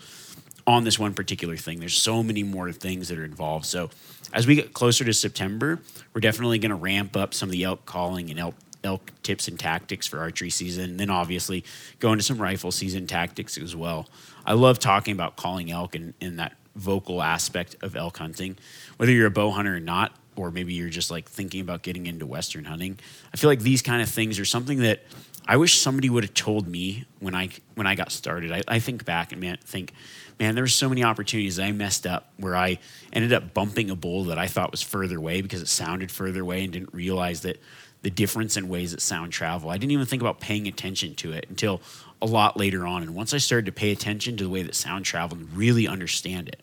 on 0.66 0.84
this 0.84 0.98
one 0.98 1.14
particular 1.14 1.58
thing. 1.58 1.80
There's 1.80 2.02
so 2.02 2.24
many 2.24 2.44
more 2.44 2.72
things 2.72 3.10
that 3.10 3.18
are 3.18 3.26
involved. 3.26 3.66
So 3.66 3.90
as 4.32 4.48
we 4.48 4.56
get 4.56 4.74
closer 4.74 5.04
to 5.04 5.14
September, 5.14 5.80
we're 6.14 6.22
definitely 6.22 6.58
going 6.60 6.70
to 6.70 6.76
ramp 6.76 7.18
up 7.18 7.34
some 7.34 7.50
of 7.50 7.54
the 7.54 7.64
elk 7.64 7.86
calling 7.86 8.30
and 8.30 8.40
elk 8.40 8.56
elk 8.84 9.12
tips 9.24 9.48
and 9.48 9.58
tactics 9.58 10.08
for 10.08 10.20
archery 10.20 10.50
season. 10.50 10.92
And 10.92 11.00
then 11.00 11.10
obviously 11.10 11.64
go 12.00 12.12
into 12.12 12.24
some 12.24 12.38
rifle 12.38 12.72
season 12.72 13.08
tactics 13.08 13.58
as 13.58 13.76
well. 13.76 14.10
I 14.46 14.54
love 14.54 14.80
talking 14.80 15.14
about 15.14 15.38
calling 15.38 15.72
elk 15.72 15.96
and, 15.96 16.14
and 16.20 16.40
that 16.40 16.58
vocal 16.76 17.22
aspect 17.22 17.78
of 17.82 17.96
elk 17.96 18.18
hunting. 18.18 18.58
Whether 18.98 19.12
you're 19.12 19.28
a 19.28 19.32
bow 19.32 19.52
hunter 19.52 19.76
or 19.76 19.80
not, 19.80 20.14
or 20.36 20.52
maybe 20.52 20.74
you're 20.74 20.90
just 20.90 21.12
like 21.12 21.30
thinking 21.30 21.62
about 21.62 21.82
getting 21.82 22.06
into 22.06 22.26
western 22.26 22.66
hunting 22.66 22.98
i 23.34 23.38
feel 23.38 23.50
like 23.50 23.62
these 23.62 23.82
kind 23.82 24.02
of 24.02 24.10
things 24.10 24.40
are 24.40 24.46
something 24.46 24.80
that 24.80 25.02
i 25.48 25.58
wish 25.58 25.80
somebody 25.80 26.10
would 26.10 26.24
have 26.24 26.34
told 26.34 26.68
me 26.68 27.06
when 27.20 27.36
i 27.36 27.50
when 27.76 27.88
i 27.88 27.96
got 27.96 28.12
started. 28.12 28.52
I, 28.52 28.62
I 28.68 28.80
think 28.80 29.06
back 29.06 29.32
and 29.32 29.42
man 29.42 29.58
think 29.64 29.94
man 30.40 30.56
there 30.56 30.64
were 30.64 30.68
so 30.68 30.90
many 30.90 31.04
opportunities 31.04 31.60
i 31.60 31.72
messed 31.72 32.08
up 32.08 32.32
where 32.38 32.56
i 32.56 32.80
ended 33.12 33.34
up 33.34 33.54
bumping 33.54 33.90
a 33.90 33.96
bull 33.96 34.26
that 34.26 34.38
i 34.38 34.48
thought 34.48 34.72
was 34.72 34.82
further 34.82 35.18
away 35.18 35.42
because 35.42 35.62
it 35.62 35.68
sounded 35.68 36.12
further 36.12 36.42
away 36.42 36.64
and 36.64 36.74
didn't 36.74 36.94
realize 36.94 37.42
that 37.42 37.60
the 38.04 38.10
difference 38.10 38.58
in 38.58 38.68
ways 38.68 38.92
that 38.92 39.02
sound 39.02 39.32
travel. 39.32 39.70
I 39.70 39.78
didn't 39.78 39.92
even 39.92 40.06
think 40.06 40.22
about 40.22 40.42
paying 40.42 40.68
attention 40.68 41.16
to 41.16 41.32
it 41.32 41.46
until 41.50 41.82
a 42.22 42.26
lot 42.26 42.58
later 42.58 42.86
on. 42.86 43.02
And 43.02 43.16
once 43.16 43.34
i 43.34 43.38
started 43.38 43.66
to 43.66 43.72
pay 43.72 43.92
attention 43.92 44.38
to 44.38 44.44
the 44.44 44.50
way 44.50 44.62
that 44.62 44.76
sound 44.76 45.06
traveled 45.06 45.40
and 45.40 45.54
really 45.54 45.88
understand 45.88 46.50
it 46.50 46.62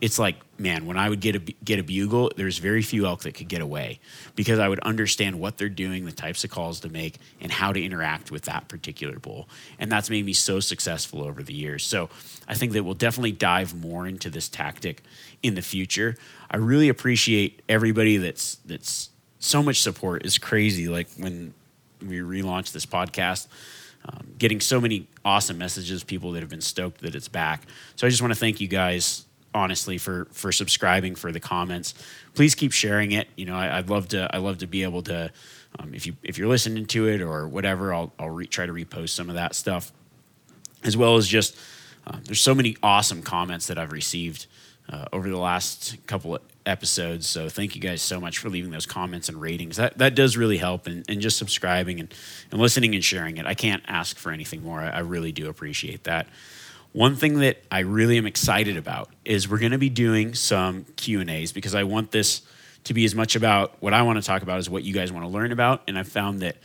it's 0.00 0.18
like 0.18 0.36
man 0.58 0.86
when 0.86 0.96
i 0.96 1.08
would 1.08 1.20
get 1.20 1.36
a 1.36 1.38
get 1.38 1.78
a 1.78 1.82
bugle 1.82 2.30
there's 2.36 2.58
very 2.58 2.82
few 2.82 3.06
elk 3.06 3.22
that 3.22 3.32
could 3.32 3.48
get 3.48 3.60
away 3.60 3.98
because 4.34 4.58
i 4.58 4.68
would 4.68 4.80
understand 4.80 5.38
what 5.38 5.58
they're 5.58 5.68
doing 5.68 6.04
the 6.04 6.12
types 6.12 6.44
of 6.44 6.50
calls 6.50 6.80
to 6.80 6.88
make 6.88 7.18
and 7.40 7.52
how 7.52 7.72
to 7.72 7.82
interact 7.82 8.30
with 8.30 8.42
that 8.42 8.68
particular 8.68 9.18
bull 9.18 9.48
and 9.78 9.90
that's 9.90 10.10
made 10.10 10.24
me 10.24 10.32
so 10.32 10.60
successful 10.60 11.22
over 11.22 11.42
the 11.42 11.54
years 11.54 11.84
so 11.84 12.08
i 12.48 12.54
think 12.54 12.72
that 12.72 12.82
we'll 12.84 12.94
definitely 12.94 13.32
dive 13.32 13.74
more 13.74 14.06
into 14.06 14.30
this 14.30 14.48
tactic 14.48 15.02
in 15.42 15.54
the 15.54 15.62
future 15.62 16.16
i 16.50 16.56
really 16.56 16.88
appreciate 16.88 17.62
everybody 17.68 18.16
that's 18.16 18.56
that's 18.64 19.10
so 19.38 19.62
much 19.62 19.80
support 19.80 20.24
is 20.24 20.38
crazy 20.38 20.88
like 20.88 21.08
when 21.16 21.54
we 22.02 22.18
relaunched 22.18 22.72
this 22.72 22.86
podcast. 22.86 23.46
Um, 24.04 24.34
getting 24.38 24.60
so 24.60 24.80
many 24.80 25.08
awesome 25.24 25.58
messages, 25.58 26.02
people 26.04 26.32
that 26.32 26.40
have 26.40 26.48
been 26.48 26.62
stoked 26.62 27.02
that 27.02 27.14
it's 27.14 27.28
back. 27.28 27.62
So 27.96 28.06
I 28.06 28.10
just 28.10 28.22
want 28.22 28.32
to 28.32 28.38
thank 28.38 28.60
you 28.60 28.68
guys 28.68 29.26
honestly 29.54 29.98
for 29.98 30.26
for 30.32 30.52
subscribing 30.52 31.14
for 31.14 31.32
the 31.32 31.40
comments. 31.40 31.94
Please 32.34 32.54
keep 32.54 32.72
sharing 32.72 33.12
it. 33.12 33.28
You 33.36 33.46
know 33.46 33.56
I, 33.56 33.80
would 33.80 33.90
love 33.90 34.08
to 34.08 34.28
i 34.34 34.38
love 34.38 34.58
to 34.58 34.66
be 34.66 34.82
able 34.82 35.02
to 35.02 35.30
um, 35.78 35.94
if 35.94 36.06
you 36.06 36.16
if 36.22 36.38
you're 36.38 36.48
listening 36.48 36.86
to 36.86 37.08
it 37.08 37.20
or 37.20 37.46
whatever 37.46 37.94
i'll, 37.94 38.12
I'll 38.18 38.30
re- 38.30 38.46
try 38.46 38.66
to 38.66 38.72
repost 38.72 39.10
some 39.10 39.28
of 39.28 39.34
that 39.34 39.54
stuff. 39.54 39.92
As 40.82 40.96
well 40.96 41.16
as 41.16 41.28
just 41.28 41.56
um, 42.06 42.22
there's 42.24 42.40
so 42.40 42.54
many 42.54 42.76
awesome 42.82 43.22
comments 43.22 43.66
that 43.66 43.78
i've 43.78 43.92
received 43.92 44.46
uh, 44.90 45.04
over 45.12 45.28
the 45.28 45.38
last 45.38 45.96
couple 46.06 46.34
of 46.34 46.42
episodes. 46.66 47.26
So 47.26 47.48
thank 47.48 47.74
you 47.74 47.80
guys 47.80 48.02
so 48.02 48.20
much 48.20 48.38
for 48.38 48.48
leaving 48.48 48.70
those 48.70 48.86
comments 48.86 49.28
and 49.28 49.40
ratings. 49.40 49.76
That 49.76 49.98
that 49.98 50.14
does 50.14 50.36
really 50.36 50.58
help 50.58 50.86
and, 50.86 51.04
and 51.08 51.20
just 51.20 51.36
subscribing 51.38 52.00
and, 52.00 52.12
and 52.50 52.60
listening 52.60 52.94
and 52.94 53.04
sharing 53.04 53.36
it. 53.36 53.46
I 53.46 53.54
can't 53.54 53.82
ask 53.86 54.16
for 54.16 54.32
anything 54.32 54.62
more. 54.62 54.80
I, 54.80 54.88
I 54.88 54.98
really 55.00 55.32
do 55.32 55.48
appreciate 55.48 56.04
that 56.04 56.26
one 56.92 57.16
thing 57.16 57.38
that 57.40 57.62
I 57.70 57.80
really 57.80 58.18
am 58.18 58.26
excited 58.26 58.76
about 58.76 59.10
is 59.24 59.48
we're 59.48 59.58
going 59.58 59.72
to 59.72 59.78
be 59.78 59.90
doing 59.90 60.34
some 60.34 60.84
Q&As 60.96 61.52
because 61.52 61.74
I 61.74 61.84
want 61.84 62.10
this 62.10 62.42
to 62.84 62.94
be 62.94 63.04
as 63.04 63.14
much 63.14 63.36
about 63.36 63.76
what 63.80 63.94
I 63.94 64.02
want 64.02 64.20
to 64.20 64.26
talk 64.26 64.42
about 64.42 64.58
as 64.58 64.68
what 64.68 64.82
you 64.82 64.94
guys 64.94 65.12
want 65.12 65.24
to 65.24 65.28
learn 65.28 65.52
about 65.52 65.82
and 65.86 65.98
I've 65.98 66.08
found 66.08 66.40
that 66.40 66.56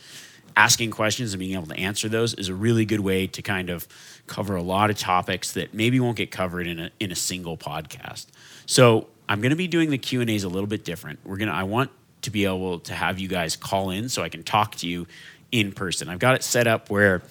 asking 0.57 0.91
questions 0.91 1.33
and 1.33 1.39
being 1.39 1.53
able 1.53 1.67
to 1.67 1.77
answer 1.77 2.07
those 2.07 2.33
is 2.33 2.49
a 2.49 2.55
really 2.55 2.85
good 2.85 3.01
way 3.01 3.27
to 3.27 3.41
kind 3.41 3.69
of 3.69 3.87
cover 4.25 4.55
a 4.55 4.61
lot 4.61 4.89
of 4.89 4.97
topics 4.97 5.51
that 5.53 5.73
maybe 5.73 5.99
won't 5.99 6.17
get 6.17 6.31
covered 6.31 6.65
in 6.65 6.79
a 6.79 6.91
in 6.99 7.11
a 7.11 7.15
single 7.15 7.57
podcast. 7.57 8.27
So, 8.65 9.07
I'm 9.27 9.41
going 9.41 9.49
to 9.49 9.55
be 9.55 9.67
doing 9.67 9.89
the 9.89 9.97
Q&As 9.97 10.43
a 10.43 10.49
little 10.49 10.67
bit 10.67 10.83
different. 10.83 11.19
We're 11.23 11.37
to 11.37 11.47
I 11.47 11.63
want 11.63 11.89
to 12.21 12.31
be 12.31 12.45
able 12.45 12.79
to 12.81 12.93
have 12.93 13.19
you 13.19 13.27
guys 13.27 13.55
call 13.55 13.89
in 13.89 14.09
so 14.09 14.23
I 14.23 14.29
can 14.29 14.43
talk 14.43 14.75
to 14.77 14.87
you 14.87 15.07
in 15.51 15.71
person. 15.71 16.09
I've 16.09 16.19
got 16.19 16.35
it 16.35 16.43
set 16.43 16.67
up 16.67 16.89
where 16.89 17.23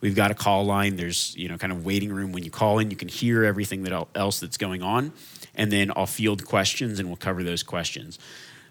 We've 0.00 0.14
got 0.14 0.30
a 0.30 0.34
call 0.34 0.64
line. 0.64 0.96
There's 0.96 1.34
you 1.36 1.48
know 1.48 1.58
kind 1.58 1.72
of 1.72 1.84
waiting 1.84 2.12
room 2.12 2.32
when 2.32 2.42
you 2.42 2.50
call 2.50 2.78
in. 2.78 2.90
You 2.90 2.96
can 2.96 3.08
hear 3.08 3.44
everything 3.44 3.82
that 3.84 4.08
else 4.14 4.40
that's 4.40 4.56
going 4.56 4.82
on, 4.82 5.12
and 5.54 5.70
then 5.70 5.92
I'll 5.94 6.06
field 6.06 6.44
questions 6.44 6.98
and 6.98 7.08
we'll 7.08 7.16
cover 7.16 7.42
those 7.42 7.62
questions. 7.62 8.18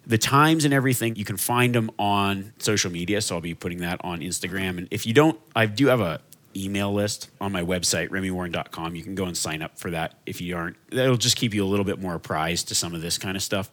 The 0.07 0.17
times 0.17 0.65
and 0.65 0.73
everything 0.73 1.15
you 1.17 1.25
can 1.25 1.37
find 1.37 1.75
them 1.75 1.91
on 1.99 2.53
social 2.57 2.91
media. 2.91 3.21
So 3.21 3.35
I'll 3.35 3.41
be 3.41 3.53
putting 3.53 3.79
that 3.79 4.01
on 4.03 4.21
Instagram. 4.21 4.77
And 4.79 4.87
if 4.89 5.05
you 5.05 5.13
don't, 5.13 5.39
I 5.55 5.67
do 5.67 5.87
have 5.87 6.01
a 6.01 6.21
email 6.55 6.91
list 6.91 7.29
on 7.39 7.51
my 7.51 7.61
website 7.61 8.09
remiwarren.com. 8.09 8.95
You 8.95 9.03
can 9.03 9.13
go 9.13 9.25
and 9.25 9.37
sign 9.37 9.61
up 9.61 9.77
for 9.77 9.91
that 9.91 10.15
if 10.25 10.41
you 10.41 10.55
aren't. 10.55 10.77
That'll 10.89 11.17
just 11.17 11.35
keep 11.35 11.53
you 11.53 11.63
a 11.63 11.67
little 11.67 11.85
bit 11.85 12.01
more 12.01 12.15
apprised 12.15 12.69
to 12.69 12.75
some 12.75 12.95
of 12.95 13.01
this 13.01 13.17
kind 13.17 13.37
of 13.37 13.43
stuff 13.43 13.69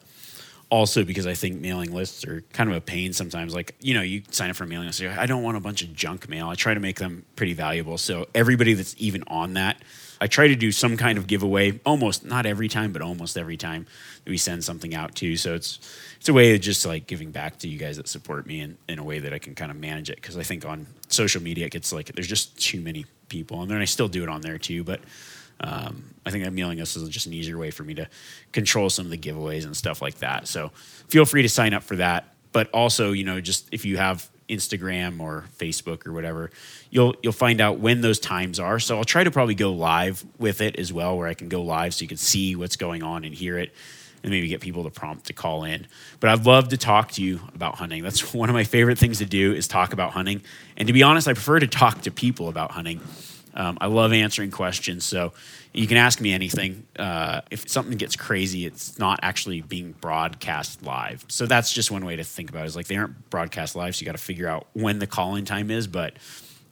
also 0.69 1.03
because 1.03 1.25
I 1.25 1.33
think 1.33 1.61
mailing 1.61 1.93
lists 1.93 2.25
are 2.25 2.41
kind 2.53 2.69
of 2.69 2.75
a 2.75 2.81
pain 2.81 3.13
sometimes. 3.13 3.53
Like, 3.53 3.75
you 3.79 3.93
know, 3.93 4.01
you 4.01 4.23
sign 4.31 4.49
up 4.49 4.55
for 4.55 4.65
a 4.65 4.67
mailing 4.67 4.87
list, 4.87 5.01
I 5.01 5.25
don't 5.25 5.43
want 5.43 5.57
a 5.57 5.61
bunch 5.61 5.81
of 5.81 5.93
junk 5.93 6.27
mail. 6.27 6.49
I 6.49 6.55
try 6.55 6.73
to 6.73 6.79
make 6.79 6.97
them 6.97 7.25
pretty 7.35 7.53
valuable. 7.53 7.97
So 7.97 8.27
everybody 8.35 8.73
that's 8.73 8.95
even 8.97 9.23
on 9.27 9.53
that, 9.53 9.81
I 10.19 10.27
try 10.27 10.47
to 10.47 10.55
do 10.55 10.71
some 10.71 10.97
kind 10.97 11.17
of 11.17 11.27
giveaway 11.27 11.79
almost 11.85 12.25
not 12.25 12.45
every 12.45 12.67
time, 12.67 12.91
but 12.91 13.01
almost 13.01 13.37
every 13.37 13.57
time 13.57 13.85
that 14.23 14.29
we 14.29 14.37
send 14.37 14.63
something 14.63 14.95
out 14.95 15.15
to. 15.15 15.35
So 15.37 15.53
it's 15.53 15.79
it's 16.17 16.27
a 16.27 16.33
way 16.33 16.55
of 16.55 16.61
just 16.61 16.85
like 16.85 17.07
giving 17.07 17.31
back 17.31 17.59
to 17.59 17.67
you 17.67 17.77
guys 17.77 17.97
that 17.97 18.07
support 18.07 18.47
me 18.47 18.61
in, 18.61 18.77
in 18.89 18.99
a 18.99 19.03
way 19.03 19.19
that 19.19 19.33
I 19.33 19.39
can 19.39 19.53
kind 19.53 19.69
of 19.69 19.77
manage 19.77 20.09
it. 20.09 20.15
Because 20.15 20.37
I 20.37 20.43
think 20.43 20.65
on 20.65 20.87
social 21.07 21.41
media 21.41 21.67
it 21.67 21.71
gets 21.71 21.93
like 21.93 22.11
there's 22.13 22.27
just 22.27 22.59
too 22.59 22.81
many 22.81 23.05
people. 23.29 23.61
And 23.61 23.69
then 23.69 23.79
I 23.79 23.85
still 23.85 24.07
do 24.07 24.23
it 24.23 24.29
on 24.29 24.41
there 24.41 24.57
too, 24.57 24.83
but 24.83 25.01
um, 25.59 26.13
I 26.25 26.31
think 26.31 26.43
that 26.43 26.51
mailing 26.51 26.81
us 26.81 26.95
is 26.95 27.07
just 27.09 27.25
an 27.25 27.33
easier 27.33 27.57
way 27.57 27.71
for 27.71 27.83
me 27.83 27.93
to 27.95 28.07
control 28.51 28.89
some 28.89 29.05
of 29.05 29.11
the 29.11 29.17
giveaways 29.17 29.65
and 29.65 29.75
stuff 29.75 30.01
like 30.01 30.19
that. 30.19 30.47
So 30.47 30.69
feel 31.07 31.25
free 31.25 31.41
to 31.41 31.49
sign 31.49 31.73
up 31.73 31.83
for 31.83 31.95
that. 31.95 32.33
But 32.51 32.69
also, 32.71 33.11
you 33.11 33.23
know, 33.23 33.39
just 33.41 33.67
if 33.71 33.85
you 33.85 33.97
have 33.97 34.29
Instagram 34.49 35.19
or 35.19 35.45
Facebook 35.57 36.07
or 36.07 36.13
whatever, 36.13 36.51
you'll 36.89 37.15
you'll 37.21 37.33
find 37.33 37.61
out 37.61 37.79
when 37.79 38.01
those 38.01 38.19
times 38.19 38.59
are. 38.59 38.79
So 38.79 38.97
I'll 38.97 39.03
try 39.03 39.23
to 39.23 39.31
probably 39.31 39.55
go 39.55 39.73
live 39.73 40.25
with 40.37 40.61
it 40.61 40.77
as 40.77 40.91
well, 40.93 41.17
where 41.17 41.27
I 41.27 41.33
can 41.33 41.49
go 41.49 41.61
live 41.61 41.93
so 41.93 42.03
you 42.03 42.07
can 42.07 42.17
see 42.17 42.55
what's 42.55 42.75
going 42.75 43.03
on 43.03 43.25
and 43.25 43.33
hear 43.33 43.57
it, 43.57 43.73
and 44.23 44.31
maybe 44.31 44.47
get 44.47 44.61
people 44.61 44.83
to 44.83 44.89
prompt 44.89 45.25
to 45.27 45.33
call 45.33 45.65
in. 45.65 45.87
But 46.19 46.29
I'd 46.29 46.45
love 46.45 46.69
to 46.69 46.77
talk 46.77 47.11
to 47.13 47.21
you 47.21 47.41
about 47.53 47.75
hunting. 47.75 48.03
That's 48.03 48.33
one 48.33 48.49
of 48.49 48.53
my 48.53 48.63
favorite 48.63 48.97
things 48.97 49.19
to 49.19 49.25
do 49.25 49.53
is 49.53 49.67
talk 49.67 49.93
about 49.93 50.11
hunting. 50.11 50.41
And 50.77 50.87
to 50.87 50.93
be 50.93 51.03
honest, 51.03 51.27
I 51.27 51.33
prefer 51.33 51.59
to 51.59 51.67
talk 51.67 52.01
to 52.03 52.11
people 52.11 52.47
about 52.47 52.71
hunting 52.71 53.01
um, 53.57 53.77
I 53.81 53.87
love 53.87 54.13
answering 54.13 54.51
questions, 54.51 55.03
so 55.03 55.33
you 55.73 55.87
can 55.87 55.97
ask 55.97 56.21
me 56.21 56.31
anything. 56.31 56.85
Uh, 56.97 57.41
if 57.49 57.67
something 57.67 57.97
gets 57.97 58.15
crazy, 58.15 58.67
it's 58.67 58.99
not 58.99 59.19
actually 59.23 59.61
being 59.61 59.93
broadcast 59.93 60.83
live. 60.83 61.25
So 61.27 61.47
that's 61.47 61.73
just 61.73 61.89
one 61.89 62.05
way 62.05 62.15
to 62.15 62.23
think 62.23 62.51
about 62.51 62.63
it. 62.63 62.67
Is 62.67 62.75
like 62.75 62.85
they 62.85 62.97
aren't 62.97 63.31
broadcast 63.31 63.75
live, 63.75 63.95
so 63.95 64.01
you 64.01 64.05
got 64.05 64.11
to 64.11 64.23
figure 64.23 64.47
out 64.47 64.67
when 64.73 64.99
the 64.99 65.07
calling 65.07 65.43
time 65.43 65.71
is. 65.71 65.87
But 65.87 66.13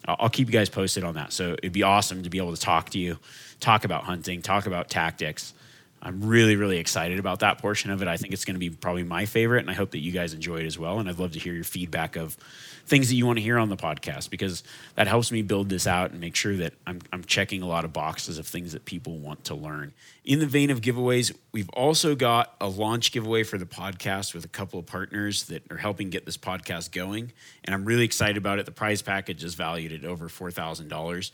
I'll 0.08 0.30
keep 0.30 0.48
you 0.48 0.54
guys 0.54 0.70
posted 0.70 1.04
on 1.04 1.16
that. 1.16 1.34
So 1.34 1.54
it'd 1.54 1.74
be 1.74 1.82
awesome 1.82 2.22
to 2.22 2.30
be 2.30 2.38
able 2.38 2.56
to 2.56 2.62
talk 2.62 2.92
to 2.92 3.00
you, 3.00 3.18
talk 3.60 3.84
about 3.84 4.04
hunting, 4.04 4.44
talk 4.44 4.68
about 4.68 4.88
tactics. 4.88 5.56
I'm 6.04 6.24
really, 6.24 6.56
really 6.56 6.78
excited 6.78 7.18
about 7.18 7.40
that 7.40 7.58
portion 7.58 7.90
of 7.90 8.04
it. 8.04 8.08
I 8.08 8.18
think 8.18 8.32
it's 8.32 8.46
going 8.46 8.54
to 8.54 8.60
be 8.60 8.70
probably 8.70 9.04
my 9.04 9.26
favorite, 9.26 9.62
and 9.62 9.72
I 9.72 9.74
hope 9.74 9.92
that 9.92 10.00
you 10.00 10.12
guys 10.12 10.36
enjoy 10.36 10.58
it 10.58 10.68
as 10.68 10.78
well. 10.78 11.00
And 11.00 11.10
I'd 11.10 11.18
love 11.18 11.32
to 11.32 11.40
hear 11.40 11.56
your 11.56 11.64
feedback 11.64 12.16
of 12.16 12.38
things 12.86 13.10
that 13.10 13.16
you 13.16 13.26
want 13.26 13.38
to 13.38 13.44
hear 13.44 13.58
on 13.58 13.70
the 13.70 13.78
podcast 13.78 14.30
because 14.30 14.64
that 14.96 15.08
helps 15.08 15.32
me 15.32 15.42
build 15.42 15.70
this 15.70 15.88
out 15.88 16.12
and 16.12 16.22
make 16.22 16.36
sure 16.36 16.56
that 16.58 16.74
I'm, 16.86 17.00
I'm 17.12 17.24
checking 17.24 17.62
a 17.62 17.68
lot 17.68 17.84
of 17.84 17.94
boxes 17.94 18.38
of 18.38 18.48
things 18.48 18.74
that 18.74 18.86
people 18.86 19.18
want 19.18 19.46
to 19.46 19.56
learn. 19.56 19.94
In 20.24 20.40
the 20.40 20.46
vein 20.46 20.70
of 20.70 20.82
giveaways, 20.82 21.36
we've 21.52 21.70
also 21.70 22.16
got 22.16 22.56
a 22.62 22.68
launch 22.68 23.12
giveaway 23.12 23.44
for 23.44 23.58
the 23.58 23.66
podcast 23.66 24.34
with 24.34 24.46
a 24.46 24.50
couple 24.50 24.80
of 24.80 24.86
partners 24.86 25.44
that 25.46 25.64
are 25.72 25.78
helping 25.78 26.10
get 26.10 26.26
this 26.26 26.38
podcast 26.38 26.92
going. 26.92 27.32
And 27.64 27.74
I'm 27.74 27.86
really 27.86 28.06
excited 28.06 28.38
about 28.38 28.60
it. 28.60 28.66
The 28.66 28.72
prize 28.72 29.02
package 29.02 29.44
is 29.44 29.56
valued 29.56 29.92
at 29.92 30.06
over 30.06 30.30
$4,000 30.30 31.32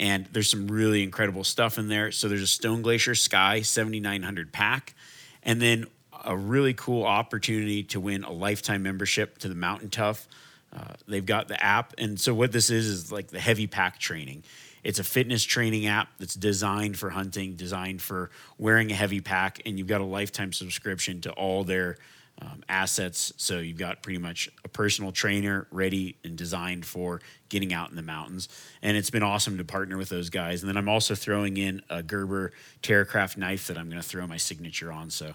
and 0.00 0.26
there's 0.32 0.50
some 0.50 0.66
really 0.68 1.02
incredible 1.02 1.44
stuff 1.44 1.78
in 1.78 1.88
there. 1.88 2.10
So 2.10 2.28
there's 2.28 2.42
a 2.42 2.48
Stone 2.48 2.82
Glacier 2.82 3.14
Sky 3.14 3.62
7900 3.62 4.52
pack, 4.52 4.94
and 5.42 5.60
then 5.60 5.86
a 6.24 6.36
really 6.36 6.74
cool 6.74 7.04
opportunity 7.04 7.82
to 7.84 8.00
win 8.00 8.24
a 8.24 8.32
lifetime 8.32 8.82
membership 8.82 9.38
to 9.38 9.48
the 9.48 9.54
Mountain 9.54 9.90
Tough 9.90 10.26
uh, 10.74 10.94
they've 11.06 11.26
got 11.26 11.48
the 11.48 11.62
app, 11.62 11.94
and 11.98 12.18
so 12.18 12.34
what 12.34 12.52
this 12.52 12.70
is 12.70 12.86
is 12.86 13.12
like 13.12 13.28
the 13.28 13.40
heavy 13.40 13.66
pack 13.66 13.98
training. 13.98 14.44
It's 14.82 14.98
a 14.98 15.04
fitness 15.04 15.42
training 15.42 15.86
app 15.86 16.08
that's 16.18 16.34
designed 16.34 16.98
for 16.98 17.10
hunting, 17.10 17.54
designed 17.54 18.02
for 18.02 18.30
wearing 18.58 18.90
a 18.90 18.94
heavy 18.94 19.20
pack, 19.20 19.62
and 19.64 19.78
you've 19.78 19.88
got 19.88 20.02
a 20.02 20.04
lifetime 20.04 20.52
subscription 20.52 21.22
to 21.22 21.32
all 21.32 21.64
their 21.64 21.96
um, 22.42 22.62
assets. 22.68 23.32
So 23.36 23.58
you've 23.58 23.78
got 23.78 24.02
pretty 24.02 24.18
much 24.18 24.50
a 24.64 24.68
personal 24.68 25.12
trainer 25.12 25.66
ready 25.70 26.16
and 26.24 26.36
designed 26.36 26.84
for 26.84 27.20
getting 27.48 27.72
out 27.72 27.90
in 27.90 27.96
the 27.96 28.02
mountains. 28.02 28.48
And 28.82 28.96
it's 28.96 29.10
been 29.10 29.22
awesome 29.22 29.56
to 29.58 29.64
partner 29.64 29.96
with 29.96 30.08
those 30.08 30.30
guys. 30.30 30.62
And 30.62 30.68
then 30.68 30.76
I'm 30.76 30.88
also 30.88 31.14
throwing 31.14 31.56
in 31.56 31.82
a 31.88 32.02
Gerber 32.02 32.52
Terracraft 32.82 33.36
knife 33.36 33.68
that 33.68 33.78
I'm 33.78 33.88
going 33.88 34.02
to 34.02 34.06
throw 34.06 34.26
my 34.26 34.36
signature 34.36 34.92
on. 34.92 35.10
So 35.10 35.32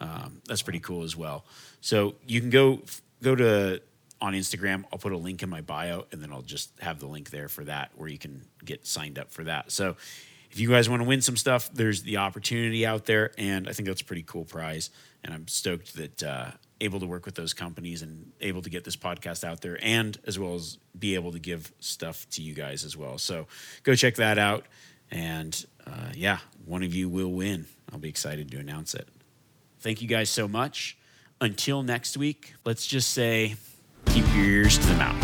um, 0.00 0.40
that's 0.46 0.62
pretty 0.62 0.80
cool 0.80 1.02
as 1.02 1.16
well. 1.16 1.44
So 1.80 2.14
you 2.26 2.40
can 2.40 2.50
go 2.50 2.80
go 3.22 3.34
to 3.34 3.80
on 4.20 4.34
Instagram. 4.34 4.84
I'll 4.92 4.98
put 4.98 5.12
a 5.12 5.16
link 5.16 5.42
in 5.42 5.48
my 5.48 5.60
bio 5.60 6.06
and 6.12 6.22
then 6.22 6.32
I'll 6.32 6.42
just 6.42 6.70
have 6.80 6.98
the 6.98 7.06
link 7.06 7.30
there 7.30 7.48
for 7.48 7.64
that 7.64 7.90
where 7.96 8.08
you 8.08 8.18
can 8.18 8.42
get 8.64 8.86
signed 8.86 9.18
up 9.18 9.30
for 9.30 9.44
that. 9.44 9.70
So 9.70 9.96
if 10.50 10.58
you 10.58 10.68
guys 10.68 10.88
want 10.88 11.02
to 11.02 11.08
win 11.08 11.20
some 11.20 11.36
stuff, 11.36 11.70
there's 11.72 12.02
the 12.02 12.18
opportunity 12.18 12.86
out 12.86 13.04
there. 13.04 13.32
And 13.38 13.68
I 13.68 13.72
think 13.72 13.86
that's 13.86 14.00
a 14.00 14.04
pretty 14.04 14.24
cool 14.26 14.44
prize. 14.44 14.90
And 15.22 15.34
I'm 15.34 15.46
stoked 15.46 15.94
that 15.96 16.22
uh, 16.22 16.50
able 16.80 17.00
to 17.00 17.06
work 17.06 17.26
with 17.26 17.34
those 17.34 17.52
companies 17.52 18.02
and 18.02 18.32
able 18.40 18.62
to 18.62 18.70
get 18.70 18.84
this 18.84 18.96
podcast 18.96 19.44
out 19.44 19.60
there 19.60 19.78
and 19.82 20.18
as 20.26 20.38
well 20.38 20.54
as 20.54 20.78
be 20.98 21.14
able 21.14 21.32
to 21.32 21.38
give 21.38 21.72
stuff 21.80 22.28
to 22.30 22.42
you 22.42 22.54
guys 22.54 22.84
as 22.84 22.96
well. 22.96 23.18
So 23.18 23.46
go 23.82 23.94
check 23.94 24.16
that 24.16 24.38
out. 24.38 24.66
And 25.10 25.64
uh, 25.86 26.10
yeah, 26.14 26.38
one 26.64 26.82
of 26.82 26.94
you 26.94 27.08
will 27.08 27.32
win. 27.32 27.66
I'll 27.92 27.98
be 27.98 28.08
excited 28.08 28.50
to 28.50 28.58
announce 28.58 28.94
it. 28.94 29.08
Thank 29.80 30.02
you 30.02 30.08
guys 30.08 30.28
so 30.30 30.48
much. 30.48 30.96
Until 31.40 31.82
next 31.82 32.16
week, 32.16 32.54
let's 32.64 32.86
just 32.86 33.12
say 33.12 33.56
keep 34.06 34.26
your 34.34 34.44
ears 34.44 34.78
to 34.78 34.86
the 34.86 34.94
mountain. 34.94 35.20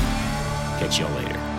Catch 0.78 0.98
y'all 1.00 1.10
later. 1.16 1.53